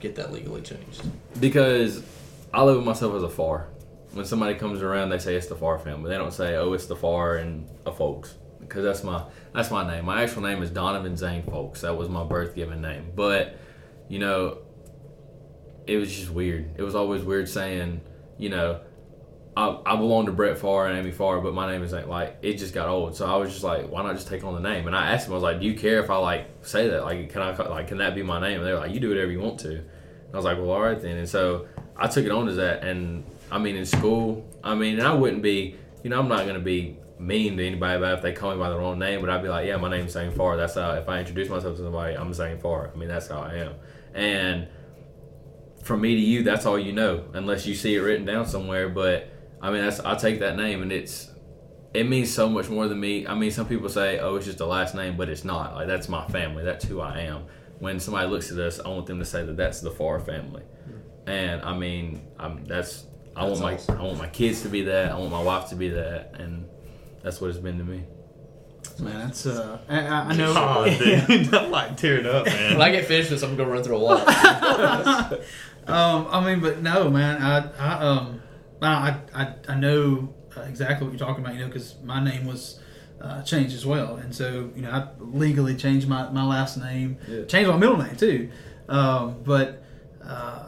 get 0.00 0.16
that 0.16 0.32
legally 0.32 0.60
changed? 0.62 1.02
because 1.40 2.02
I 2.54 2.62
live 2.62 2.76
with 2.76 2.84
myself 2.86 3.14
as 3.14 3.22
a 3.22 3.28
Farr. 3.28 3.66
When 4.12 4.24
somebody 4.24 4.54
comes 4.54 4.82
around, 4.82 5.10
they 5.10 5.18
say 5.18 5.34
it's 5.34 5.46
the 5.46 5.56
Farr 5.56 5.78
family. 5.78 6.10
They 6.10 6.16
don't 6.16 6.32
say, 6.32 6.56
"Oh, 6.56 6.72
it's 6.72 6.86
the 6.86 6.96
Farr 6.96 7.36
and 7.36 7.68
a 7.84 7.92
Folks," 7.92 8.34
because 8.60 8.82
that's 8.82 9.04
my 9.04 9.24
that's 9.52 9.70
my 9.70 9.86
name. 9.86 10.04
My 10.04 10.22
actual 10.22 10.42
name 10.42 10.62
is 10.62 10.70
Donovan 10.70 11.16
Zane 11.16 11.42
Folks. 11.42 11.82
That 11.82 11.96
was 11.96 12.08
my 12.08 12.24
birth 12.24 12.54
given 12.54 12.80
name. 12.80 13.12
But 13.14 13.58
you 14.08 14.18
know, 14.18 14.58
it 15.86 15.96
was 15.96 16.14
just 16.14 16.30
weird. 16.30 16.70
It 16.76 16.82
was 16.82 16.94
always 16.94 17.22
weird 17.22 17.48
saying, 17.48 18.00
you 18.38 18.48
know, 18.48 18.80
I, 19.56 19.78
I 19.86 19.96
belong 19.96 20.26
to 20.26 20.32
Brett 20.32 20.58
Farr 20.58 20.86
and 20.86 20.98
Amy 20.98 21.10
Farr, 21.10 21.40
but 21.40 21.54
my 21.54 21.70
name 21.70 21.82
isn't 21.82 22.08
like 22.08 22.36
it 22.42 22.54
just 22.54 22.74
got 22.74 22.88
old. 22.88 23.16
So 23.16 23.26
I 23.26 23.36
was 23.36 23.50
just 23.50 23.64
like, 23.64 23.88
why 23.88 24.02
not 24.02 24.14
just 24.14 24.28
take 24.28 24.44
on 24.44 24.54
the 24.54 24.68
name? 24.68 24.86
And 24.86 24.94
I 24.94 25.12
asked 25.12 25.26
him, 25.26 25.32
I 25.32 25.36
was 25.36 25.42
like, 25.42 25.60
do 25.60 25.66
you 25.66 25.74
care 25.74 26.02
if 26.02 26.10
I 26.10 26.16
like 26.16 26.48
say 26.62 26.88
that? 26.88 27.04
Like, 27.04 27.30
can 27.30 27.40
I 27.40 27.56
like 27.56 27.88
can 27.88 27.98
that 27.98 28.14
be 28.14 28.22
my 28.22 28.40
name? 28.40 28.58
And 28.58 28.66
they 28.66 28.72
were 28.72 28.80
like, 28.80 28.92
you 28.92 29.00
do 29.00 29.08
whatever 29.08 29.30
you 29.32 29.40
want 29.40 29.58
to. 29.60 29.70
And 29.70 30.34
I 30.34 30.36
was 30.36 30.44
like, 30.44 30.58
well, 30.58 30.70
all 30.70 30.82
right 30.82 31.00
then. 31.00 31.16
And 31.16 31.28
so 31.28 31.68
I 31.96 32.06
took 32.06 32.26
it 32.26 32.30
on 32.30 32.48
as 32.48 32.56
that. 32.56 32.82
And 32.84 33.24
I 33.50 33.58
mean, 33.58 33.76
in 33.76 33.86
school, 33.86 34.44
I 34.62 34.74
mean, 34.74 34.98
and 34.98 35.06
I 35.06 35.14
wouldn't 35.14 35.42
be, 35.42 35.76
you 36.02 36.10
know, 36.10 36.20
I'm 36.20 36.28
not 36.28 36.46
gonna 36.46 36.60
be 36.60 36.98
mean 37.18 37.56
to 37.56 37.66
anybody 37.66 37.96
about 37.96 38.14
if 38.18 38.22
they 38.22 38.32
call 38.32 38.52
me 38.52 38.58
by 38.58 38.68
the 38.68 38.76
wrong 38.76 38.98
name, 38.98 39.20
but 39.20 39.30
I'd 39.30 39.42
be 39.42 39.48
like, 39.48 39.66
yeah, 39.66 39.76
my 39.76 39.90
name's 39.90 40.12
Zane 40.12 40.32
Farr. 40.32 40.56
That's 40.56 40.74
how 40.74 40.92
if 40.92 41.08
I 41.08 41.20
introduce 41.20 41.48
myself 41.48 41.76
to 41.76 41.82
somebody, 41.82 42.14
I'm 42.14 42.32
Zane 42.32 42.58
Farr. 42.58 42.90
I 42.92 42.98
mean, 42.98 43.08
that's 43.08 43.28
how 43.28 43.40
I 43.40 43.54
am. 43.54 43.74
And 44.14 44.68
from 45.82 46.00
me 46.00 46.14
to 46.14 46.20
you, 46.20 46.42
that's 46.42 46.66
all 46.66 46.78
you 46.78 46.92
know, 46.92 47.24
unless 47.32 47.66
you 47.66 47.74
see 47.74 47.94
it 47.94 48.00
written 48.00 48.26
down 48.26 48.46
somewhere. 48.46 48.88
But 48.88 49.28
I 49.62 49.70
mean, 49.70 49.82
that's 49.82 50.00
I 50.00 50.16
take 50.16 50.40
that 50.40 50.56
name, 50.56 50.82
and 50.82 50.92
it's 50.92 51.30
it 51.94 52.08
means 52.08 52.32
so 52.32 52.48
much 52.48 52.68
more 52.68 52.88
than 52.88 53.00
me. 53.00 53.26
I 53.26 53.34
mean, 53.34 53.50
some 53.50 53.66
people 53.66 53.88
say, 53.88 54.18
"Oh, 54.18 54.36
it's 54.36 54.46
just 54.46 54.60
a 54.60 54.66
last 54.66 54.94
name," 54.94 55.16
but 55.16 55.28
it's 55.28 55.44
not. 55.44 55.74
Like 55.74 55.86
that's 55.86 56.08
my 56.08 56.26
family. 56.28 56.64
That's 56.64 56.84
who 56.84 57.00
I 57.00 57.20
am. 57.20 57.44
When 57.78 58.00
somebody 58.00 58.28
looks 58.28 58.50
at 58.50 58.58
us, 58.58 58.80
I 58.80 58.88
want 58.88 59.06
them 59.06 59.18
to 59.18 59.24
say 59.24 59.44
that 59.44 59.56
that's 59.56 59.80
the 59.80 59.90
Farr 59.90 60.18
family. 60.18 60.62
And 61.26 61.62
I 61.62 61.76
mean, 61.76 62.26
I'm 62.38 62.64
that's 62.64 63.06
I 63.36 63.46
That's 63.46 63.60
want 63.60 63.62
my 63.62 63.74
awesome. 63.74 63.98
I 64.00 64.02
want 64.04 64.18
my 64.18 64.28
kids 64.28 64.62
to 64.62 64.68
be 64.68 64.82
that. 64.82 65.12
I 65.12 65.18
want 65.18 65.30
my 65.30 65.42
wife 65.42 65.68
to 65.68 65.76
be 65.76 65.90
that, 65.90 66.32
and 66.38 66.66
that's 67.22 67.40
what 67.40 67.50
it's 67.50 67.58
been 67.58 67.78
to 67.78 67.84
me. 67.84 68.02
Man, 68.98 69.26
that's 69.26 69.44
uh, 69.44 69.78
I, 69.88 70.00
I 70.06 70.20
I 70.30 70.36
know. 70.36 70.54
Oh, 70.56 70.84
dude, 71.28 71.52
I'm 71.54 71.70
like 71.70 71.96
tearing 71.98 72.24
up, 72.26 72.46
man. 72.46 72.78
When 72.78 72.82
I 72.82 72.90
get 72.90 73.04
finished 73.04 73.30
with 73.30 73.40
this, 73.40 73.48
I'm 73.48 73.56
gonna 73.56 73.70
run 73.70 73.82
through 73.82 73.96
a 73.96 74.00
wall. 74.00 74.18
Um, 75.86 76.26
I 76.30 76.44
mean, 76.44 76.60
but 76.60 76.82
no, 76.82 77.10
man. 77.10 77.40
I, 77.42 77.70
I 77.78 77.92
um, 78.08 78.42
I, 78.82 79.16
I, 79.34 79.54
I 79.68 79.74
know 79.76 80.34
uh, 80.56 80.62
exactly 80.62 81.06
what 81.06 81.12
you're 81.16 81.26
talking 81.26 81.44
about. 81.44 81.54
You 81.54 81.60
know, 81.60 81.66
because 81.66 81.94
my 82.02 82.22
name 82.24 82.44
was 82.46 82.80
uh, 83.20 83.42
changed 83.42 83.74
as 83.74 83.86
well, 83.86 84.16
and 84.16 84.34
so 84.34 84.70
you 84.74 84.82
know, 84.82 84.90
I 84.90 85.08
legally 85.20 85.76
changed 85.76 86.08
my, 86.08 86.28
my 86.30 86.44
last 86.44 86.76
name, 86.78 87.18
Yeah. 87.28 87.44
changed 87.44 87.70
my 87.70 87.76
middle 87.76 87.96
name 87.98 88.16
too. 88.16 88.50
Um, 88.88 89.42
but 89.44 89.84
uh, 90.24 90.66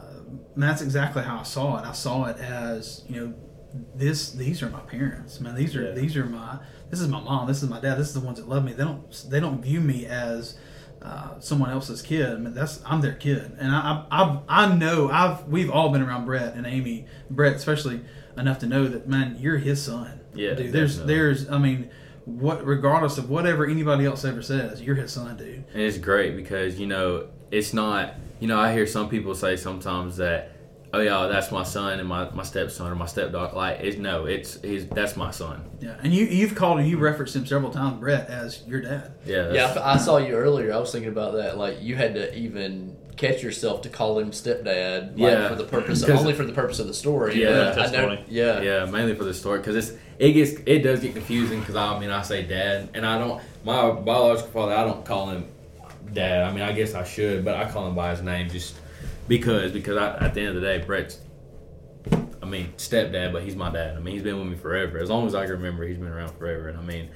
that's 0.57 0.81
exactly 0.81 1.23
how 1.23 1.39
I 1.39 1.43
saw 1.43 1.77
it. 1.79 1.85
I 1.85 1.93
saw 1.93 2.25
it 2.25 2.37
as 2.37 3.03
you 3.07 3.19
know, 3.21 3.33
this 3.95 4.31
these 4.31 4.61
are 4.63 4.69
my 4.69 4.79
parents, 4.81 5.39
man. 5.39 5.55
These 5.55 5.75
are 5.75 5.83
Yeah. 5.83 5.91
these 5.91 6.17
are 6.17 6.25
my 6.25 6.59
this 6.89 6.99
is 7.01 7.07
my 7.07 7.19
mom. 7.21 7.47
This 7.47 7.61
is 7.61 7.69
my 7.69 7.79
dad. 7.79 7.95
This 7.99 8.07
is 8.07 8.13
the 8.15 8.19
ones 8.19 8.39
that 8.39 8.49
love 8.49 8.63
me. 8.65 8.73
They 8.73 8.83
don't 8.83 9.25
they 9.29 9.39
don't 9.39 9.61
view 9.61 9.79
me 9.79 10.05
as 10.07 10.57
uh, 11.01 11.39
someone 11.39 11.69
else's 11.69 12.01
kid. 12.01 12.27
I 12.29 12.35
mean, 12.35 12.53
that's 12.53 12.81
I'm 12.85 12.99
their 13.01 13.13
kid, 13.13 13.55
and 13.59 13.71
I, 13.71 14.05
I 14.11 14.23
I 14.23 14.39
I 14.65 14.75
know 14.75 15.09
I've 15.09 15.47
we've 15.47 15.69
all 15.69 15.89
been 15.89 16.01
around 16.01 16.25
Brett 16.25 16.55
and 16.55 16.65
Amy, 16.67 17.05
Brett 17.29 17.53
especially 17.55 18.01
enough 18.37 18.59
to 18.59 18.65
know 18.67 18.87
that 18.87 19.07
man, 19.07 19.37
you're 19.39 19.57
his 19.59 19.81
son. 19.81 20.19
Yeah, 20.33 20.55
dude. 20.55 20.71
There's 20.73 20.95
definitely. 20.97 21.13
there's 21.15 21.49
I 21.49 21.57
mean, 21.57 21.89
what 22.25 22.65
regardless 22.65 23.17
of 23.17 23.29
whatever 23.29 23.65
anybody 23.65 24.03
else 24.05 24.25
ever 24.25 24.41
says, 24.41 24.81
you're 24.81 24.95
his 24.95 25.11
son, 25.11 25.37
dude. 25.37 25.63
And 25.73 25.81
it's 25.83 25.97
great 25.99 26.35
because 26.35 26.79
you 26.79 26.87
know 26.87 27.27
it's 27.51 27.73
not. 27.73 28.15
You 28.39 28.47
know, 28.47 28.59
I 28.59 28.71
hear 28.73 28.87
some 28.87 29.09
people 29.09 29.35
say 29.35 29.57
sometimes 29.57 30.17
that, 30.17 30.51
oh 30.93 30.99
yeah, 31.01 31.27
that's 31.27 31.51
my 31.51 31.63
son 31.63 31.99
and 31.99 32.07
my, 32.07 32.29
my 32.31 32.43
stepson 32.43 32.89
or 32.91 32.95
my 32.95 33.05
stepdaughter. 33.05 33.55
Like, 33.55 33.79
it's 33.81 33.97
no, 33.97 34.25
it's 34.25 34.61
he's 34.61 34.87
that's 34.87 35.17
my 35.17 35.31
son. 35.31 35.63
Yeah, 35.81 35.95
and 36.01 36.13
you 36.13 36.25
you've 36.25 36.55
called 36.55 36.79
and 36.79 36.87
you 36.87 36.97
referenced 36.97 37.35
him 37.35 37.45
several 37.45 37.71
times, 37.71 37.99
Brett, 37.99 38.29
as 38.29 38.63
your 38.67 38.81
dad. 38.81 39.11
Yeah, 39.25 39.51
Yeah, 39.51 39.73
I 39.81 39.95
I 39.95 39.97
saw 39.97 40.17
you 40.17 40.33
earlier. 40.35 40.73
I 40.73 40.77
was 40.77 40.91
thinking 40.91 41.11
about 41.11 41.33
that. 41.33 41.57
Like 41.57 41.81
you 41.81 41.95
had 41.97 42.13
to 42.15 42.33
even 42.37 42.95
catch 43.17 43.43
yourself 43.43 43.81
to 43.81 43.89
call 43.89 44.17
him 44.17 44.31
stepdad. 44.31 45.09
Like, 45.09 45.17
Yeah. 45.17 45.49
for 45.49 45.55
the 45.55 45.65
purpose, 45.65 46.05
'Cause- 46.05 46.17
only 46.21 46.31
for 46.33 46.45
the 46.45 46.53
purpose 46.53 46.79
of 46.79 46.87
the 46.87 46.93
story. 46.93 47.41
Yeah. 47.41 47.73
But 47.75 47.89
I 47.89 47.91
know, 47.91 48.17
yeah, 48.29 48.61
yeah, 48.61 48.85
mainly 48.85 49.13
for 49.15 49.25
the 49.25 49.33
story 49.33 49.59
because 49.59 49.75
it's 49.75 49.97
it 50.17 50.31
gets 50.31 50.51
it 50.65 50.79
does 50.79 51.01
get 51.01 51.13
confusing 51.13 51.59
because 51.59 51.75
I 51.75 51.99
mean 51.99 52.09
I 52.09 52.21
say 52.21 52.43
dad 52.43 52.87
and 52.93 53.05
I 53.05 53.17
don't 53.19 53.41
my 53.65 53.91
biological 53.91 54.49
father 54.51 54.73
I 54.73 54.85
don't 54.85 55.03
call 55.05 55.29
him 55.31 55.45
dad. 56.13 56.43
I 56.43 56.51
mean 56.51 56.63
I 56.63 56.71
guess 56.71 56.93
I 56.93 57.03
should, 57.03 57.45
but 57.45 57.55
I 57.55 57.69
call 57.69 57.87
him 57.87 57.95
by 57.95 58.11
his 58.11 58.21
name 58.21 58.49
just 58.49 58.75
because 59.27 59.71
because 59.71 59.97
I, 59.97 60.17
at 60.25 60.33
the 60.33 60.41
end 60.41 60.49
of 60.49 60.55
the 60.55 60.61
day 60.61 60.79
Brett's. 60.85 61.19
I 62.41 62.45
mean, 62.45 62.73
stepdad, 62.77 63.33
but 63.33 63.43
he's 63.43 63.55
my 63.55 63.69
dad. 63.69 63.97
I 63.97 63.99
mean, 63.99 64.13
he's 64.13 64.23
been 64.23 64.39
with 64.39 64.47
me 64.47 64.55
forever. 64.55 64.97
As 64.97 65.09
long 65.09 65.27
as 65.27 65.35
I 65.35 65.43
can 65.43 65.51
remember, 65.51 65.85
he's 65.85 65.97
been 65.97 66.07
around 66.07 66.31
forever. 66.37 66.69
And 66.69 66.77
I 66.79 66.81
mean, 66.81 67.09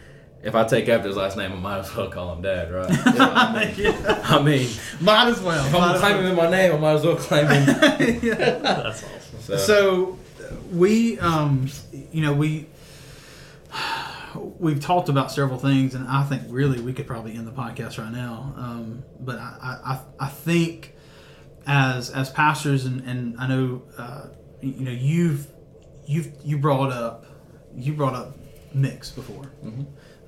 if 0.44 0.54
I 0.54 0.66
take 0.66 0.90
after 0.90 1.08
his 1.08 1.16
last 1.16 1.38
name, 1.38 1.54
I 1.54 1.56
might 1.56 1.80
as 1.80 1.96
well 1.96 2.10
call 2.10 2.34
him 2.34 2.42
dad, 2.42 2.72
right? 2.72 2.90
yeah, 3.78 4.22
I 4.26 4.42
mean, 4.44 4.70
might 5.00 5.30
as 5.30 5.42
well. 5.42 5.66
if 5.66 5.74
I'm 5.74 5.96
as 5.96 6.02
claiming 6.02 6.24
him 6.26 6.32
in 6.32 6.36
my 6.36 6.50
name, 6.50 6.74
I 6.74 6.78
might 6.78 6.94
as 6.96 7.06
well 7.06 7.16
claim 7.16 7.48
him. 7.48 8.20
Yeah. 8.22 8.36
That's 8.60 9.04
awesome. 9.04 9.40
So, 9.40 9.58
So 9.58 10.20
we, 10.72 11.18
um, 11.20 11.68
you 12.12 12.22
know, 12.22 12.34
we 12.34 12.68
we've 14.36 14.80
talked 14.80 15.10
about 15.10 15.32
several 15.32 15.60
things, 15.60 15.96
and 15.96 16.08
I 16.08 16.24
think 16.24 16.44
really 16.48 16.82
we 16.82 16.94
could 16.94 17.08
probably 17.08 17.34
end 17.34 17.48
the 17.48 17.52
podcast 17.52 17.98
right 17.98 18.12
now. 18.12 18.54
Um, 18.58 19.04
but 19.20 19.38
I, 19.38 19.80
I, 20.20 20.26
I 20.26 20.28
think 20.28 20.94
as 21.66 22.10
as 22.10 22.30
pastors, 22.30 22.86
and, 22.86 23.02
and 23.02 23.40
I 23.40 23.48
know 23.48 23.82
uh, 23.98 24.28
you 24.62 24.86
know 24.86 24.92
you've 24.92 25.48
you've 26.06 26.32
you 26.44 26.58
brought 26.58 26.92
up 26.92 27.26
you 27.76 27.94
brought 27.94 28.16
up 28.16 28.38
mix 28.74 29.12
before. 29.12 29.52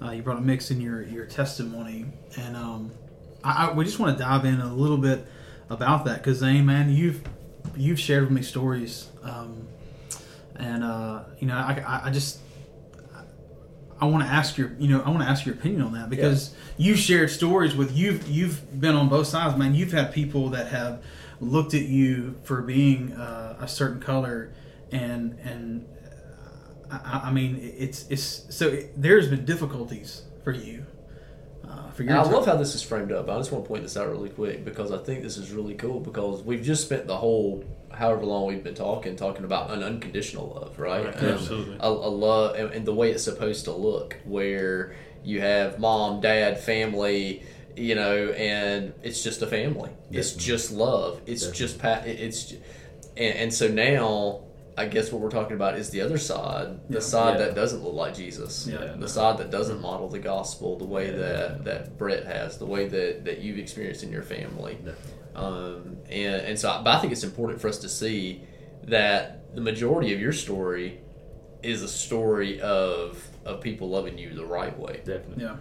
Uh, 0.01 0.11
you 0.11 0.21
brought 0.21 0.37
up 0.37 0.43
mix 0.43 0.71
in 0.71 0.81
your 0.81 1.03
your 1.03 1.25
testimony, 1.25 2.05
and 2.37 2.55
um, 2.55 2.91
I, 3.43 3.67
I 3.67 3.73
we 3.73 3.85
just 3.85 3.99
want 3.99 4.17
to 4.17 4.23
dive 4.23 4.45
in 4.45 4.59
a 4.59 4.73
little 4.73 4.97
bit 4.97 5.25
about 5.69 6.05
that 6.05 6.17
because 6.17 6.39
Zane, 6.39 6.65
man, 6.65 6.89
you've 6.89 7.21
you've 7.75 7.99
shared 7.99 8.23
with 8.23 8.31
me 8.31 8.41
stories, 8.41 9.09
um, 9.23 9.67
and 10.55 10.83
uh, 10.83 11.23
you 11.39 11.47
know, 11.47 11.55
I, 11.55 11.83
I, 11.85 12.07
I 12.07 12.11
just 12.11 12.39
I 13.99 14.05
want 14.05 14.23
to 14.23 14.29
ask 14.29 14.57
your 14.57 14.71
you 14.77 14.89
know 14.89 15.01
I 15.01 15.09
want 15.09 15.21
to 15.21 15.29
ask 15.29 15.45
your 15.45 15.55
opinion 15.55 15.81
on 15.81 15.93
that 15.93 16.09
because 16.09 16.53
you've 16.77 16.99
shared 16.99 17.29
stories 17.29 17.75
with 17.75 17.95
you've 17.95 18.27
you've 18.27 18.79
been 18.79 18.95
on 18.95 19.07
both 19.07 19.27
sides, 19.27 19.57
man. 19.57 19.73
You've 19.73 19.93
had 19.93 20.13
people 20.13 20.49
that 20.49 20.67
have 20.67 21.01
looked 21.39 21.73
at 21.73 21.83
you 21.83 22.35
for 22.43 22.61
being 22.61 23.13
uh, 23.13 23.57
a 23.59 23.67
certain 23.67 24.01
color, 24.01 24.53
and 24.91 25.37
and 25.39 25.87
I, 26.91 27.21
I 27.25 27.31
mean 27.31 27.59
it's 27.61 28.05
it's 28.09 28.45
so 28.55 28.67
it, 28.67 29.01
there's 29.01 29.29
been 29.29 29.45
difficulties 29.45 30.23
for 30.43 30.51
you. 30.51 30.85
Uh, 31.67 31.89
for 31.91 32.03
your 32.03 32.17
I 32.19 32.23
time. 32.23 32.31
love 32.33 32.45
how 32.45 32.55
this 32.55 32.75
is 32.75 32.83
framed 32.83 33.11
up. 33.11 33.27
I 33.29 33.37
just 33.37 33.51
want 33.51 33.65
to 33.65 33.67
point 33.67 33.81
this 33.83 33.97
out 33.97 34.07
really 34.09 34.29
quick 34.29 34.63
because 34.63 34.91
I 34.91 34.97
think 34.99 35.23
this 35.23 35.37
is 35.37 35.51
really 35.51 35.73
cool 35.73 35.99
because 35.99 36.43
we've 36.43 36.61
just 36.61 36.83
spent 36.83 37.07
the 37.07 37.17
whole 37.17 37.63
however 37.95 38.25
long 38.25 38.47
we've 38.47 38.63
been 38.63 38.75
talking 38.75 39.15
talking 39.15 39.45
about 39.45 39.71
an 39.71 39.83
unconditional 39.83 40.47
love, 40.59 40.77
right? 40.79 41.05
Right, 41.05 41.17
Um, 41.23 41.29
absolutely. 41.29 41.77
A, 41.79 41.87
a 41.87 42.11
love 42.11 42.55
and, 42.55 42.71
and 42.71 42.85
the 42.85 42.93
way 42.93 43.11
it's 43.11 43.23
supposed 43.23 43.65
to 43.65 43.71
look, 43.71 44.17
where 44.25 44.95
you 45.23 45.41
have 45.41 45.79
mom, 45.79 46.21
dad, 46.21 46.59
family, 46.59 47.43
you 47.75 47.95
know, 47.95 48.29
and 48.29 48.93
it's 49.03 49.23
just 49.23 49.41
a 49.41 49.47
family. 49.47 49.89
It's 50.11 50.33
just 50.33 50.71
love. 50.71 51.21
It's 51.25 51.47
just 51.47 51.79
pa- 51.79 52.03
it's, 52.05 52.51
and, 53.17 53.35
and 53.37 53.53
so 53.53 53.67
now. 53.67 54.41
I 54.77 54.87
guess 54.87 55.09
what 55.09 55.21
we're 55.21 55.29
talking 55.29 55.55
about 55.55 55.77
is 55.77 55.89
the 55.91 56.01
other 56.01 56.17
side, 56.17 56.79
the 56.89 56.95
Yeah. 56.95 56.99
side 56.99 57.39
Yeah. 57.39 57.45
that 57.45 57.55
doesn't 57.55 57.81
look 57.81 57.93
like 57.93 58.13
Jesus, 58.13 58.67
Yeah. 58.69 58.95
the 58.99 59.07
side 59.07 59.37
that 59.37 59.49
doesn't 59.49 59.79
model 59.79 60.09
the 60.09 60.19
gospel 60.19 60.77
the 60.77 60.83
way 60.83 61.11
that 61.11 61.63
that 61.63 61.97
Brett 61.97 62.25
has, 62.25 62.57
the 62.57 62.65
way 62.65 62.85
that 62.89 63.23
that 63.23 63.37
you've 63.39 63.57
experienced 63.57 64.03
in 64.03 64.11
your 64.11 64.21
family. 64.21 64.77
Um, 65.35 65.97
and 66.09 66.41
and 66.41 66.59
so, 66.59 66.81
but 66.83 66.95
I 66.95 67.01
think 67.01 67.11
it's 67.11 67.23
important 67.23 67.61
for 67.61 67.67
us 67.67 67.77
to 67.79 67.89
see 67.89 68.43
that 68.83 69.53
the 69.55 69.61
majority 69.61 70.13
of 70.13 70.19
your 70.19 70.31
story 70.31 70.99
is 71.63 71.81
a 71.81 71.87
story 71.87 72.61
of 72.61 73.21
of 73.45 73.61
people 73.61 73.89
loving 73.89 74.17
you 74.17 74.33
the 74.33 74.45
right 74.45 74.77
way. 74.77 75.01
definitely. 75.05 75.43
Yeah. 75.43 75.57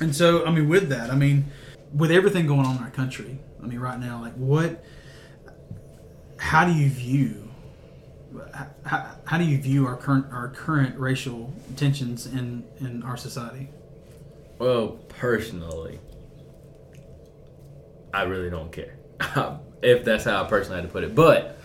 And 0.00 0.14
so, 0.14 0.44
I 0.44 0.50
mean, 0.50 0.68
with 0.68 0.88
that, 0.88 1.10
I 1.10 1.14
mean, 1.14 1.46
with 1.94 2.10
everything 2.10 2.46
going 2.46 2.66
on 2.66 2.76
in 2.76 2.82
our 2.82 2.90
country, 2.90 3.38
I 3.62 3.66
mean, 3.66 3.78
right 3.78 3.98
now, 3.98 4.20
like, 4.20 4.34
what, 4.34 4.84
how 6.36 6.64
do 6.64 6.72
you 6.72 6.90
view, 6.90 7.48
how, 8.84 9.14
how 9.24 9.38
do 9.38 9.44
you 9.44 9.58
view 9.58 9.86
our 9.86 9.96
current 9.96 10.26
our 10.32 10.48
current 10.48 10.98
racial 10.98 11.52
tensions 11.76 12.26
in 12.26 12.64
in 12.80 13.02
our 13.04 13.16
society? 13.16 13.68
Well, 14.58 14.98
personally, 15.08 16.00
I 18.14 18.22
really 18.22 18.50
don't 18.50 18.70
care. 18.70 18.96
if 19.82 20.04
that's 20.04 20.24
how 20.24 20.44
I 20.44 20.48
personally 20.48 20.80
had 20.80 20.88
to 20.88 20.92
put 20.92 21.04
it. 21.04 21.14
But 21.14 21.58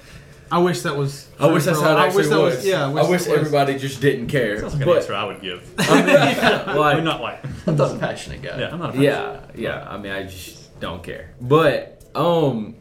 I 0.51 0.57
wish 0.57 0.81
that 0.81 0.95
was. 0.95 1.27
I 1.39 1.47
wish 1.47 1.65
that's 1.65 1.79
how 1.79 1.91
it 1.91 1.99
I 1.99 2.15
wish 2.15 2.27
that 2.27 2.39
was. 2.39 2.55
was. 2.57 2.65
Yeah, 2.65 2.85
I 2.85 2.87
wish, 2.89 3.03
that 3.03 3.09
was- 3.09 3.27
everybody 3.27 3.77
just 3.77 4.01
didn't 4.01 4.27
care. 4.27 4.59
Sounds 4.59 4.73
like 4.73 4.81
an 4.81 4.87
but 4.87 4.97
answer 4.97 5.13
I 5.13 5.23
would 5.25 5.41
give. 5.41 5.73
I 5.77 6.01
mean, 6.03 6.15
I'm 6.69 6.77
like, 6.77 7.03
not 7.03 7.21
white. 7.21 7.39
I'm 7.67 7.75
not 7.75 7.95
a 7.95 7.99
passionate 7.99 8.41
guy. 8.41 8.59
Yeah, 8.59 8.71
I'm 8.71 8.79
not. 8.79 8.95
A 8.95 9.01
yeah, 9.01 9.41
yeah. 9.55 9.87
I 9.87 9.97
mean, 9.97 10.11
I 10.11 10.23
just 10.23 10.79
don't 10.79 11.03
care. 11.03 11.35
But 11.39 12.03
um, 12.15 12.75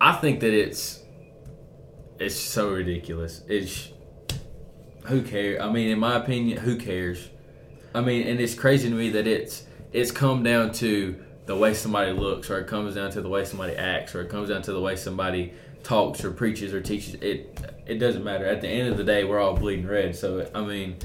I 0.00 0.12
think 0.12 0.40
that 0.40 0.54
it's 0.54 1.02
it's 2.20 2.36
so 2.36 2.70
ridiculous. 2.70 3.42
It's 3.48 3.88
who 5.06 5.22
cares? 5.22 5.60
I 5.60 5.70
mean, 5.70 5.88
in 5.88 5.98
my 5.98 6.16
opinion, 6.16 6.58
who 6.58 6.76
cares? 6.76 7.28
I 7.92 8.02
mean, 8.02 8.26
and 8.26 8.40
it's 8.40 8.54
crazy 8.54 8.88
to 8.88 8.94
me 8.94 9.10
that 9.10 9.26
it's 9.26 9.64
it's 9.92 10.12
come 10.12 10.44
down 10.44 10.72
to 10.74 11.24
the 11.46 11.56
way 11.56 11.74
somebody 11.74 12.12
looks, 12.12 12.50
or 12.50 12.58
it 12.58 12.66
comes 12.66 12.94
down 12.94 13.10
to 13.12 13.22
the 13.22 13.28
way 13.28 13.44
somebody 13.44 13.74
acts, 13.76 14.14
or 14.14 14.20
it 14.22 14.28
comes 14.28 14.48
down 14.48 14.62
to 14.62 14.72
the 14.72 14.80
way 14.80 14.96
somebody 14.96 15.52
talks 15.82 16.24
or 16.24 16.32
preaches 16.32 16.74
or 16.74 16.80
teaches. 16.80 17.14
It 17.14 17.58
it 17.86 17.98
doesn't 17.98 18.24
matter. 18.24 18.44
At 18.44 18.60
the 18.60 18.68
end 18.68 18.88
of 18.90 18.96
the 18.96 19.04
day, 19.04 19.24
we're 19.24 19.38
all 19.38 19.54
bleeding 19.54 19.86
red. 19.86 20.16
So 20.16 20.48
I 20.54 20.62
mean, 20.62 20.96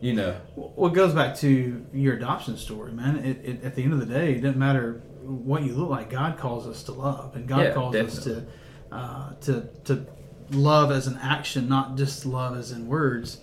you 0.00 0.12
know, 0.12 0.36
Well, 0.54 0.90
it 0.90 0.94
goes 0.94 1.14
back 1.14 1.36
to 1.38 1.84
your 1.92 2.14
adoption 2.14 2.56
story, 2.56 2.92
man. 2.92 3.16
It, 3.18 3.44
it, 3.44 3.64
at 3.64 3.74
the 3.74 3.82
end 3.82 3.92
of 3.92 4.00
the 4.00 4.06
day, 4.06 4.34
it 4.34 4.40
doesn't 4.42 4.58
matter 4.58 5.02
what 5.22 5.62
you 5.62 5.74
look 5.74 5.90
like. 5.90 6.10
God 6.10 6.38
calls 6.38 6.66
us 6.66 6.82
to 6.84 6.92
love, 6.92 7.36
and 7.36 7.46
God 7.48 7.62
Yeah, 7.62 7.72
calls 7.72 7.94
us 7.96 8.24
to 8.24 8.46
uh, 8.92 9.34
to 9.42 9.68
to 9.84 10.06
love 10.50 10.90
as 10.90 11.06
an 11.06 11.18
action, 11.22 11.68
not 11.68 11.96
just 11.96 12.26
love 12.26 12.56
as 12.56 12.72
in 12.72 12.86
words. 12.86 13.38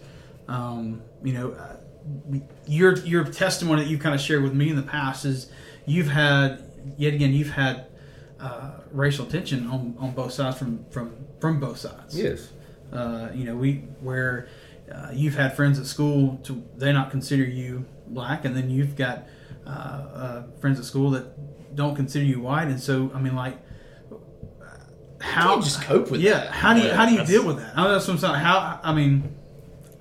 Um, 0.48 1.02
you 1.24 1.34
know, 1.34 1.52
uh, 1.52 1.78
your 2.66 2.98
your 3.00 3.24
testimony 3.24 3.84
that 3.84 3.90
you've 3.90 4.00
kind 4.02 4.16
of 4.16 4.22
shared 4.22 4.44
with 4.44 4.54
me 4.54 4.70
in 4.70 4.76
the 4.76 4.82
past 4.84 5.26
is 5.26 5.50
you've 5.86 6.10
had 6.10 6.64
yet 6.98 7.14
again 7.14 7.34
you've 7.34 7.52
had 7.52 7.88
uh, 8.40 8.72
racial 8.92 9.26
tension 9.26 9.68
on, 9.68 9.96
on 10.00 10.12
both 10.12 10.32
sides 10.32 10.58
from 10.58 10.86
from 10.90 11.14
from 11.40 11.60
both 11.60 11.78
sides. 11.78 12.20
yes, 12.20 12.52
Uh, 12.92 13.30
you 13.34 13.44
know, 13.46 13.56
we 13.56 13.76
where 14.02 14.48
uh, 14.94 15.10
you've 15.14 15.36
had 15.36 15.56
friends 15.56 15.80
at 15.80 15.86
school 15.86 16.40
to 16.44 16.64
they 16.78 16.94
not 16.94 17.12
consider 17.12 17.44
you 17.44 17.86
black, 18.08 18.46
and 18.46 18.56
then 18.56 18.70
you've 18.70 18.96
got 18.96 19.26
uh, 19.66 19.70
uh, 19.70 20.44
friends 20.62 20.80
at 20.80 20.86
school 20.86 21.12
that 21.12 21.76
don't 21.76 21.96
consider 21.96 22.26
you 22.26 22.40
white, 22.40 22.68
and 22.68 22.80
so 22.80 23.12
I 23.14 23.20
mean, 23.20 23.36
like, 23.36 23.58
how 25.20 25.56
you 25.56 25.62
just 25.64 25.82
cope 25.82 26.12
with 26.12 26.22
yeah? 26.22 26.34
that? 26.34 26.52
How 26.52 26.74
do 26.74 26.82
you 26.82 26.92
how 26.92 27.06
do 27.06 27.14
you 27.14 27.26
deal 27.26 27.46
with 27.46 27.58
that? 27.58 27.78
I 27.78 27.84
know 27.84 27.92
that's 27.92 28.08
what 28.08 28.14
I'm 28.16 28.20
saying. 28.20 28.36
How 28.36 28.80
I 28.84 28.94
mean, 28.94 29.36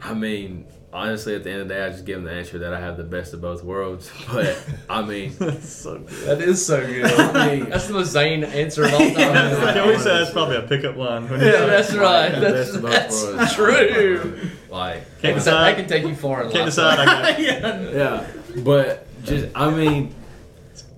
I 0.00 0.14
mean, 0.14 0.66
honestly, 0.97 1.34
at 1.34 1.44
the 1.44 1.51
end 1.51 1.61
of 1.62 1.68
the 1.68 1.74
day, 1.74 1.84
I 1.84 1.90
just 1.90 2.05
give 2.07 2.16
them 2.16 2.24
the 2.24 2.32
answer 2.32 2.59
that 2.61 2.72
I 2.72 2.80
have 2.80 2.97
the 2.97 3.05
best 3.05 3.34
of 3.34 3.40
both 3.40 3.62
worlds. 3.62 4.11
But 4.32 4.64
I 4.88 5.03
mean, 5.03 5.34
That's 5.38 5.68
so 5.68 5.99
good. 5.99 6.09
That 6.09 6.40
is 6.40 6.64
so 6.66 6.84
good. 6.84 7.05
I 7.36 7.57
mean, 7.57 7.70
That's 7.70 7.86
the 7.86 7.92
most 7.94 8.11
Zane 8.12 8.42
answer 8.44 8.84
of 8.84 8.92
all 8.94 8.99
time. 9.01 9.14
Can 9.14 9.88
we 9.88 9.99
say 9.99 10.18
that's 10.18 10.30
probably 10.32 10.57
a 10.57 10.62
pickup 10.62 10.97
line? 10.97 11.28
When 11.28 11.40
you 11.40 11.47
Yeah, 11.47 11.53
say- 11.53 11.66
that's 11.66 11.94
right. 11.94 12.34
the 12.34 12.40
That's, 12.40 12.53
best 12.53 12.74
of 12.76 12.82
both 12.82 13.36
that's 13.36 13.55
true. 13.55 14.51
like, 14.70 14.94
Can't 14.94 15.20
can, 15.20 15.30
that 15.30 15.34
decide. 15.34 15.76
can 15.76 15.86
take 15.86 16.05
you 16.05 16.14
far 16.14 16.42
in 16.44 16.51
Can't 16.51 16.61
life. 16.61 16.66
decide. 16.66 16.99
I 16.99 17.05
got 17.05 17.40
yeah, 17.40 17.80
yeah, 17.90 18.26
but 18.64 19.07
just 19.24 19.47
I 19.55 19.70
mean, 19.70 20.14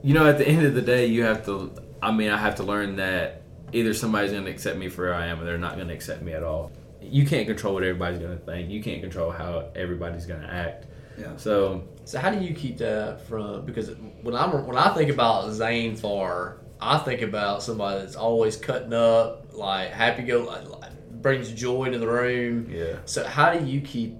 you 0.02 0.14
know, 0.14 0.26
at 0.26 0.38
the 0.38 0.46
end 0.48 0.64
of 0.64 0.74
the 0.74 0.82
day, 0.82 1.06
you 1.06 1.24
have 1.24 1.44
to 1.46 1.72
I 2.00 2.12
mean, 2.12 2.30
I 2.30 2.36
have 2.36 2.54
to 2.56 2.62
learn 2.62 2.96
that 2.96 3.42
either 3.72 3.92
somebody's 3.92 4.30
going 4.32 4.44
to 4.44 4.50
accept 4.50 4.78
me 4.78 4.88
for 4.88 5.02
where 5.06 5.14
I 5.14 5.26
am, 5.26 5.40
or 5.40 5.44
they're 5.44 5.58
not 5.58 5.74
going 5.76 5.88
to 5.88 5.94
accept 5.94 6.22
me 6.22 6.32
at 6.32 6.42
all. 6.44 6.70
You 7.00 7.26
can't 7.26 7.46
control 7.46 7.74
what 7.74 7.84
everybody's 7.84 8.18
going 8.18 8.38
to 8.38 8.44
think. 8.44 8.70
You 8.70 8.82
can't 8.82 9.00
control 9.00 9.30
how 9.30 9.70
everybody's 9.74 10.26
going 10.26 10.40
to 10.40 10.52
act. 10.52 10.86
Yeah. 11.18 11.36
So 11.36 11.84
So 12.04 12.18
how 12.18 12.30
do 12.30 12.44
you 12.44 12.54
keep 12.54 12.78
that 12.78 13.20
from? 13.26 13.64
Because 13.64 13.90
when 14.22 14.34
I'm 14.34 14.66
when 14.66 14.76
I 14.76 14.94
think 14.94 15.10
about 15.10 15.50
Zane 15.52 15.96
Farr, 15.96 16.58
I 16.80 16.98
think 16.98 17.22
about 17.22 17.62
somebody 17.62 18.00
that's 18.00 18.16
always 18.16 18.56
cutting 18.56 18.92
up, 18.92 19.48
like 19.52 19.90
happy 19.90 20.22
go, 20.22 20.40
like, 20.40 20.68
like, 20.68 21.22
brings 21.22 21.50
joy 21.52 21.90
to 21.90 21.98
the 21.98 22.06
room. 22.06 22.68
yeah. 22.70 22.98
So 23.04 23.24
how 23.24 23.52
do 23.52 23.64
you 23.66 23.80
keep 23.80 24.16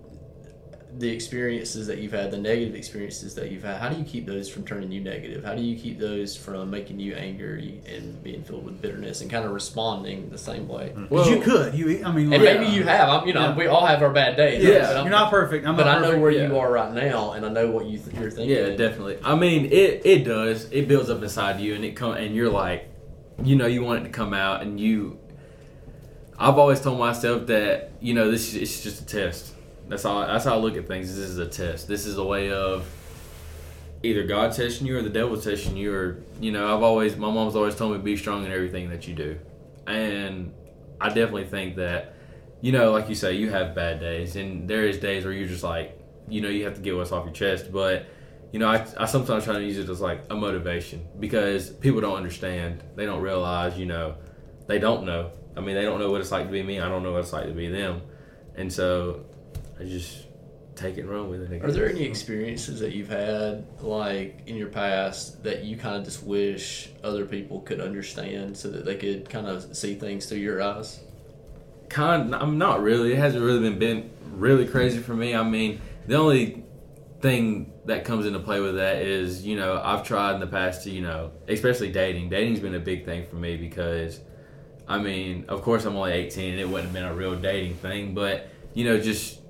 the 0.99 1.09
experiences 1.09 1.87
that 1.87 1.99
you've 1.99 2.11
had, 2.13 2.31
the 2.33 2.37
negative 2.39 2.75
experiences 2.75 3.35
that 3.37 3.53
you've 3.53 3.63
had? 3.63 3.81
How 3.81 3.89
do 3.89 3.97
you 3.97 4.05
keep 4.05 4.27
those 4.27 4.51
from 4.51 4.65
turning 4.67 4.91
you 4.91 5.01
negative? 5.01 5.45
How 5.45 5.55
do 5.55 5.63
you 5.63 5.79
keep 5.79 5.99
those 5.99 6.37
from 6.37 6.71
making 6.71 6.99
you 6.99 7.15
angry 7.15 7.81
and 7.87 8.21
being 8.25 8.43
filled 8.43 8.65
with 8.65 8.83
bitterness 8.83 9.21
and 9.21 9.31
kind 9.31 9.45
of 9.45 9.53
responding 9.53 10.29
the 10.29 10.39
same 10.39 10.67
way? 10.67 10.93
Mm-hmm. 10.97 11.15
Well, 11.15 11.31
you 11.31 11.41
could. 11.41 11.75
You, 11.75 12.05
I 12.05 12.11
mean, 12.11 12.33
And 12.33 12.43
like, 12.43 12.59
maybe 12.61 12.67
you 12.73 12.83
have. 12.83 13.09
I'm, 13.09 13.29
you 13.29 13.33
know, 13.33 13.51
Yeah. 13.51 13.57
we 13.57 13.67
all 13.69 13.87
have 13.87 14.03
our 14.03 14.11
bad 14.11 14.37
days. 14.37 14.65
Yeah. 14.65 14.81
but 14.81 14.97
I'm- 14.97 15.05
you're 15.05 15.13
not 15.13 15.31
perfect. 15.31 15.65
I'm 15.67 15.77
But 15.77 15.85
not 15.87 15.99
I 15.99 16.01
know 16.01 16.07
perfect. 16.07 16.23
where 16.23 16.31
yeah. 16.33 16.49
you 16.49 16.59
are 16.59 16.73
right 16.73 16.93
now, 16.93 17.33
and 17.33 17.47
I 17.47 17.49
know 17.49 17.71
what 17.71 17.87
you 17.87 17.99
th- 17.99 18.17
you're 18.17 18.31
thinking. 18.33 18.57
Yeah, 18.57 18.75
definitely. 18.75 19.19
I 19.23 19.37
mean, 19.37 19.67
it 19.67 20.03
it 20.05 20.25
does. 20.25 20.69
It 20.73 20.89
builds 20.89 21.11
up 21.11 21.23
inside 21.23 21.61
you, 21.61 21.75
and 21.75 21.85
it 21.85 21.95
come 21.95 22.13
and 22.15 22.35
you're 22.35 22.51
like, 22.51 22.89
you 23.45 23.55
know, 23.55 23.67
you 23.67 23.85
want 23.85 24.01
it 24.01 24.05
to 24.05 24.11
come 24.11 24.35
out, 24.35 24.63
and 24.63 24.81
you. 24.81 25.19
I've 26.41 26.59
always 26.59 26.81
told 26.81 26.99
myself 26.99 27.47
that 27.49 27.91
you 28.01 28.15
know 28.15 28.31
this 28.31 28.49
is 28.49 28.63
it's 28.63 28.83
just 28.83 29.03
a 29.03 29.07
test. 29.07 29.53
That's 29.89 30.05
all. 30.05 30.27
That's 30.27 30.45
how 30.45 30.55
I 30.55 30.57
look 30.57 30.77
at 30.77 30.87
things. 30.87 31.09
This 31.09 31.29
is 31.29 31.39
a 31.39 31.47
test. 31.47 31.89
This 31.89 32.07
is 32.07 32.19
a 32.19 32.25
way 32.25 32.51
of 32.51 32.87
either 34.03 34.25
God 34.25 34.53
testing 34.53 34.87
you 34.87 34.99
or 34.99 35.03
the 35.03 35.11
devil 35.11 35.41
testing 35.41 35.77
you, 35.77 35.93
or 35.93 36.23
you 36.41 36.53
know, 36.53 36.75
I've 36.75 36.83
always 36.83 37.17
my 37.17 37.31
mom's 37.31 37.57
always 37.57 37.75
told 37.75 37.93
me 37.93 37.99
be 37.99 38.17
strong 38.17 38.45
in 38.45 38.53
everything 38.53 38.91
that 38.91 39.09
you 39.09 39.15
do, 39.15 39.39
and 39.87 40.53
I 41.01 41.09
definitely 41.09 41.47
think 41.47 41.77
that 41.77 42.15
you 42.61 42.73
know, 42.73 42.91
like 42.93 43.09
you 43.09 43.15
say, 43.15 43.35
you 43.35 43.51
have 43.51 43.75
bad 43.75 44.01
days, 44.01 44.37
and 44.37 44.69
there 44.69 44.85
is 44.85 44.99
days 44.99 45.25
where 45.25 45.33
you're 45.33 45.49
just 45.49 45.63
like, 45.63 45.99
you 46.29 46.41
know, 46.41 46.49
you 46.49 46.65
have 46.65 46.75
to 46.75 46.81
get 46.81 46.97
what's 46.97 47.13
off 47.13 47.25
your 47.25 47.35
chest. 47.35 47.71
But, 47.73 48.07
you 48.53 48.59
know, 48.59 48.69
I, 48.69 48.85
I 48.99 49.07
sometimes 49.07 49.45
try 49.45 49.55
to 49.55 49.63
use 49.65 49.79
it 49.79 49.89
as 49.89 50.01
like 50.01 50.25
a 50.31 50.35
motivation 50.35 51.07
because 51.21 51.71
people 51.71 52.01
don't 52.01 52.17
understand. 52.17 52.83
They 52.97 53.07
don't 53.07 53.21
realize, 53.21 53.79
you 53.79 53.87
know, 53.87 54.17
they 54.67 54.79
don't 54.79 55.05
know. 55.05 55.31
I 55.57 55.61
mean, 55.61 55.77
they 55.77 55.83
don't 55.83 56.01
know 56.01 56.11
what 56.11 56.21
it's 56.21 56.33
like 56.33 56.47
to 56.47 56.53
be 56.53 56.63
me. 56.63 56.81
I 56.81 56.89
don't 56.89 57.03
know 57.03 57.13
what 57.13 57.21
it's 57.21 57.33
like 57.33 57.47
to 57.47 57.53
be 57.53 57.69
them. 57.69 58.03
And 58.57 58.73
so 58.73 59.25
I 59.81 59.85
just 59.85 60.25
take 60.75 60.97
it 60.97 61.03
and 61.03 61.11
run 61.11 61.29
with 61.29 61.51
it. 61.51 61.63
I 61.63 61.67
Are 61.67 61.73
there 61.73 61.89
any 61.89 62.05
experiences 62.05 62.81
that 62.81 62.93
you've 62.93 63.09
had, 63.09 63.67
like 63.81 64.43
in 64.47 64.57
your 64.57 64.69
past, 64.69 65.43
that 65.43 65.65
you 65.65 65.77
kind 65.77 65.97
of 65.97 66.05
just 66.05 66.23
wish 66.23 66.91
other 67.03 67.27
people 67.27 67.61
could 67.61 67.81
understand 67.81 68.57
so 68.57 68.71
that 68.71 68.85
they 68.85 68.97
could 68.97 69.29
kind 69.29 69.47
of 69.47 69.77
see 69.77 69.95
things 69.95 70.27
through 70.27 70.39
your 70.39 70.63
eyes? 70.63 71.01
Kind, 71.89 72.35
I'm 72.35 72.59
not 72.59 72.83
really. 72.83 73.13
It 73.13 73.19
hasn't 73.19 73.43
really 73.43 73.61
been 73.61 73.79
been 73.79 74.11
really 74.33 74.67
crazy 74.67 74.99
for 74.99 75.15
me. 75.15 75.35
I 75.35 75.43
mean, 75.43 75.81
the 76.07 76.17
only 76.17 76.65
thing 77.21 77.73
that 77.87 78.05
comes 78.05 78.27
into 78.27 78.39
play 78.39 78.61
with 78.61 78.77
that 78.77 79.03
is, 79.03 79.45
you 79.45 79.57
know, 79.57 79.81
I've 79.83 80.05
tried 80.05 80.35
in 80.35 80.41
the 80.41 80.47
past 80.47 80.85
to, 80.85 80.91
you 80.91 81.01
know, 81.01 81.33
especially 81.49 81.91
dating. 81.91 82.29
Dating's 82.29 82.61
been 82.61 82.75
a 82.75 82.81
big 82.81 83.05
thing 83.05 83.27
for 83.27 83.37
me 83.37 83.57
because, 83.57 84.21
I 84.87 84.99
mean, 84.99 85.47
of 85.49 85.63
course 85.63 85.85
I'm 85.85 85.97
only 85.97 86.13
18 86.13 86.53
and 86.53 86.61
it 86.61 86.69
wouldn't 86.69 86.85
have 86.85 86.93
been 86.93 87.05
a 87.05 87.15
real 87.15 87.35
dating 87.35 87.75
thing, 87.77 88.15
but 88.15 88.49
you 88.75 88.85
know, 88.85 89.01
just 89.01 89.41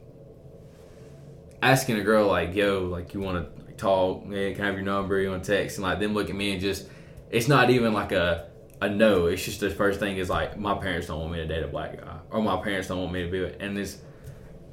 asking 1.62 1.96
a 1.96 2.02
girl 2.02 2.26
like, 2.26 2.54
"Yo, 2.54 2.84
like 2.84 3.14
you 3.14 3.20
want 3.20 3.46
to 3.66 3.72
talk? 3.74 4.24
Man, 4.26 4.54
can 4.54 4.64
I 4.64 4.66
have 4.66 4.74
your 4.74 4.84
number? 4.84 5.20
You 5.20 5.30
want 5.30 5.44
to 5.44 5.56
text?" 5.56 5.78
And 5.78 5.84
like 5.84 5.98
them 6.00 6.14
look 6.14 6.30
at 6.30 6.36
me 6.36 6.52
and 6.52 6.60
just, 6.60 6.86
it's 7.30 7.48
not 7.48 7.70
even 7.70 7.92
like 7.92 8.12
a 8.12 8.48
a 8.80 8.88
no. 8.88 9.26
It's 9.26 9.44
just 9.44 9.60
the 9.60 9.70
first 9.70 10.00
thing 10.00 10.16
is 10.18 10.28
like 10.28 10.58
my 10.58 10.74
parents 10.74 11.06
don't 11.08 11.20
want 11.20 11.32
me 11.32 11.38
to 11.38 11.46
date 11.46 11.62
a 11.62 11.68
black 11.68 12.00
guy, 12.00 12.16
or 12.30 12.42
my 12.42 12.60
parents 12.62 12.88
don't 12.88 12.98
want 12.98 13.12
me 13.12 13.24
to 13.24 13.30
be. 13.30 13.44
And 13.60 13.78
it's 13.78 13.98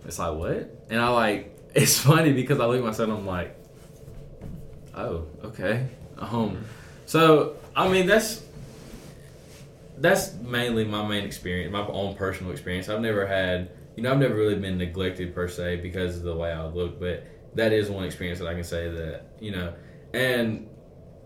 it's 0.06 0.20
like 0.20 0.36
what? 0.36 0.86
And 0.90 1.00
I 1.00 1.10
like 1.10 1.58
it's 1.76 2.00
funny 2.00 2.34
because 2.34 2.60
I 2.60 2.66
look 2.66 2.78
at 2.78 2.84
myself 2.84 3.10
and 3.10 3.18
I'm 3.18 3.26
like, 3.26 3.56
oh, 4.96 5.26
okay. 5.44 5.88
Um, 6.18 6.64
so 7.06 7.58
I 7.76 7.90
mean 7.90 8.08
that's 8.08 8.42
that's 9.98 10.34
mainly 10.36 10.86
my 10.86 11.06
main 11.08 11.24
experience, 11.24 11.72
my 11.72 11.86
own 11.88 12.16
personal 12.16 12.52
experience. 12.52 12.90
I've 12.90 13.02
never 13.02 13.26
had, 13.26 13.72
you 13.96 14.04
know, 14.04 14.12
I've 14.12 14.20
never 14.20 14.36
really 14.36 14.56
been 14.56 14.78
neglected 14.78 15.34
per 15.34 15.48
se 15.48 15.78
because 15.78 16.18
of 16.18 16.24
the 16.24 16.36
way 16.36 16.52
I 16.52 16.66
look, 16.66 17.00
but 17.00 17.26
that 17.56 17.72
is 17.72 17.90
one 17.90 18.04
experience 18.04 18.40
that 18.40 18.48
I 18.48 18.54
can 18.54 18.64
say 18.64 18.90
that, 18.90 19.26
you 19.40 19.52
know, 19.52 19.74
and 20.14 20.70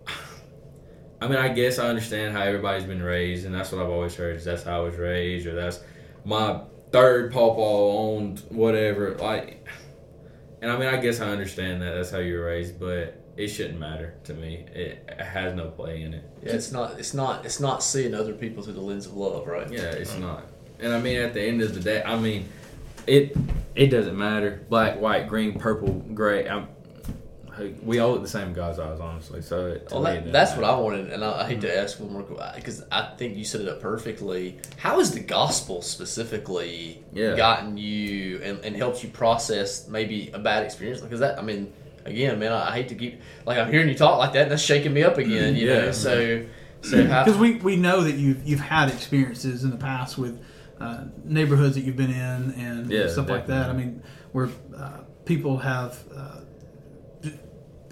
I 1.22 1.28
mean, 1.28 1.38
I 1.38 1.50
guess 1.50 1.80
I 1.80 1.88
understand 1.88 2.36
how 2.36 2.44
everybody's 2.44 2.86
been 2.86 3.02
raised, 3.02 3.46
and 3.46 3.54
that's 3.54 3.72
what 3.72 3.82
I've 3.82 3.90
always 3.90 4.16
heard 4.16 4.36
is 4.38 4.46
that's 4.46 4.64
how 4.64 4.82
I 4.82 4.84
was 4.84 4.96
raised, 4.96 5.48
or 5.48 5.56
that's 5.56 5.80
my 6.24 6.62
third 6.92 7.32
pawpaw 7.32 7.62
owned 7.62 8.40
whatever. 8.50 9.16
Like, 9.16 9.68
and 10.62 10.72
I 10.72 10.78
mean, 10.78 10.88
I 10.88 10.98
guess 10.98 11.20
I 11.20 11.30
understand 11.30 11.82
that 11.82 11.96
that's 11.96 12.12
how 12.12 12.20
you 12.20 12.36
were 12.36 12.46
raised, 12.46 12.80
but 12.80 13.20
it 13.36 13.48
shouldn't 13.48 13.80
matter 13.80 14.16
to 14.26 14.34
me. 14.34 14.66
It, 14.74 15.06
it 15.08 15.22
has 15.22 15.56
no 15.56 15.70
play 15.70 16.02
in 16.02 16.14
it. 16.14 16.24
Yeah, 16.44 16.54
it's 16.54 16.72
not. 16.72 17.00
It's 17.00 17.14
not. 17.14 17.46
It's 17.46 17.60
not 17.60 17.82
seeing 17.82 18.14
other 18.14 18.34
people 18.34 18.62
through 18.62 18.74
the 18.74 18.82
lens 18.82 19.06
of 19.06 19.14
love, 19.14 19.48
right? 19.48 19.72
Yeah, 19.72 19.84
it's 19.84 20.14
mm. 20.14 20.22
not. 20.22 20.44
And 20.80 20.94
I 20.94 21.00
mean, 21.00 21.18
at 21.18 21.34
the 21.34 21.42
end 21.42 21.62
of 21.62 21.74
the 21.74 21.80
day, 21.80 22.04
I 22.04 22.18
mean, 22.18 22.48
it 23.10 23.38
it 23.76 23.88
doesn't 23.88 24.18
matter. 24.18 24.66
Black, 24.70 25.00
white, 25.00 25.28
green, 25.28 25.58
purple, 25.58 25.94
gray. 26.14 26.48
I'm, 26.48 26.68
we 27.84 28.00
all 28.00 28.12
look 28.12 28.22
the 28.22 28.30
same 28.30 28.50
in 28.50 28.54
God's 28.54 28.80
eyes, 28.80 29.00
honestly. 29.00 29.42
So 29.42 29.68
it, 29.68 29.88
Well, 29.92 30.02
that, 30.04 30.16
doesn't 30.16 30.32
that's 30.32 30.56
what. 30.56 30.64
I 30.64 30.78
wanted, 30.78 31.12
and 31.12 31.24
I, 31.24 31.42
I 31.42 31.48
hate 31.48 31.62
to 31.62 31.68
mm-hmm. 31.68 31.84
ask 31.84 32.00
one 32.00 32.14
more 32.14 32.24
because 32.56 32.82
uh, 32.82 32.86
I 32.92 33.16
think 33.18 33.36
you 33.36 33.44
set 33.44 33.62
it 33.62 33.68
up 33.68 33.82
perfectly. 33.82 34.60
How 34.78 35.00
has 35.00 35.14
the 35.14 35.20
gospel 35.20 35.82
specifically 35.82 37.04
Yeah. 37.12 37.36
gotten 37.36 37.78
you 37.78 38.42
and, 38.44 38.64
and 38.64 38.76
helped 38.76 39.04
you 39.04 39.10
process 39.10 39.88
maybe 39.88 40.30
a 40.34 40.40
bad 40.40 40.64
experience? 40.64 41.02
Because 41.02 41.20
that, 41.20 41.38
I 41.38 41.42
mean, 41.42 41.74
again, 42.06 42.40
man, 42.40 42.54
I, 42.54 42.70
I 42.70 42.74
hate 42.74 42.90
to 42.90 42.96
keep 42.96 43.22
like 43.46 43.58
I'm 43.58 43.72
hearing 43.72 43.90
you 43.90 43.96
talk 43.96 44.18
like 44.18 44.34
that, 44.34 44.44
and 44.44 44.52
that's 44.52 44.64
shaking 44.64 44.94
me 44.94 45.04
up 45.04 45.14
mm-hmm. 45.14 45.32
again. 45.32 45.56
You 45.56 45.68
know, 45.68 45.86
Yeah. 45.86 45.92
so 45.92 46.46
so 46.82 46.98
mm-hmm. 46.98 47.08
because 47.08 47.38
we, 47.38 47.56
we 47.56 47.76
know 47.76 48.02
that 48.02 48.16
you've 48.16 48.46
you've 48.48 48.62
had 48.62 48.90
experiences 48.90 49.64
in 49.64 49.72
the 49.72 49.78
past 49.78 50.18
with 50.18 50.42
uh, 50.80 51.04
neighborhoods 51.24 51.76
that 51.76 51.82
you've 51.82 51.98
been 51.98 52.12
in 52.12 52.54
and 52.58 52.90
Yeah, 52.90 53.08
stuff 53.08 53.30
like 53.30 53.48
that. 53.48 53.70
I 53.70 53.74
mean, 53.74 54.02
where 54.32 54.50
uh, 54.78 55.02
people 55.26 55.58
have 55.58 56.04
uh, 56.16 56.42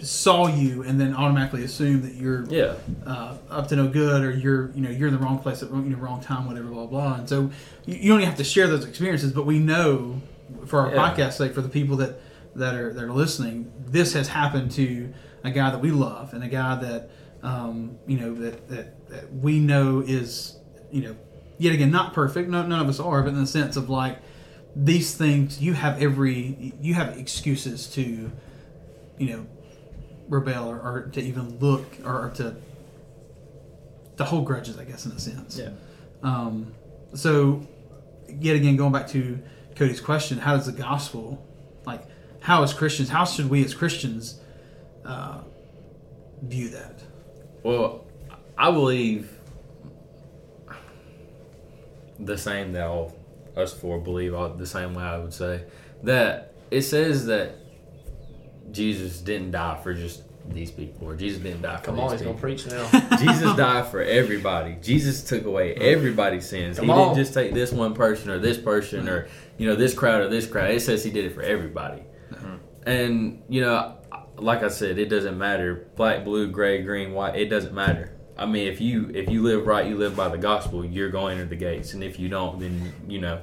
saw 0.00 0.46
you 0.46 0.84
and 0.84 1.00
then 1.00 1.12
automatically 1.14 1.64
assume 1.64 2.02
that 2.02 2.14
you're 2.14 2.44
Yeah, 2.48 2.74
uh, 3.04 3.36
up 3.50 3.66
to 3.68 3.76
no 3.76 3.88
good 3.88 4.22
or 4.22 4.30
you're 4.30 4.70
you 4.72 4.80
know 4.80 4.90
you're 4.90 5.08
in 5.08 5.14
the 5.14 5.20
wrong 5.20 5.38
place 5.40 5.62
at 5.62 5.70
the 5.70 5.76
wrong 5.76 6.20
time, 6.20 6.46
whatever, 6.46 6.68
blah 6.68 6.86
blah. 6.86 7.14
And 7.14 7.28
so 7.28 7.50
you, 7.84 7.96
you 7.96 8.08
don't 8.10 8.20
even 8.20 8.28
have 8.28 8.38
to 8.38 8.44
share 8.44 8.68
those 8.68 8.84
experiences, 8.84 9.32
but 9.32 9.44
we 9.44 9.58
know 9.58 10.20
for 10.66 10.80
our 10.80 10.94
Yeah. 10.94 11.14
podcast 11.14 11.32
sake, 11.32 11.52
for 11.52 11.62
the 11.62 11.68
people 11.68 11.96
that 11.96 12.20
that 12.54 12.74
are 12.74 12.92
that 12.92 13.02
are 13.04 13.12
listening, 13.12 13.72
this 13.86 14.12
has 14.12 14.28
happened 14.28 14.70
to 14.72 15.12
a 15.44 15.50
guy 15.50 15.70
that 15.70 15.80
we 15.80 15.90
love 15.90 16.32
and 16.32 16.42
a 16.44 16.48
guy 16.48 16.76
that 16.76 17.10
um, 17.42 17.98
you 18.06 18.18
know 18.18 18.34
that, 18.34 18.68
that 18.68 19.08
that 19.08 19.32
we 19.34 19.58
know 19.58 20.00
is 20.06 20.56
you 20.92 21.02
know 21.02 21.16
yet 21.58 21.74
again 21.74 21.90
not 21.90 22.14
perfect. 22.14 22.48
No, 22.48 22.66
none 22.66 22.80
of 22.80 22.88
us 22.88 22.98
are, 23.00 23.22
but 23.22 23.30
in 23.30 23.40
the 23.40 23.46
sense 23.46 23.76
of 23.76 23.90
like 23.90 24.18
these 24.74 25.14
things, 25.14 25.60
you 25.60 25.74
have 25.74 26.00
every 26.00 26.72
you 26.80 26.94
have 26.94 27.18
excuses 27.18 27.86
to 27.94 28.30
you 29.18 29.30
know 29.30 29.46
rebel 30.28 30.68
or, 30.68 30.78
or 30.80 31.10
to 31.12 31.20
even 31.20 31.58
look 31.58 31.84
or, 32.04 32.26
or 32.26 32.30
to 32.30 32.56
to 34.18 34.24
hold 34.24 34.44
grudges, 34.44 34.78
I 34.78 34.84
guess, 34.84 35.06
in 35.06 35.12
a 35.12 35.18
sense. 35.18 35.58
yeah. 35.58 35.70
Um, 36.22 36.74
so, 37.14 37.66
yet 38.28 38.56
again, 38.56 38.76
going 38.76 38.92
back 38.92 39.08
to 39.08 39.38
Cody's 39.76 40.00
question, 40.00 40.38
how 40.38 40.56
does 40.56 40.66
the 40.66 40.72
gospel, 40.72 41.46
like, 41.86 42.02
how 42.40 42.62
as 42.62 42.74
Christians, 42.74 43.08
how 43.08 43.24
should 43.24 43.48
we 43.48 43.64
as 43.64 43.74
Christians 43.74 44.40
uh, 45.04 45.42
view 46.42 46.68
that? 46.70 47.00
Well, 47.62 48.04
I 48.56 48.70
believe 48.72 49.37
the 52.18 52.38
same 52.38 52.72
that 52.72 52.86
all 52.86 53.16
us 53.56 53.72
four 53.72 53.98
believe 53.98 54.34
all 54.34 54.48
the 54.50 54.66
same 54.66 54.94
way. 54.94 55.02
I 55.02 55.18
would 55.18 55.34
say 55.34 55.64
that 56.02 56.54
it 56.70 56.82
says 56.82 57.26
that 57.26 57.56
Jesus 58.70 59.20
didn't 59.20 59.52
die 59.52 59.80
for 59.82 59.94
just 59.94 60.22
these 60.48 60.70
people, 60.70 61.08
or 61.08 61.14
Jesus 61.14 61.42
didn't 61.42 61.62
die 61.62 61.76
for 61.76 61.84
come 61.84 61.96
these 61.96 62.04
on, 62.04 62.10
he's 62.12 62.20
people. 62.20 62.32
gonna 62.34 62.40
preach 62.40 62.66
now. 62.66 63.16
Jesus 63.18 63.56
died 63.56 63.86
for 63.88 64.00
everybody. 64.02 64.76
Jesus 64.80 65.22
took 65.22 65.44
away 65.44 65.74
everybody's 65.74 66.48
sins. 66.48 66.78
Come 66.78 66.86
he 66.86 66.92
on. 66.92 67.08
didn't 67.08 67.16
just 67.24 67.34
take 67.34 67.52
this 67.52 67.72
one 67.72 67.94
person 67.94 68.30
or 68.30 68.38
this 68.38 68.58
person 68.58 69.08
or 69.08 69.28
you 69.58 69.66
know 69.66 69.74
this 69.74 69.94
crowd 69.94 70.22
or 70.22 70.28
this 70.28 70.46
crowd. 70.46 70.70
It 70.70 70.80
says 70.80 71.04
he 71.04 71.10
did 71.10 71.24
it 71.26 71.34
for 71.34 71.42
everybody. 71.42 72.02
Uh-huh. 72.32 72.56
And 72.86 73.42
you 73.48 73.60
know, 73.60 73.96
like 74.36 74.62
I 74.62 74.68
said, 74.68 74.98
it 74.98 75.06
doesn't 75.06 75.36
matter 75.36 75.88
black, 75.96 76.24
blue, 76.24 76.48
gray, 76.50 76.82
green, 76.82 77.12
white. 77.12 77.36
It 77.36 77.48
doesn't 77.48 77.74
matter. 77.74 78.12
I 78.38 78.46
mean, 78.46 78.68
if 78.68 78.80
you 78.80 79.10
if 79.12 79.28
you 79.28 79.42
live 79.42 79.66
right, 79.66 79.86
you 79.86 79.96
live 79.96 80.14
by 80.16 80.28
the 80.28 80.38
gospel. 80.38 80.84
You're 80.84 81.10
going 81.10 81.38
to 81.38 81.44
the 81.44 81.56
gates, 81.56 81.92
and 81.94 82.04
if 82.04 82.18
you 82.18 82.28
don't, 82.28 82.60
then 82.60 82.92
you 83.08 83.20
know 83.20 83.40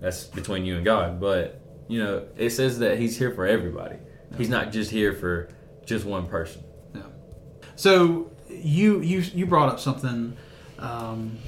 that's 0.00 0.24
between 0.24 0.64
you 0.64 0.76
and 0.76 0.84
God. 0.84 1.20
But 1.20 1.60
you 1.86 2.02
know, 2.02 2.26
it 2.36 2.50
says 2.50 2.78
that 2.78 2.98
He's 2.98 3.18
here 3.18 3.30
for 3.32 3.46
everybody. 3.46 3.96
He's 4.36 4.48
not 4.50 4.72
just 4.72 4.90
here 4.90 5.14
for 5.14 5.48
just 5.86 6.04
one 6.04 6.26
person. 6.26 6.62
Yeah. 6.94 7.02
So, 7.76 8.30
you 8.48 9.00
you 9.00 9.20
you 9.20 9.46
brought 9.46 9.68
up 9.68 9.80
something 9.80 10.36
um, 10.78 11.38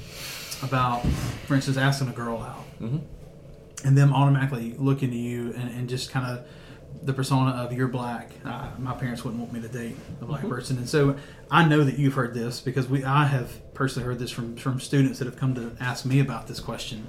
about, 0.63 1.05
for 1.45 1.55
instance, 1.55 1.77
asking 1.77 2.09
a 2.09 2.13
girl 2.13 2.39
out, 2.39 2.65
and 3.83 3.97
them 3.97 4.13
automatically 4.13 4.75
looking 4.77 5.11
to 5.11 5.17
you 5.17 5.53
and, 5.53 5.69
and 5.69 5.89
just 5.89 6.11
kind 6.11 6.25
of 6.25 6.45
the 7.03 7.13
persona 7.13 7.51
of 7.51 7.73
you're 7.73 7.87
black. 7.87 8.31
Uh, 8.45 8.69
my 8.77 8.93
parents 8.93 9.23
wouldn't 9.23 9.41
want 9.41 9.53
me 9.53 9.61
to 9.61 9.67
date 9.67 9.95
a 10.21 10.25
black 10.25 10.47
person, 10.47 10.77
and 10.77 10.87
so 10.87 11.15
I 11.49 11.67
know 11.67 11.83
that 11.83 11.97
you've 11.97 12.13
heard 12.13 12.33
this 12.33 12.59
because 12.59 12.87
we 12.87 13.03
I 13.03 13.25
have 13.25 13.73
personally 13.73 14.05
heard 14.07 14.19
this 14.19 14.31
from 14.31 14.55
from 14.55 14.79
students 14.79 15.19
that 15.19 15.25
have 15.25 15.37
come 15.37 15.55
to 15.55 15.75
ask 15.79 16.05
me 16.05 16.19
about 16.19 16.47
this 16.47 16.59
question. 16.59 17.07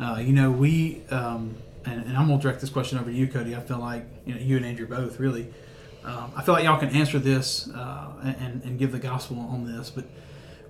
Uh, 0.00 0.18
you 0.20 0.32
know, 0.32 0.50
we 0.50 1.02
um, 1.10 1.56
and, 1.84 2.04
and 2.04 2.16
I'm 2.16 2.28
gonna 2.28 2.40
direct 2.40 2.60
this 2.60 2.70
question 2.70 2.98
over 2.98 3.10
to 3.10 3.16
you, 3.16 3.26
Cody. 3.28 3.54
I 3.54 3.60
feel 3.60 3.78
like 3.78 4.06
you 4.24 4.34
know 4.34 4.40
you 4.40 4.56
and 4.56 4.66
Andrew 4.66 4.86
both 4.86 5.20
really. 5.20 5.52
Um, 6.04 6.32
I 6.36 6.42
feel 6.42 6.54
like 6.54 6.62
y'all 6.64 6.78
can 6.78 6.90
answer 6.90 7.18
this 7.18 7.68
uh, 7.70 8.12
and 8.22 8.62
and 8.62 8.78
give 8.78 8.92
the 8.92 8.98
gospel 8.98 9.38
on 9.38 9.66
this, 9.66 9.90
but 9.90 10.04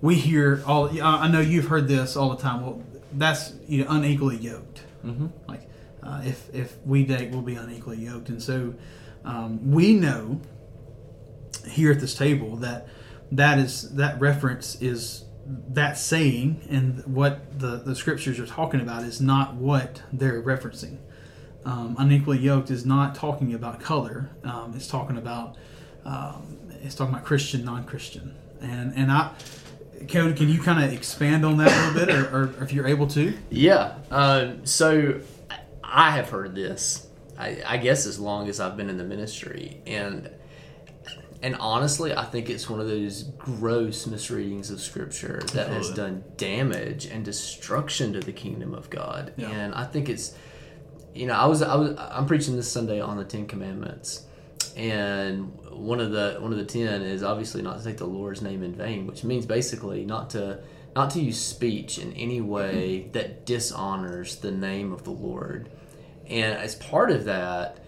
we 0.00 0.14
hear 0.14 0.62
all. 0.66 0.88
I 1.00 1.24
I 1.24 1.28
know 1.28 1.40
you've 1.40 1.66
heard 1.66 1.88
this 1.88 2.16
all 2.16 2.30
the 2.30 2.42
time. 2.42 2.62
Well, 2.62 2.82
that's 3.12 3.52
you 3.68 3.84
know 3.84 3.90
unequally 3.90 4.36
yoked. 4.36 4.82
Mm-hmm. 5.04 5.26
Like 5.46 5.68
uh, 6.06 6.22
if 6.24 6.54
if 6.54 6.76
we 6.84 7.04
date, 7.04 7.30
we'll 7.30 7.42
be 7.42 7.56
unequally 7.56 7.98
yoked, 7.98 8.28
and 8.28 8.42
so 8.42 8.74
um, 9.24 9.72
we 9.72 9.94
know 9.94 10.40
here 11.68 11.90
at 11.90 12.00
this 12.00 12.14
table 12.14 12.56
that 12.56 12.86
that 13.32 13.58
is 13.58 13.94
that 13.96 14.20
reference 14.20 14.80
is 14.80 15.24
that 15.68 15.98
saying 15.98 16.60
and 16.70 17.04
what 17.06 17.58
the 17.58 17.78
the 17.78 17.94
scriptures 17.94 18.38
are 18.38 18.46
talking 18.46 18.80
about 18.80 19.02
is 19.02 19.20
not 19.20 19.54
what 19.54 20.02
they're 20.12 20.42
referencing. 20.42 20.98
Um, 21.64 21.96
unequally 21.98 22.38
yoked 22.38 22.70
is 22.70 22.86
not 22.86 23.16
talking 23.16 23.52
about 23.52 23.80
color. 23.80 24.30
Um, 24.44 24.72
it's 24.76 24.86
talking 24.86 25.16
about 25.16 25.56
um, 26.04 26.58
it's 26.82 26.94
talking 26.94 27.14
about 27.14 27.26
Christian, 27.26 27.64
non-Christian, 27.64 28.36
and 28.60 28.92
and 28.94 29.10
I. 29.10 29.32
Cody, 30.08 30.34
can 30.34 30.48
you 30.50 30.60
kind 30.60 30.84
of 30.84 30.92
expand 30.92 31.44
on 31.44 31.56
that 31.56 31.72
a 31.72 31.92
little 31.92 32.06
bit, 32.06 32.32
or, 32.32 32.44
or 32.60 32.62
if 32.62 32.72
you're 32.72 32.86
able 32.86 33.06
to? 33.08 33.32
Yeah. 33.50 33.94
Um, 34.10 34.66
so 34.66 35.20
I 35.86 36.10
have 36.12 36.30
heard 36.30 36.54
this. 36.54 37.06
I, 37.38 37.62
I 37.66 37.76
guess 37.76 38.06
as 38.06 38.18
long 38.18 38.48
as 38.48 38.60
I've 38.60 38.76
been 38.76 38.88
in 38.88 38.96
the 38.96 39.04
ministry, 39.04 39.80
and 39.86 40.30
and 41.42 41.54
honestly, 41.56 42.14
I 42.14 42.24
think 42.24 42.48
it's 42.48 42.68
one 42.68 42.80
of 42.80 42.88
those 42.88 43.22
gross 43.22 44.06
misreadings 44.06 44.70
of 44.70 44.80
Scripture 44.80 45.42
that 45.52 45.68
has 45.68 45.90
done 45.90 46.24
damage 46.36 47.06
and 47.06 47.24
destruction 47.24 48.14
to 48.14 48.20
the 48.20 48.32
kingdom 48.32 48.74
of 48.74 48.88
God. 48.90 49.34
Yeah. 49.36 49.50
And 49.50 49.74
I 49.74 49.84
think 49.84 50.08
it's, 50.08 50.34
you 51.14 51.26
know, 51.26 51.34
I 51.34 51.46
was 51.46 51.62
I 51.62 51.74
was 51.76 51.96
I'm 51.98 52.26
preaching 52.26 52.56
this 52.56 52.70
Sunday 52.70 53.00
on 53.00 53.16
the 53.16 53.24
Ten 53.24 53.46
Commandments, 53.46 54.26
and 54.76 55.52
one 55.70 56.00
of 56.00 56.10
the 56.10 56.38
one 56.40 56.52
of 56.52 56.58
the 56.58 56.64
ten 56.64 57.02
is 57.02 57.22
obviously 57.22 57.62
not 57.62 57.78
to 57.78 57.84
take 57.84 57.98
the 57.98 58.06
Lord's 58.06 58.40
name 58.40 58.62
in 58.62 58.74
vain, 58.74 59.06
which 59.06 59.22
means 59.22 59.44
basically 59.44 60.04
not 60.04 60.30
to 60.30 60.60
not 60.94 61.10
to 61.10 61.20
use 61.20 61.38
speech 61.38 61.98
in 61.98 62.14
any 62.14 62.40
way 62.40 63.10
that 63.12 63.44
dishonors 63.44 64.36
the 64.36 64.50
name 64.50 64.92
of 64.92 65.04
the 65.04 65.10
Lord. 65.10 65.68
And 66.28 66.58
as 66.58 66.74
part 66.74 67.10
of 67.10 67.24
that, 67.24 67.78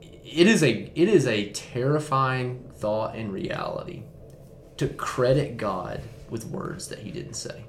it 0.00 0.46
is 0.46 0.62
a 0.62 0.90
it 0.94 1.08
is 1.08 1.26
a 1.26 1.50
terrifying 1.50 2.70
thought 2.74 3.14
and 3.14 3.32
reality 3.32 4.02
to 4.76 4.88
credit 4.88 5.56
God 5.56 6.02
with 6.30 6.46
words 6.46 6.88
that 6.88 7.00
he 7.00 7.10
didn't 7.10 7.34
say. 7.34 7.64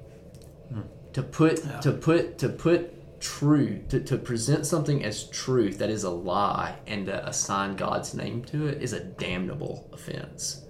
Hmm. 0.72 0.82
To 1.14 1.22
put 1.22 1.82
to 1.82 1.92
put 1.92 2.38
to 2.38 2.48
put 2.48 3.20
truth 3.20 3.88
to, 3.88 4.00
to 4.00 4.16
present 4.16 4.64
something 4.66 5.04
as 5.04 5.24
truth 5.30 5.78
that 5.78 5.90
is 5.90 6.04
a 6.04 6.10
lie 6.10 6.76
and 6.86 7.06
to 7.06 7.28
assign 7.28 7.74
God's 7.74 8.14
name 8.14 8.44
to 8.44 8.68
it 8.68 8.82
is 8.82 8.92
a 8.92 9.00
damnable 9.00 9.88
offense. 9.92 10.64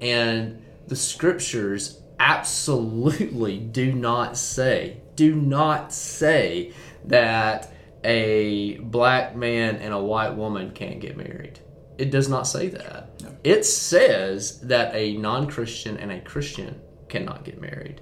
And 0.00 0.62
the 0.88 0.96
scriptures 0.96 2.00
absolutely 2.18 3.58
do 3.72 3.92
not 3.92 4.36
say, 4.36 5.00
do 5.14 5.34
not 5.34 5.92
say 5.92 6.72
that 7.04 7.72
a 8.04 8.78
black 8.78 9.36
man 9.36 9.76
and 9.76 9.94
a 9.94 10.02
white 10.02 10.34
woman 10.34 10.72
can't 10.72 11.00
get 11.00 11.16
married. 11.16 11.60
It 11.98 12.10
does 12.10 12.28
not 12.28 12.46
say 12.46 12.68
that. 12.68 13.10
It 13.44 13.64
says 13.64 14.60
that 14.60 14.94
a 14.94 15.16
non 15.16 15.46
Christian 15.48 15.96
and 15.98 16.10
a 16.10 16.20
Christian 16.20 16.80
cannot 17.08 17.44
get 17.44 17.60
married. 17.60 18.00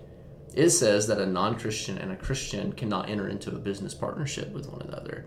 It 0.55 0.71
says 0.71 1.07
that 1.09 1.19
a 1.19 1.27
non 1.27 1.59
Christian 1.59 1.99
and 1.99 2.13
a 2.13 2.17
Christian 2.17 2.73
cannot 2.73 3.09
enter 3.09 3.29
into 3.29 3.51
a 3.51 3.59
business 3.59 3.95
partnership 3.95 4.53
with 4.53 4.69
one 4.69 4.83
another. 4.83 5.27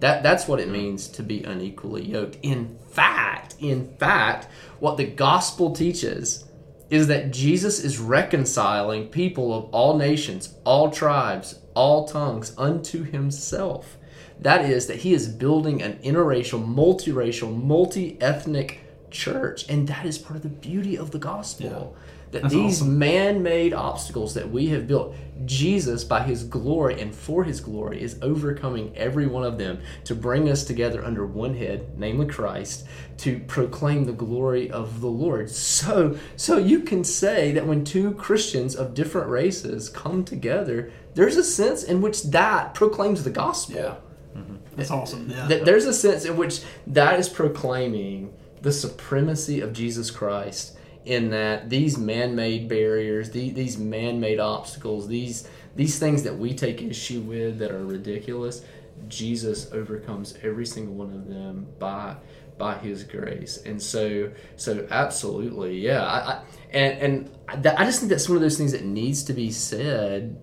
That, 0.00 0.22
that's 0.22 0.48
what 0.48 0.60
it 0.60 0.64
mm-hmm. 0.64 0.72
means 0.72 1.08
to 1.08 1.22
be 1.22 1.42
unequally 1.44 2.04
yoked. 2.04 2.38
In 2.42 2.78
fact, 2.90 3.56
in 3.60 3.96
fact, 3.96 4.48
what 4.80 4.96
the 4.96 5.06
gospel 5.06 5.72
teaches 5.72 6.44
is 6.90 7.06
that 7.08 7.32
Jesus 7.32 7.82
is 7.82 7.98
reconciling 7.98 9.08
people 9.08 9.54
of 9.54 9.64
all 9.66 9.96
nations, 9.96 10.54
all 10.64 10.90
tribes, 10.90 11.60
all 11.74 12.06
tongues 12.06 12.54
unto 12.58 13.02
himself. 13.02 13.96
That 14.40 14.64
is, 14.64 14.86
that 14.88 14.98
he 14.98 15.14
is 15.14 15.28
building 15.28 15.82
an 15.82 15.98
interracial, 16.02 16.64
multiracial, 16.64 17.62
multi 17.62 18.20
ethnic 18.20 18.80
church. 19.10 19.68
And 19.68 19.88
that 19.88 20.04
is 20.04 20.18
part 20.18 20.36
of 20.36 20.42
the 20.42 20.48
beauty 20.48 20.98
of 20.98 21.12
the 21.12 21.18
gospel. 21.18 21.96
That 22.32 22.42
That's 22.42 22.54
these 22.54 22.82
awesome. 22.82 22.98
man 22.98 23.44
made 23.44 23.72
obstacles 23.72 24.34
that 24.34 24.50
we 24.50 24.66
have 24.70 24.88
built, 24.88 25.14
Jesus, 25.44 26.02
by 26.02 26.24
his 26.24 26.42
glory 26.42 27.00
and 27.00 27.14
for 27.14 27.44
his 27.44 27.60
glory, 27.60 28.02
is 28.02 28.18
overcoming 28.22 28.92
every 28.96 29.28
one 29.28 29.44
of 29.44 29.56
them 29.56 29.78
to 30.02 30.16
bring 30.16 30.48
us 30.48 30.64
together 30.64 31.04
under 31.04 31.24
one 31.24 31.54
head, 31.54 31.96
namely 31.96 32.26
Christ, 32.26 32.86
to 33.18 33.38
proclaim 33.46 34.04
the 34.04 34.12
glory 34.12 34.68
of 34.68 35.00
the 35.00 35.06
Lord. 35.06 35.48
So, 35.48 36.18
so 36.34 36.58
you 36.58 36.80
can 36.80 37.04
say 37.04 37.52
that 37.52 37.66
when 37.66 37.84
two 37.84 38.14
Christians 38.14 38.74
of 38.74 38.94
different 38.94 39.28
races 39.28 39.88
come 39.88 40.24
together, 40.24 40.90
there's 41.14 41.36
a 41.36 41.44
sense 41.44 41.84
in 41.84 42.00
which 42.02 42.24
that 42.24 42.74
proclaims 42.74 43.22
the 43.22 43.30
gospel. 43.30 43.76
Yeah. 43.76 43.94
Mm-hmm. 44.36 44.56
That's 44.76 44.90
awesome. 44.90 45.30
Yeah. 45.30 45.46
That 45.46 45.64
there's 45.64 45.86
a 45.86 45.94
sense 45.94 46.24
in 46.24 46.36
which 46.36 46.62
that 46.86 47.18
is 47.18 47.28
proclaiming 47.28 48.32
the 48.62 48.72
supremacy 48.72 49.60
of 49.60 49.72
Jesus 49.72 50.10
Christ 50.10 50.76
in 51.04 51.30
that 51.30 51.68
these 51.68 51.98
man-made 51.98 52.68
barriers, 52.68 53.30
the, 53.30 53.50
these 53.50 53.78
man-made 53.78 54.40
obstacles, 54.40 55.06
these 55.08 55.48
these 55.76 55.98
things 55.98 56.22
that 56.22 56.38
we 56.38 56.54
take 56.54 56.82
issue 56.82 57.20
with 57.20 57.58
that 57.58 57.72
are 57.72 57.84
ridiculous, 57.84 58.62
Jesus 59.08 59.72
overcomes 59.72 60.34
every 60.42 60.66
single 60.66 60.94
one 60.94 61.12
of 61.12 61.28
them 61.28 61.66
by 61.78 62.16
by 62.56 62.78
His 62.78 63.04
grace. 63.04 63.58
And 63.58 63.80
so 63.82 64.30
so 64.56 64.86
absolutely, 64.90 65.78
yeah. 65.78 66.04
I, 66.04 66.18
I 66.18 66.42
and 66.72 67.30
and 67.52 67.78
I 67.78 67.84
just 67.84 68.00
think 68.00 68.10
that's 68.10 68.28
one 68.28 68.36
of 68.36 68.42
those 68.42 68.56
things 68.56 68.72
that 68.72 68.84
needs 68.84 69.24
to 69.24 69.32
be 69.32 69.50
said 69.50 70.40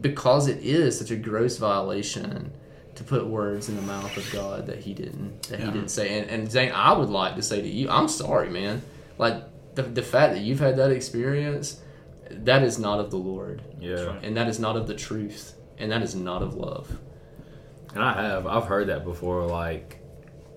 because 0.00 0.46
it 0.48 0.58
is 0.62 0.98
such 0.98 1.10
a 1.10 1.16
gross 1.16 1.56
violation 1.56 2.52
to 3.02 3.08
put 3.08 3.26
words 3.26 3.68
in 3.68 3.76
the 3.76 3.82
mouth 3.82 4.16
of 4.16 4.30
God 4.32 4.66
that 4.66 4.78
he 4.80 4.94
didn't 4.94 5.42
that 5.44 5.60
Yeah. 5.60 5.66
he 5.66 5.72
didn't 5.72 5.90
say. 5.90 6.18
And, 6.18 6.30
and 6.30 6.50
Zane, 6.50 6.72
I 6.72 6.92
would 6.92 7.08
like 7.08 7.36
to 7.36 7.42
say 7.42 7.60
to 7.60 7.68
you, 7.68 7.88
I'm 7.90 8.08
sorry, 8.08 8.50
man. 8.50 8.82
Like 9.18 9.42
the 9.74 9.82
the 9.82 10.02
fact 10.02 10.34
that 10.34 10.42
you've 10.42 10.60
had 10.60 10.76
that 10.76 10.90
experience, 10.90 11.80
that 12.30 12.62
is 12.62 12.78
not 12.78 13.00
of 13.00 13.10
the 13.10 13.16
Lord, 13.18 13.62
Yeah. 13.80 14.16
and 14.22 14.36
that 14.36 14.48
is 14.48 14.58
not 14.58 14.76
of 14.76 14.86
the 14.86 14.94
truth, 14.94 15.54
and 15.78 15.90
that 15.92 16.02
is 16.02 16.14
not 16.14 16.42
of 16.42 16.54
love. 16.54 16.98
And 17.94 18.02
I 18.02 18.22
have. 18.22 18.46
I've 18.46 18.64
heard 18.64 18.86
that 18.88 19.04
before. 19.04 19.44
Like, 19.46 19.98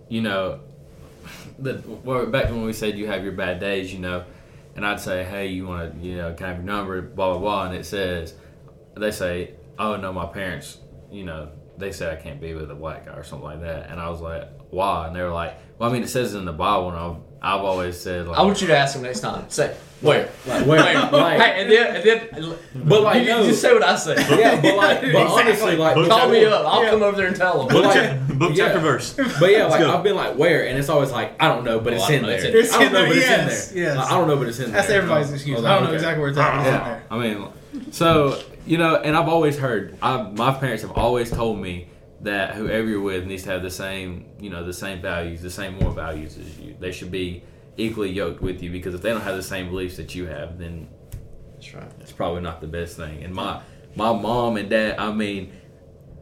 you 0.07 0.21
know, 0.21 0.59
the, 1.59 1.81
well, 2.03 2.25
back 2.27 2.45
when 2.45 2.63
we 2.63 2.71
said 2.73 2.97
you 2.97 3.07
have 3.07 3.23
your 3.23 3.33
bad 3.33 3.59
days, 3.59 3.91
you 3.93 3.99
know, 3.99 4.23
and 4.75 4.85
I'd 4.85 4.99
say, 5.01 5.23
hey, 5.23 5.47
you 5.47 5.67
want 5.67 5.99
to, 6.01 6.05
you 6.07 6.15
know, 6.17 6.33
can 6.33 6.45
I 6.45 6.49
have 6.49 6.57
your 6.57 6.65
number, 6.65 7.01
blah, 7.01 7.31
blah, 7.31 7.39
blah. 7.39 7.65
And 7.67 7.75
it 7.75 7.85
says, 7.85 8.33
they 8.95 9.11
say, 9.11 9.51
oh, 9.79 9.97
no, 9.97 10.13
my 10.13 10.25
parents, 10.27 10.77
you 11.11 11.23
know, 11.25 11.49
they 11.77 11.91
say 11.91 12.11
I 12.11 12.15
can't 12.15 12.39
be 12.41 12.53
with 12.53 12.69
a 12.71 12.75
black 12.75 13.05
guy 13.05 13.13
or 13.13 13.23
something 13.23 13.45
like 13.45 13.61
that. 13.61 13.89
And 13.89 13.99
I 13.99 14.09
was 14.09 14.21
like, 14.21 14.47
why? 14.69 15.07
And 15.07 15.15
they 15.15 15.21
were 15.21 15.31
like, 15.31 15.55
well, 15.77 15.89
I 15.89 15.93
mean, 15.93 16.03
it 16.03 16.09
says 16.09 16.33
it 16.33 16.37
in 16.39 16.45
the 16.45 16.53
Bible, 16.53 16.89
and 16.89 16.97
I've, 16.97 17.17
I've 17.59 17.65
always 17.65 17.99
said, 17.99 18.27
like, 18.27 18.37
I 18.39 18.43
want 18.43 18.61
you 18.61 18.67
to 18.67 18.77
ask 18.77 18.95
him 18.95 19.01
next 19.03 19.19
time. 19.19 19.49
Say 19.49 19.75
where, 20.01 20.29
like, 20.45 20.65
where, 20.67 20.79
Where? 20.83 20.99
like, 21.11 21.39
hey, 21.41 21.61
and 21.63 21.71
then 21.71 21.95
and 21.95 22.03
then, 22.43 22.57
But, 22.87 23.01
like, 23.01 23.23
you, 23.23 23.29
no. 23.29 23.43
just 23.45 23.61
say 23.61 23.73
what 23.73 23.81
I 23.83 23.95
say. 23.95 24.15
yeah, 24.39 24.61
but 24.61 24.75
like, 24.75 25.01
but 25.01 25.05
Exactly. 25.07 25.41
honestly, 25.41 25.75
like, 25.77 25.95
Call 26.09 26.29
me 26.29 26.45
up. 26.45 26.65
I'll 26.65 26.83
Yeah. 26.83 26.89
come 26.91 27.03
over 27.03 27.17
there 27.17 27.27
and 27.27 27.35
tell 27.35 27.61
him. 27.61 27.67
But, 27.69 27.83
like, 27.85 27.93
Cha- 28.27 28.33
book 28.35 28.51
yeah. 28.55 28.65
chapter 28.65 28.79
verse. 28.81 29.13
But 29.13 29.51
yeah, 29.51 29.65
like. 29.65 29.81
I've 29.81 30.03
been 30.03 30.15
like 30.15 30.37
where, 30.37 30.67
and 30.67 30.77
it's 30.77 30.89
always 30.89 31.11
like 31.11 31.41
I 31.41 31.47
don't 31.47 31.63
know, 31.63 31.79
but 31.79 31.93
it's 31.93 32.09
I 32.09 32.13
in 32.13 32.21
know, 32.23 32.27
there. 32.27 32.57
it's 32.57 32.69
in 32.69 32.75
I 32.75 32.83
don't 32.83 32.93
know, 32.93 32.99
there. 32.99 33.07
but 33.07 33.17
it's 33.17 33.25
Yes, 33.27 33.69
in 33.71 33.75
there. 33.77 33.83
yes. 33.85 33.97
Like, 33.97 34.07
I 34.07 34.17
don't 34.17 34.27
know, 34.27 34.37
but 34.37 34.47
it's 34.47 34.59
in 34.59 34.71
That's 34.71 34.87
there. 34.87 34.97
everybody's 34.97 35.31
excuse. 35.33 35.63
I 35.63 35.75
don't 35.79 35.83
know 35.85 35.93
exactly 35.93 36.19
where 36.21 36.29
it's 36.29 36.37
at. 36.37 36.51
but 36.51 36.59
It's 36.59 36.67
in 36.67 36.73
there. 36.83 37.03
I 37.09 37.17
mean, 37.81 37.91
so 37.93 38.39
you 38.65 38.77
know, 38.77 38.95
and 38.95 39.15
I've 39.15 39.29
always 39.29 39.57
heard. 39.57 39.97
I, 40.01 40.23
my 40.23 40.53
parents 40.53 40.81
have 40.81 40.91
always 40.91 41.29
told 41.29 41.59
me 41.59 41.89
that 42.21 42.55
whoever 42.55 42.87
you're 42.87 43.01
with 43.01 43.25
needs 43.25 43.43
to 43.43 43.51
have 43.51 43.61
the 43.61 43.69
same, 43.69 44.25
you 44.39 44.49
know, 44.49 44.63
the 44.63 44.73
same 44.73 45.01
values, 45.01 45.41
the 45.41 45.51
same 45.51 45.75
moral 45.75 45.93
values 45.93 46.37
as 46.37 46.59
you. 46.59 46.75
They 46.79 46.91
should 46.91 47.11
be 47.11 47.43
equally 47.77 48.11
yoked 48.11 48.41
with 48.41 48.63
you 48.63 48.71
because 48.71 48.93
if 48.95 49.01
they 49.01 49.09
don't 49.09 49.21
have 49.21 49.35
the 49.35 49.43
same 49.43 49.69
beliefs 49.69 49.97
that 49.97 50.15
you 50.15 50.25
have, 50.25 50.57
then 50.57 50.87
That's 51.53 51.73
right. 51.73 51.91
it's 51.99 52.11
probably 52.11 52.41
not 52.41 52.61
the 52.61 52.67
best 52.67 52.97
thing. 52.97 53.23
And 53.23 53.33
my 53.33 53.61
my 53.95 54.11
mom 54.13 54.57
and 54.57 54.69
dad, 54.69 54.97
I 54.97 55.11
mean, 55.11 55.53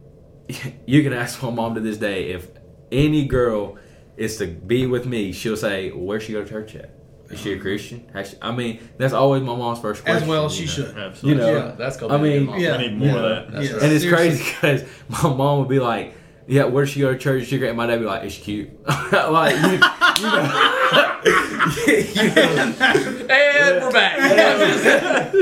you 0.86 1.02
can 1.02 1.12
ask 1.12 1.42
my 1.42 1.50
mom 1.50 1.74
to 1.74 1.80
this 1.80 1.96
day 1.96 2.30
if 2.30 2.48
any 2.92 3.26
girl 3.26 3.78
is 4.16 4.36
to 4.38 4.46
be 4.46 4.86
with 4.86 5.06
me, 5.06 5.32
she'll 5.32 5.56
say, 5.56 5.90
"Where 5.90 6.20
she 6.20 6.32
go 6.32 6.42
to 6.44 6.48
church 6.48 6.74
at?" 6.74 6.90
Is 7.30 7.40
she 7.40 7.52
a 7.54 7.58
Christian? 7.58 8.06
Actually, 8.14 8.38
I 8.42 8.52
mean, 8.52 8.78
that's 8.98 9.14
always 9.14 9.42
my 9.42 9.56
mom's 9.56 9.80
first 9.80 10.04
question. 10.04 10.22
As 10.22 10.28
well, 10.28 10.48
she 10.48 10.62
you 10.62 10.66
know? 10.68 10.72
should. 10.74 10.96
Absolutely. 10.98 11.44
You 11.46 11.52
know, 11.52 11.56
Yeah, 11.66 11.72
that's 11.76 11.96
gonna 11.96 12.14
I 12.14 12.18
be 12.22 12.36
a 12.36 12.40
mean, 12.42 12.60
yeah. 12.60 12.74
I 12.74 12.76
need 12.82 12.96
more 12.98 13.08
Yeah. 13.08 13.14
of 13.14 13.22
that. 13.22 13.50
That's 13.52 13.66
Yeah. 13.68 13.72
right. 13.74 13.82
And 13.82 13.92
it's 13.92 14.04
Seriously. 14.04 14.28
crazy 14.28 14.44
because 14.60 14.84
my 15.08 15.34
mom 15.34 15.58
would 15.60 15.68
be 15.68 15.80
like, 15.80 16.14
"Yeah, 16.46 16.64
where 16.64 16.84
does 16.84 16.92
she 16.92 17.00
go 17.00 17.12
to 17.12 17.18
church?" 17.18 17.46
She 17.46 17.66
and 17.66 17.76
my 17.76 17.86
dad 17.86 17.94
would 17.94 18.00
be 18.00 18.06
like, 18.06 18.24
"Is 18.24 18.32
she 18.34 18.42
cute?" 18.42 18.68
like, 19.12 19.56
you, 19.56 19.72
you 19.72 20.30
know, 20.30 20.50
And 23.30 23.82
we're 23.82 23.92
back. 23.92 25.32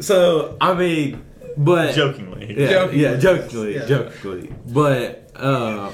so 0.00 0.56
I 0.60 0.74
mean, 0.74 1.24
but 1.56 1.94
Jokingly. 1.94 2.58
yeah, 2.60 2.68
Jokingly. 2.70 3.02
yeah, 3.02 3.16
jokingly, 3.16 3.74
Yeah. 3.76 3.86
jokingly, 3.86 4.52
but 4.66 5.30
uh, 5.36 5.90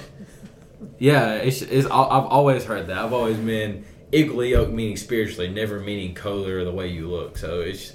yeah, 0.98 1.34
it's, 1.34 1.62
it's 1.62 1.86
I've 1.86 1.92
always 2.24 2.64
heard 2.64 2.86
that. 2.88 2.98
I've 2.98 3.12
always 3.12 3.36
been 3.36 3.84
equally 4.12 4.50
yoked, 4.50 4.72
meaning 4.72 4.96
spiritually, 4.96 5.48
never 5.48 5.80
meaning 5.80 6.14
color 6.14 6.58
or 6.58 6.64
the 6.64 6.72
way 6.72 6.88
you 6.88 7.08
look. 7.08 7.36
So 7.38 7.60
it's 7.60 7.94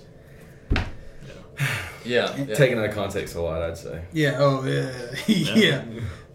yeah, 2.05 2.35
yeah. 2.45 2.55
taken 2.55 2.77
out 2.79 2.85
of 2.85 2.95
context 2.95 3.35
a 3.35 3.41
lot, 3.41 3.61
I'd 3.61 3.77
say. 3.77 4.03
Yeah. 4.11 4.35
Oh, 4.39 4.63
yeah. 4.65 4.91
yeah. 5.27 5.83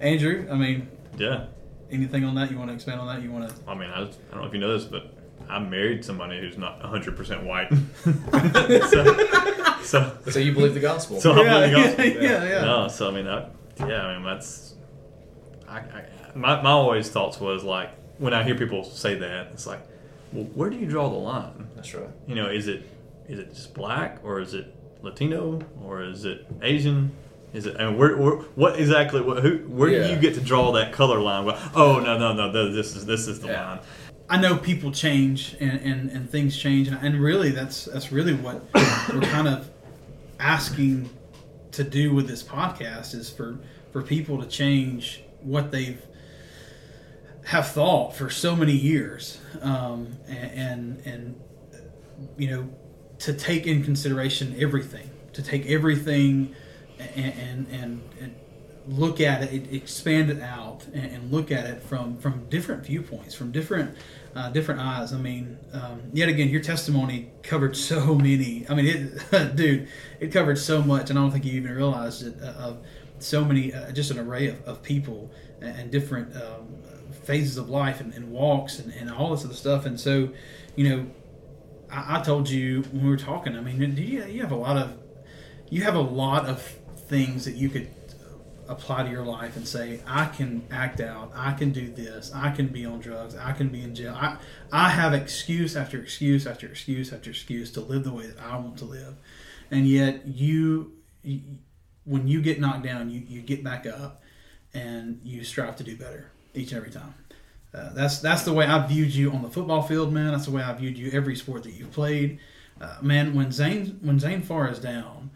Andrew, 0.01 0.47
I 0.51 0.55
mean, 0.55 0.89
Yeah. 1.17 1.47
anything 1.91 2.25
on 2.25 2.35
that? 2.37 2.51
You 2.51 2.59
want 2.59 2.71
to 2.71 2.75
expand 2.75 3.01
on 3.01 3.07
that? 3.09 3.23
You 3.23 3.31
want 3.33 3.49
to? 3.49 3.55
I 3.67 3.75
mean, 3.75 3.91
I, 3.91 4.03
I 4.03 4.05
don't 4.05 4.41
know 4.41 4.45
if 4.47 4.53
you 4.53 4.61
know 4.61 4.77
this, 4.79 4.85
but 4.85 5.13
I 5.49 5.59
married 5.59 6.05
somebody 6.05 6.39
who's 6.41 6.59
not 6.59 6.81
100% 6.83 7.45
white. 7.45 7.69
so, 8.91 9.83
so, 9.83 10.19
So 10.31 10.39
you 10.39 10.53
believe 10.53 10.75
the 10.75 10.81
gospel? 10.81 11.21
so 11.21 11.33
I 11.33 11.37
believe 11.71 11.71
the 11.71 11.83
gospel. 11.83 12.23
yeah, 12.23 12.45
yeah. 12.45 12.61
No, 12.63 12.89
so 12.89 13.09
I 13.09 13.13
mean, 13.13 13.27
I, 13.27 13.49
yeah, 13.81 14.07
I 14.07 14.15
mean, 14.15 14.25
that's. 14.25 14.75
I, 15.69 15.79
I, 15.79 16.05
my, 16.35 16.63
my 16.63 16.71
always 16.71 17.11
thoughts 17.11 17.41
was 17.41 17.63
like, 17.65 17.91
when 18.19 18.35
I 18.35 18.43
hear 18.43 18.55
people 18.55 18.85
say 18.85 19.15
that, 19.17 19.49
it's 19.53 19.67
like, 19.67 19.81
well, 20.33 20.45
where 20.55 20.71
do 20.71 20.77
you 20.77 20.87
draw 20.87 21.09
the 21.09 21.17
line? 21.17 21.69
That's 21.75 21.95
right. 21.95 22.09
You 22.27 22.35
know, 22.35 22.49
is 22.49 22.67
it 22.69 22.83
is 23.29 23.39
it 23.39 23.55
just 23.55 23.75
black 23.75 24.19
or 24.25 24.41
is 24.41 24.55
it 24.55 24.75
Latino 25.03 25.61
or 25.85 26.03
is 26.03 26.25
it 26.25 26.47
Asian? 26.63 27.13
Is 27.55 27.65
it? 27.67 27.77
And 27.77 27.97
where, 27.99 28.17
where 28.17 28.33
what 28.57 28.79
exactly? 28.79 29.21
What, 29.23 29.43
who? 29.43 29.59
Where 29.69 29.89
Yeah. 29.91 30.07
do 30.09 30.13
you 30.15 30.19
get 30.21 30.35
to 30.35 30.41
draw 30.41 30.73
that 30.73 30.93
color 30.93 31.21
line? 31.21 31.45
Well, 31.47 31.59
oh 31.75 32.01
no 32.01 32.19
no 32.19 32.35
no, 32.35 32.73
this 32.73 32.95
is 32.97 33.07
this 33.07 33.27
is 33.27 33.41
the 33.41 33.49
Yeah. 33.49 33.69
line. 33.71 33.79
I 34.31 34.39
know 34.39 34.59
people 34.59 34.93
change 34.93 35.57
and, 35.59 35.81
and, 35.81 36.11
and 36.11 36.29
things 36.29 36.55
change, 36.55 36.89
and, 36.89 36.99
and 37.03 37.19
really 37.19 37.51
that's 37.51 37.87
that's 37.87 38.13
really 38.13 38.35
what 38.35 38.63
we're 39.15 39.23
kind 39.23 39.49
of 39.49 39.71
asking 40.39 41.09
to 41.73 41.85
do 41.85 42.15
with 42.15 42.27
this 42.29 42.43
podcast 42.43 43.15
is 43.15 43.31
for 43.31 43.59
for 43.93 44.03
people 44.03 44.41
to 44.43 44.47
change 44.49 45.23
what 45.43 45.71
they've 45.71 46.03
have 47.45 47.69
thought 47.69 48.15
for 48.15 48.31
so 48.31 48.55
many 48.55 48.73
years, 48.73 49.39
um, 49.63 50.17
and, 50.27 50.51
and 50.53 51.07
and 51.07 51.41
you 52.37 52.51
know 52.51 52.69
to 53.21 53.33
take 53.33 53.67
in 53.67 53.83
consideration 53.83 54.55
everything, 54.59 55.11
to 55.33 55.43
take 55.43 55.67
everything 55.67 56.55
and 56.99 57.67
and 57.71 57.99
and, 58.21 58.35
look 58.91 59.21
at 59.21 59.43
it, 59.43 59.71
expand 59.71 60.31
it 60.31 60.41
out, 60.41 60.87
and, 60.95 61.13
and 61.13 61.31
look 61.31 61.53
at 61.53 61.67
it 61.67 61.83
from 61.83 62.17
from 62.17 62.49
different 62.49 62.87
viewpoints, 62.87 63.35
from 63.35 63.53
different 63.53 63.95
uh, 64.35 64.49
different 64.49 64.81
eyes. 64.81 65.13
I 65.13 65.19
mean, 65.19 65.59
um, 65.75 66.03
yet 66.13 66.31
again, 66.31 66.49
your 66.49 66.63
testimony 66.63 67.31
covered 67.43 67.77
so 67.77 68.15
many. 68.15 68.67
I 68.69 68.75
mean, 68.75 68.87
it, 68.87 69.57
dude, 69.57 69.89
it 70.21 70.33
covered 70.33 70.57
so 70.57 70.83
much, 70.83 71.11
and 71.11 71.19
I 71.19 71.23
don't 71.23 71.31
think 71.31 71.45
you 71.45 71.53
even 71.53 71.75
realized 71.75 72.27
it. 72.27 72.43
Uh, 72.43 72.47
of 72.47 72.79
so 73.19 73.45
many, 73.45 73.75
uh, 73.75 73.91
just 73.93 74.11
an 74.11 74.19
array 74.19 74.47
of, 74.47 74.63
of 74.65 74.83
people 74.83 75.31
and, 75.61 75.77
and 75.77 75.91
different 75.91 76.35
um, 76.37 76.69
phases 77.29 77.59
of 77.59 77.69
life 77.69 78.01
and, 78.01 78.15
and 78.15 78.33
walks 78.33 78.79
and, 78.79 78.91
and 78.95 79.11
all 79.11 79.31
this 79.31 79.45
other 79.45 79.53
stuff. 79.53 79.85
And 79.85 80.01
so, 80.01 80.31
you 80.77 80.89
know, 80.89 81.07
I, 81.93 82.19
I 82.19 82.23
told 82.23 82.49
you 82.49 82.83
when 82.91 83.05
we 83.05 83.11
were 83.11 83.19
talking. 83.19 83.55
I 83.55 83.61
mean, 83.61 83.95
do 83.95 84.03
you, 84.03 84.25
you 84.25 84.41
have 84.41 84.51
a 84.51 84.57
lot 84.57 84.79
of 84.79 84.97
you 85.69 85.83
have 85.83 85.95
a 85.95 86.01
lot 86.01 86.47
of 86.47 86.63
things 86.63 87.45
that 87.45 87.55
you 87.55 87.69
could 87.69 87.91
apply 88.67 89.03
to 89.03 89.11
your 89.11 89.25
life 89.25 89.57
and 89.57 89.69
say, 89.69 90.01
I 90.07 90.25
can 90.27 90.67
act 90.71 91.01
out, 91.01 91.31
I 91.35 91.53
can 91.53 91.71
do 91.71 91.91
this, 91.91 92.33
I 92.35 92.51
can 92.51 92.69
be 92.69 92.87
on 92.87 93.01
drugs, 93.01 93.37
I 93.37 93.53
can 93.53 93.69
be 93.69 93.83
in 93.83 93.95
jail. 93.95 94.17
I, 94.19 94.39
I 94.73 94.89
have 94.89 95.13
excuse 95.13 95.77
after 95.77 96.01
excuse 96.01 96.47
after 96.47 96.67
excuse 96.67 97.13
after 97.13 97.29
excuse 97.29 97.71
to 97.73 97.83
live 97.83 98.05
the 98.05 98.13
way 98.13 98.27
that 98.27 98.41
I 98.41 98.57
want 98.57 98.79
to 98.79 98.87
live. 98.87 99.17
And 99.71 99.87
yet 99.87 100.27
you, 100.27 100.93
you 101.23 101.43
when 102.05 102.27
you 102.27 102.41
get 102.41 102.59
knocked 102.59 102.85
down, 102.85 103.11
you, 103.11 103.21
you 103.29 103.43
get 103.43 103.63
back 103.63 103.87
up 103.87 104.23
and 104.73 105.21
you 105.23 105.45
strive 105.45 105.77
to 105.77 105.85
do 105.85 105.95
better 105.95 106.31
each 106.59 106.73
and 106.73 106.79
every 106.79 106.91
time. 106.93 107.15
Uh, 107.75 107.93
that's 107.93 108.19
that's 108.21 108.43
the 108.43 108.53
way 108.53 108.65
I 108.67 108.87
viewed 108.87 109.15
you 109.15 109.31
on 109.33 109.43
the 109.43 109.51
football 109.51 109.83
field, 109.83 110.13
man. 110.13 110.33
That's 110.33 110.47
the 110.47 110.51
way 110.53 110.63
I 110.63 110.73
viewed 110.75 110.97
you 110.99 111.11
every 111.13 111.37
sport 111.37 111.63
that 111.65 111.73
you've 111.73 111.93
played, 111.93 112.39
uh, 112.81 112.97
man. 113.03 113.35
When 113.35 113.53
Zane 113.53 113.99
when 114.03 114.19
Zane 114.19 114.41
Farr 114.43 114.71
is 114.71 114.79
down, 114.79 115.31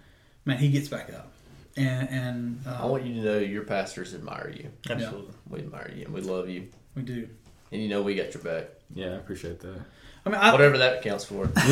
man, 0.46 0.56
he 0.58 0.70
gets 0.70 0.88
back 0.88 1.12
up, 1.12 1.30
and 1.76 2.08
and 2.08 2.60
I 2.66 2.80
uh, 2.82 2.88
want 2.88 3.04
you 3.04 3.14
to 3.16 3.20
know 3.20 3.38
your 3.38 3.64
pastors 3.64 4.14
admire 4.14 4.50
you. 4.56 4.70
Absolutely. 4.88 5.34
We 5.50 5.58
admire 5.60 5.92
you 5.94 6.06
and 6.06 6.14
we 6.14 6.22
love 6.22 6.48
you. 6.48 6.68
we 6.96 7.02
do. 7.02 7.28
And 7.70 7.82
you 7.82 7.88
know 7.88 8.00
we 8.02 8.14
got 8.14 8.32
your 8.34 8.42
back. 8.42 8.68
Yeah, 8.94 9.08
I 9.08 9.16
appreciate 9.16 9.60
that. 9.60 9.80
I 10.24 10.28
mean, 10.30 10.38
I, 10.40 10.52
Whatever 10.52 10.78
that 10.78 11.02
counts 11.02 11.24
for. 11.24 11.44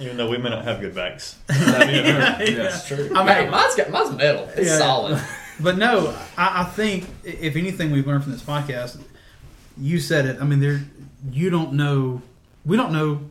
Even 0.00 0.16
though 0.16 0.28
we 0.28 0.36
may 0.36 0.50
not 0.50 0.64
have 0.64 0.80
good 0.80 0.94
backs. 0.94 1.38
yeah, 1.50 2.38
yeah. 2.42 2.54
That's 2.56 2.88
true. 2.88 3.10
I 3.14 3.24
mean- 3.24 3.34
hey, 3.34 3.48
mine's 3.48 3.74
got 3.76 3.90
mine's 3.90 4.10
metal. 4.16 4.48
It's 4.56 4.68
Yeah. 4.68 4.78
solid. 4.78 5.22
But 5.60 5.78
no, 5.78 6.16
I, 6.36 6.62
I 6.62 6.64
think 6.64 7.06
if 7.22 7.56
anything 7.56 7.90
we've 7.90 8.06
learned 8.06 8.24
from 8.24 8.32
this 8.32 8.42
podcast, 8.42 9.00
you 9.78 10.00
said 10.00 10.26
it. 10.26 10.40
I 10.40 10.44
mean, 10.44 10.60
there 10.60 10.82
you 11.30 11.50
don't 11.50 11.74
know. 11.74 12.22
We 12.64 12.76
don't 12.76 12.92
know. 12.92 13.30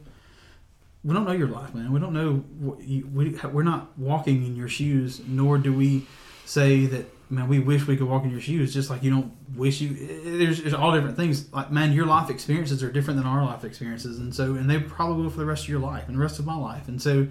We 1.04 1.14
don't 1.14 1.26
know 1.26 1.34
your 1.34 1.50
life, 1.50 1.76
man. 1.76 1.92
We 1.92 2.00
don't 2.00 2.14
know. 2.14 2.44
You, 2.82 3.08
we 3.14 3.38
we're 3.52 3.64
not 3.64 3.98
walking 3.98 4.46
in 4.46 4.56
your 4.56 4.70
shoes, 4.70 5.22
nor 5.28 5.58
do 5.58 5.74
we 5.74 6.08
say 6.46 6.86
that. 6.88 7.06
Man, 7.30 7.48
we 7.48 7.58
wish 7.58 7.88
we 7.88 7.98
could 7.98 8.08
walk 8.08 8.26
in 8.26 8.30
your 8.30 8.42
shoes. 8.42 8.74
Just 8.74 8.92
like 8.92 9.02
you 9.02 9.10
don't 9.10 9.32
wish 9.56 9.82
you. 9.82 9.90
There's, 10.38 10.62
there's 10.62 10.74
all 10.74 10.92
different 10.92 11.18
things. 11.18 11.52
Like 11.52 11.72
man, 11.72 11.92
your 11.92 12.06
life 12.06 12.30
experiences 12.30 12.84
are 12.84 12.92
different 12.92 13.18
than 13.18 13.26
our 13.26 13.44
life 13.44 13.64
experiences, 13.64 14.20
and 14.20 14.36
so 14.36 14.54
and 14.54 14.70
they 14.70 14.80
probably 14.80 15.24
will 15.24 15.30
for 15.32 15.40
the 15.40 15.46
rest 15.46 15.64
of 15.64 15.70
your 15.70 15.80
life 15.80 16.08
and 16.08 16.16
the 16.16 16.22
rest 16.22 16.38
of 16.38 16.46
my 16.46 16.56
life. 16.56 16.88
And 16.88 17.02
so, 17.02 17.28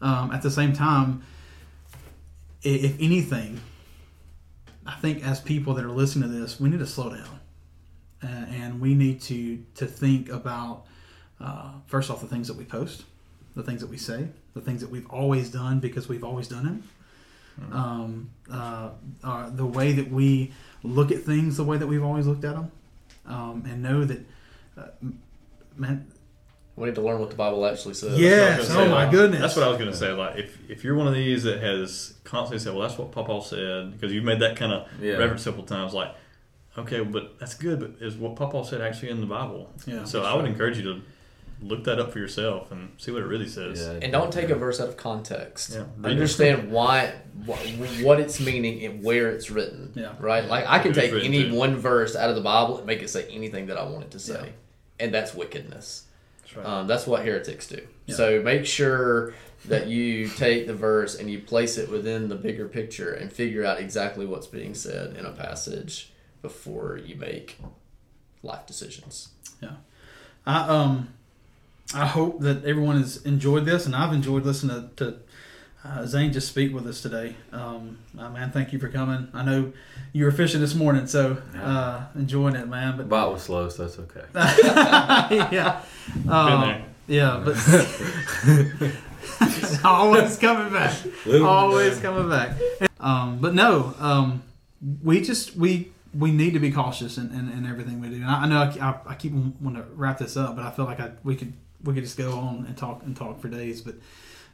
um, 0.00 0.32
at 0.32 0.42
the 0.42 0.50
same 0.50 0.72
time, 0.72 1.22
if 2.62 3.00
anything, 3.00 3.60
I 4.90 4.96
think 4.96 5.24
as 5.24 5.40
people 5.40 5.74
that 5.74 5.84
are 5.84 5.90
listening 5.90 6.30
to 6.30 6.36
this, 6.36 6.58
we 6.58 6.68
need 6.68 6.80
to 6.80 6.86
slow 6.86 7.10
down, 7.10 7.40
uh, 8.24 8.26
and 8.26 8.80
we 8.80 8.94
need 8.94 9.20
to 9.22 9.62
to 9.76 9.86
think 9.86 10.28
about 10.28 10.86
uh, 11.40 11.72
first 11.86 12.10
off 12.10 12.20
the 12.20 12.26
things 12.26 12.48
that 12.48 12.56
we 12.56 12.64
post, 12.64 13.04
the 13.54 13.62
things 13.62 13.80
that 13.82 13.88
we 13.88 13.96
say, 13.96 14.28
the 14.54 14.60
things 14.60 14.80
that 14.80 14.90
we've 14.90 15.08
always 15.08 15.48
done 15.48 15.78
because 15.78 16.08
we've 16.08 16.24
always 16.24 16.48
done 16.48 16.66
it, 16.66 17.72
um, 17.72 18.30
uh, 18.52 18.90
uh, 19.22 19.50
the 19.50 19.66
way 19.66 19.92
that 19.92 20.10
we 20.10 20.52
look 20.82 21.12
at 21.12 21.22
things, 21.22 21.56
the 21.56 21.64
way 21.64 21.76
that 21.76 21.86
we've 21.86 22.02
always 22.02 22.26
looked 22.26 22.44
at 22.44 22.56
them, 22.56 22.72
um, 23.26 23.64
and 23.68 23.82
know 23.82 24.04
that, 24.04 24.20
uh, 24.76 24.88
man, 25.76 26.10
We 26.80 26.86
need 26.86 26.94
to 26.96 27.02
learn 27.02 27.20
what 27.20 27.30
the 27.30 27.36
Bible 27.36 27.64
actually 27.66 27.94
says. 27.94 28.18
Yes. 28.18 28.56
That's 28.58 28.68
what 28.70 28.78
I 28.78 28.80
was 28.80 28.88
Oh, 28.88 28.90
gonna 28.90 28.90
my 28.94 29.04
say. 29.04 29.10
goodness. 29.16 29.40
That's 29.42 29.56
what 29.56 29.64
I 29.64 29.68
was 29.68 29.78
going 29.78 29.90
to 29.90 29.96
say. 29.96 30.12
Like, 30.12 30.36
if, 30.38 30.58
if 30.70 30.82
you're 30.82 30.94
one 30.94 31.06
of 31.06 31.14
these 31.14 31.42
that 31.44 31.60
has 31.62 32.14
constantly 32.24 32.58
said, 32.58 32.72
"Well, 32.74 32.88
that's 32.88 32.98
what 32.98 33.12
Papa 33.12 33.42
said," 33.44 33.92
because 33.92 34.12
you've 34.12 34.24
made 34.24 34.40
that 34.40 34.56
kind 34.56 34.72
of 34.72 34.88
Yeah. 35.00 35.12
reference 35.14 35.42
several 35.42 35.64
times, 35.64 35.92
like, 35.92 36.14
okay, 36.78 37.00
but 37.00 37.38
that's 37.38 37.54
good. 37.54 37.78
But 37.80 38.04
is 38.04 38.16
what 38.16 38.34
Papa 38.36 38.64
said 38.64 38.80
actually 38.80 39.10
in 39.10 39.20
the 39.20 39.26
Bible? 39.26 39.70
Yeah, 39.86 40.04
So 40.04 40.22
I 40.24 40.34
would 40.34 40.46
encourage 40.46 40.78
you 40.78 40.82
to 40.84 41.02
look 41.62 41.84
that 41.84 41.98
up 41.98 42.10
for 42.10 42.18
yourself 42.18 42.72
and 42.72 42.88
see 42.96 43.10
what 43.12 43.20
it 43.20 43.26
really 43.26 43.46
says. 43.46 43.78
Yeah. 43.78 43.98
And 44.00 44.10
don't 44.10 44.32
take 44.32 44.48
a 44.48 44.54
verse 44.54 44.80
out 44.80 44.88
of 44.88 44.96
context. 44.96 45.74
Yeah. 45.74 45.84
Understand 46.02 46.70
why, 46.72 47.12
what, 47.44 47.58
what 48.00 48.18
it's 48.18 48.40
meaning 48.40 48.82
and 48.86 49.04
where 49.04 49.28
it's 49.30 49.50
written. 49.50 49.92
Yeah. 49.94 50.12
Right? 50.18 50.46
Like, 50.46 50.64
I 50.66 50.78
can 50.78 50.94
Who 50.94 51.00
take 51.02 51.12
any 51.22 51.50
to. 51.50 51.54
one 51.54 51.76
verse 51.76 52.16
out 52.16 52.30
of 52.30 52.36
the 52.36 52.40
Bible 52.40 52.78
and 52.78 52.86
make 52.86 53.02
it 53.02 53.10
say 53.10 53.26
anything 53.30 53.66
that 53.66 53.76
I 53.76 53.82
want 53.84 54.04
it 54.04 54.10
to 54.12 54.18
say. 54.18 54.40
Yeah. 54.42 55.04
And 55.04 55.12
that's 55.12 55.34
wickedness. 55.34 56.04
That's 56.54 56.66
right. 56.66 56.80
Um, 56.80 56.86
that's 56.86 57.06
what 57.06 57.24
heretics 57.24 57.66
do. 57.68 57.86
Yeah. 58.06 58.14
So 58.14 58.42
make 58.42 58.66
sure 58.66 59.34
that 59.66 59.88
you 59.88 60.28
take 60.28 60.66
the 60.66 60.74
verse 60.74 61.14
and 61.14 61.30
you 61.30 61.40
place 61.40 61.76
it 61.76 61.90
within 61.90 62.28
the 62.28 62.34
bigger 62.34 62.66
picture 62.66 63.12
and 63.12 63.32
figure 63.32 63.64
out 63.64 63.78
exactly 63.78 64.26
what's 64.26 64.46
being 64.46 64.74
said 64.74 65.16
in 65.16 65.26
a 65.26 65.32
passage 65.32 66.12
before 66.42 66.96
you 66.96 67.14
make 67.16 67.58
life 68.42 68.66
decisions. 68.66 69.28
Yeah. 69.60 69.72
I 70.46 70.66
um, 70.68 71.14
I 71.94 72.06
hope 72.06 72.40
that 72.40 72.64
everyone 72.64 72.96
has 72.96 73.24
enjoyed 73.24 73.64
this, 73.64 73.84
and 73.84 73.94
I've 73.94 74.12
enjoyed 74.12 74.44
listening 74.44 74.90
to, 74.96 75.04
to 75.04 75.18
uh, 75.84 76.06
Zane 76.06 76.32
just 76.32 76.48
speak 76.48 76.74
with 76.74 76.86
us 76.86 77.00
today. 77.00 77.34
Um, 77.52 77.98
uh, 78.18 78.28
man, 78.30 78.50
thank 78.50 78.72
you 78.72 78.78
for 78.78 78.88
coming. 78.88 79.28
I 79.32 79.44
know 79.44 79.72
you 80.12 80.24
were 80.24 80.32
fishing 80.32 80.60
this 80.60 80.74
morning, 80.74 81.06
so 81.06 81.38
uh, 81.56 82.06
enjoying 82.14 82.54
it, 82.54 82.68
man. 82.68 82.96
But 82.96 83.08
bot 83.08 83.32
was 83.32 83.42
slow, 83.42 83.68
so 83.68 83.84
that's 83.84 83.98
okay. 83.98 84.24
yeah, 85.52 85.82
um, 86.28 86.82
yeah, 87.06 87.42
but 87.44 87.56
always 89.84 90.36
coming 90.36 90.72
back, 90.72 90.96
always 91.26 91.98
coming 91.98 92.28
back. 92.28 92.56
Um, 92.98 93.38
but 93.38 93.54
no, 93.54 93.94
um, 93.98 94.42
we 95.02 95.20
just 95.20 95.56
we 95.56 95.92
we 96.12 96.32
need 96.32 96.54
to 96.54 96.60
be 96.60 96.72
cautious 96.72 97.18
in, 97.18 97.30
in, 97.30 97.50
in 97.50 97.66
everything 97.66 98.00
we 98.00 98.08
do. 98.08 98.16
And 98.16 98.26
I, 98.26 98.42
I 98.42 98.46
know 98.46 98.58
I, 98.58 98.88
I, 98.88 99.12
I 99.12 99.14
keep 99.14 99.32
wanting 99.32 99.82
to 99.82 99.88
wrap 99.94 100.18
this 100.18 100.36
up, 100.36 100.56
but 100.56 100.64
I 100.64 100.70
feel 100.70 100.84
like 100.84 101.00
I, 101.00 101.12
we 101.22 101.36
could 101.36 101.52
we 101.82 101.94
could 101.94 102.02
just 102.02 102.18
go 102.18 102.32
on 102.32 102.66
and 102.66 102.76
talk 102.76 103.02
and 103.04 103.16
talk 103.16 103.40
for 103.40 103.48
days. 103.48 103.80
But 103.80 103.94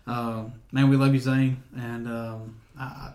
um, 0.07 0.53
man, 0.73 0.89
we 0.89 0.97
love 0.97 1.13
you, 1.15 1.21
Zane, 1.21 1.63
and 1.77 2.07
um, 2.09 2.57
I, 2.79 3.13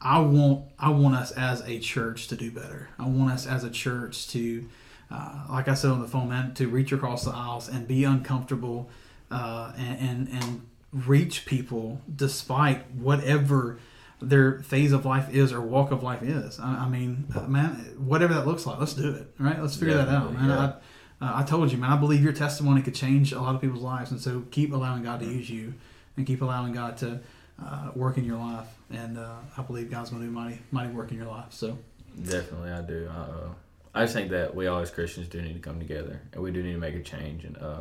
I- 0.00 0.20
want 0.20 0.64
I 0.78 0.90
want 0.90 1.14
us 1.16 1.32
as 1.32 1.60
a 1.62 1.78
church 1.78 2.28
to 2.28 2.36
do 2.36 2.50
better. 2.50 2.88
I 2.98 3.06
want 3.06 3.32
us 3.32 3.46
as 3.46 3.64
a 3.64 3.70
church 3.70 4.28
to, 4.28 4.68
uh, 5.10 5.46
like 5.50 5.68
I 5.68 5.74
said 5.74 5.90
on 5.90 6.00
the 6.00 6.08
phone, 6.08 6.28
man, 6.28 6.54
to 6.54 6.68
reach 6.68 6.92
across 6.92 7.24
the 7.24 7.32
aisles 7.32 7.68
and 7.68 7.88
be 7.88 8.04
uncomfortable, 8.04 8.88
uh, 9.30 9.72
and, 9.76 9.98
and 10.00 10.28
and 10.28 10.66
reach 10.92 11.46
people 11.46 12.00
despite 12.14 12.90
whatever 12.92 13.78
their 14.20 14.60
phase 14.60 14.92
of 14.92 15.04
life 15.04 15.32
is 15.34 15.52
or 15.52 15.60
walk 15.60 15.90
of 15.90 16.02
life 16.04 16.22
is. 16.22 16.60
I, 16.60 16.84
I 16.84 16.88
mean, 16.88 17.26
uh, 17.34 17.40
man, 17.48 17.70
whatever 17.98 18.34
that 18.34 18.46
looks 18.46 18.66
like, 18.66 18.78
let's 18.78 18.94
do 18.94 19.12
it. 19.14 19.26
Right? 19.38 19.60
Let's 19.60 19.74
figure 19.74 19.94
that 19.96 20.08
out, 20.08 20.32
man. 20.32 20.48
Definitely, 20.48 20.80
I, 21.20 21.26
uh, 21.26 21.40
I 21.40 21.42
told 21.44 21.72
you, 21.72 21.78
man. 21.78 21.90
I 21.90 21.96
believe 21.96 22.22
your 22.22 22.32
testimony 22.32 22.82
could 22.82 22.94
change 22.94 23.32
a 23.32 23.40
lot 23.40 23.54
of 23.56 23.60
people's 23.60 23.82
lives, 23.82 24.10
and 24.12 24.20
so 24.20 24.44
keep 24.52 24.72
allowing 24.72 25.02
God 25.02 25.20
to 25.20 25.26
use 25.26 25.48
you, 25.50 25.74
and 26.16 26.26
keep 26.26 26.42
allowing 26.42 26.72
God 26.72 26.96
to 26.98 27.20
uh, 27.62 27.90
work 27.94 28.18
in 28.18 28.24
your 28.24 28.38
life. 28.38 28.68
And 28.90 29.18
uh, 29.18 29.36
I 29.56 29.62
believe 29.62 29.90
God's 29.90 30.10
going 30.10 30.22
to 30.22 30.28
do 30.28 30.32
mighty, 30.32 30.58
mighty 30.70 30.92
work 30.92 31.10
in 31.10 31.16
your 31.18 31.26
life. 31.26 31.46
So 31.50 31.78
Definitely, 32.20 32.70
I 32.70 32.82
do. 32.82 33.08
Uh, 33.08 33.48
I 33.94 34.02
just 34.02 34.14
think 34.14 34.30
that 34.30 34.54
we 34.54 34.66
all 34.66 34.80
as 34.80 34.90
Christians 34.90 35.28
do 35.28 35.40
need 35.40 35.54
to 35.54 35.60
come 35.60 35.78
together, 35.78 36.20
and 36.32 36.42
we 36.42 36.50
do 36.50 36.62
need 36.62 36.72
to 36.72 36.78
make 36.78 36.94
a 36.94 37.02
change. 37.02 37.44
And 37.44 37.56
uh, 37.56 37.80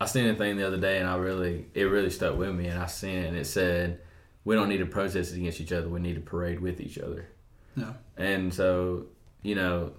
I 0.00 0.06
seen 0.06 0.28
a 0.28 0.34
thing 0.34 0.56
the 0.56 0.66
other 0.66 0.78
day, 0.78 0.98
and 0.98 1.08
I 1.08 1.16
really, 1.16 1.66
it 1.74 1.84
really 1.84 2.10
stuck 2.10 2.36
with 2.36 2.54
me. 2.54 2.66
And 2.66 2.78
I 2.78 2.86
seen 2.86 3.16
it, 3.16 3.26
and 3.26 3.36
it 3.36 3.46
said, 3.46 4.00
"We 4.44 4.54
don't 4.54 4.68
need 4.68 4.78
to 4.78 4.86
protest 4.86 5.34
against 5.34 5.60
each 5.60 5.72
other. 5.72 5.88
We 5.88 6.00
need 6.00 6.14
to 6.14 6.20
parade 6.20 6.60
with 6.60 6.80
each 6.80 6.98
other." 6.98 7.28
no, 7.76 7.94
And 8.16 8.52
so, 8.52 9.06
you 9.42 9.54
know, 9.54 9.92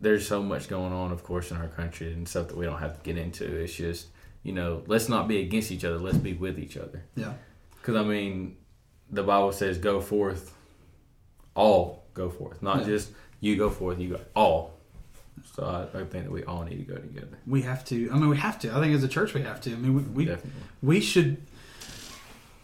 there's 0.00 0.26
so 0.26 0.42
much 0.42 0.68
going 0.68 0.92
on, 0.92 1.12
of 1.12 1.22
course, 1.22 1.50
in 1.50 1.56
our 1.56 1.68
country, 1.68 2.12
and 2.12 2.28
stuff 2.28 2.48
that 2.48 2.56
we 2.56 2.64
don't 2.64 2.80
have 2.80 2.96
to 2.96 3.02
get 3.02 3.16
into. 3.16 3.44
It's 3.44 3.74
just, 3.74 4.08
you 4.42 4.52
know, 4.52 4.82
let's 4.86 5.08
not 5.08 5.28
be 5.28 5.40
against 5.40 5.70
each 5.70 5.84
other. 5.84 5.98
Let's 5.98 6.18
be 6.18 6.32
with 6.32 6.58
each 6.58 6.76
other. 6.76 7.04
yeah, 7.16 7.34
Because 7.80 7.96
I 7.96 8.02
mean, 8.02 8.56
the 9.10 9.22
Bible 9.22 9.52
says, 9.52 9.78
"Go 9.78 10.00
forth, 10.00 10.54
all 11.54 12.04
go 12.14 12.28
forth, 12.28 12.62
not 12.62 12.80
Yeah. 12.80 12.84
just 12.86 13.10
you 13.40 13.56
go 13.56 13.70
forth, 13.70 13.98
you 13.98 14.10
go 14.10 14.20
all." 14.34 14.74
So 15.54 15.64
I, 15.64 15.98
I 16.00 16.04
think 16.04 16.24
that 16.24 16.30
we 16.32 16.44
all 16.44 16.62
need 16.64 16.76
to 16.86 16.94
go 16.94 16.96
together. 17.00 17.38
we 17.46 17.62
have 17.62 17.84
to. 17.86 18.10
I 18.12 18.14
mean, 18.18 18.28
we 18.28 18.36
have 18.36 18.58
to. 18.60 18.70
I 18.76 18.80
think 18.80 18.94
as 18.94 19.02
a 19.02 19.08
church, 19.08 19.34
we 19.34 19.42
have 19.42 19.60
to. 19.62 19.72
I 19.72 19.76
mean, 19.76 19.94
we 19.94 20.02
we, 20.02 20.24
Definitely. 20.26 20.60
we 20.82 21.00
should 21.00 21.38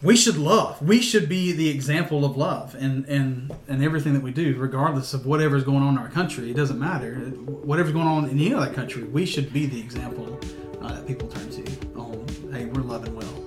we 0.01 0.15
should 0.15 0.37
love. 0.37 0.81
We 0.81 1.01
should 1.01 1.27
be 1.27 1.51
the 1.51 1.69
example 1.69 2.23
of 2.25 2.37
love 2.37 2.75
and 2.75 3.05
and 3.05 3.51
and 3.67 3.83
everything 3.83 4.13
that 4.13 4.23
we 4.23 4.31
do, 4.31 4.55
regardless 4.57 5.13
of 5.13 5.25
whatever's 5.25 5.63
going 5.63 5.83
on 5.83 5.93
in 5.95 5.99
our 5.99 6.09
country. 6.09 6.49
It 6.51 6.55
doesn't 6.55 6.79
matter. 6.79 7.15
Whatever's 7.15 7.93
going 7.93 8.07
on 8.07 8.25
in 8.25 8.31
any 8.31 8.53
other 8.53 8.71
country, 8.73 9.03
we 9.03 9.25
should 9.25 9.51
be 9.53 9.65
the 9.65 9.79
example 9.79 10.39
uh, 10.81 10.93
that 10.93 11.07
people 11.07 11.27
turn 11.27 11.49
to. 11.49 11.63
On 11.95 12.25
hey, 12.51 12.65
we're 12.65 12.81
loving 12.81 13.15
well. 13.15 13.43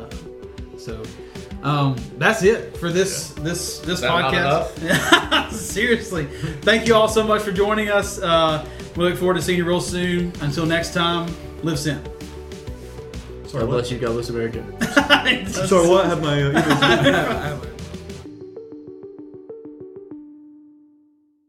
Uh, 0.00 0.78
so. 0.78 1.02
Um, 1.62 1.96
that's 2.16 2.42
it 2.42 2.76
for 2.76 2.92
this 2.92 3.30
this 3.30 3.78
this 3.80 4.00
That 4.02 4.10
podcast. 4.10 5.50
Seriously, 5.52 6.26
thank 6.62 6.86
you 6.86 6.94
all 6.94 7.08
so 7.08 7.24
much 7.24 7.42
for 7.42 7.50
joining 7.50 7.88
us. 7.88 8.20
Uh, 8.20 8.64
we 8.94 9.04
look 9.04 9.18
forward 9.18 9.34
to 9.34 9.42
seeing 9.42 9.58
you 9.58 9.64
real 9.64 9.80
soon. 9.80 10.32
Until 10.40 10.64
next 10.66 10.94
time, 10.94 11.34
live 11.62 11.78
sin. 11.78 12.00
God 13.52 13.66
bless 13.68 13.90
you. 13.90 13.98
God 13.98 14.12
bless 14.12 14.28
America. 14.28 14.64
Sorry, 15.50 15.88
what? 15.88 16.04
I 16.04 16.08
have 16.08 16.22
my 16.22 16.42
uh, 16.42 17.58
ears- 17.62 17.66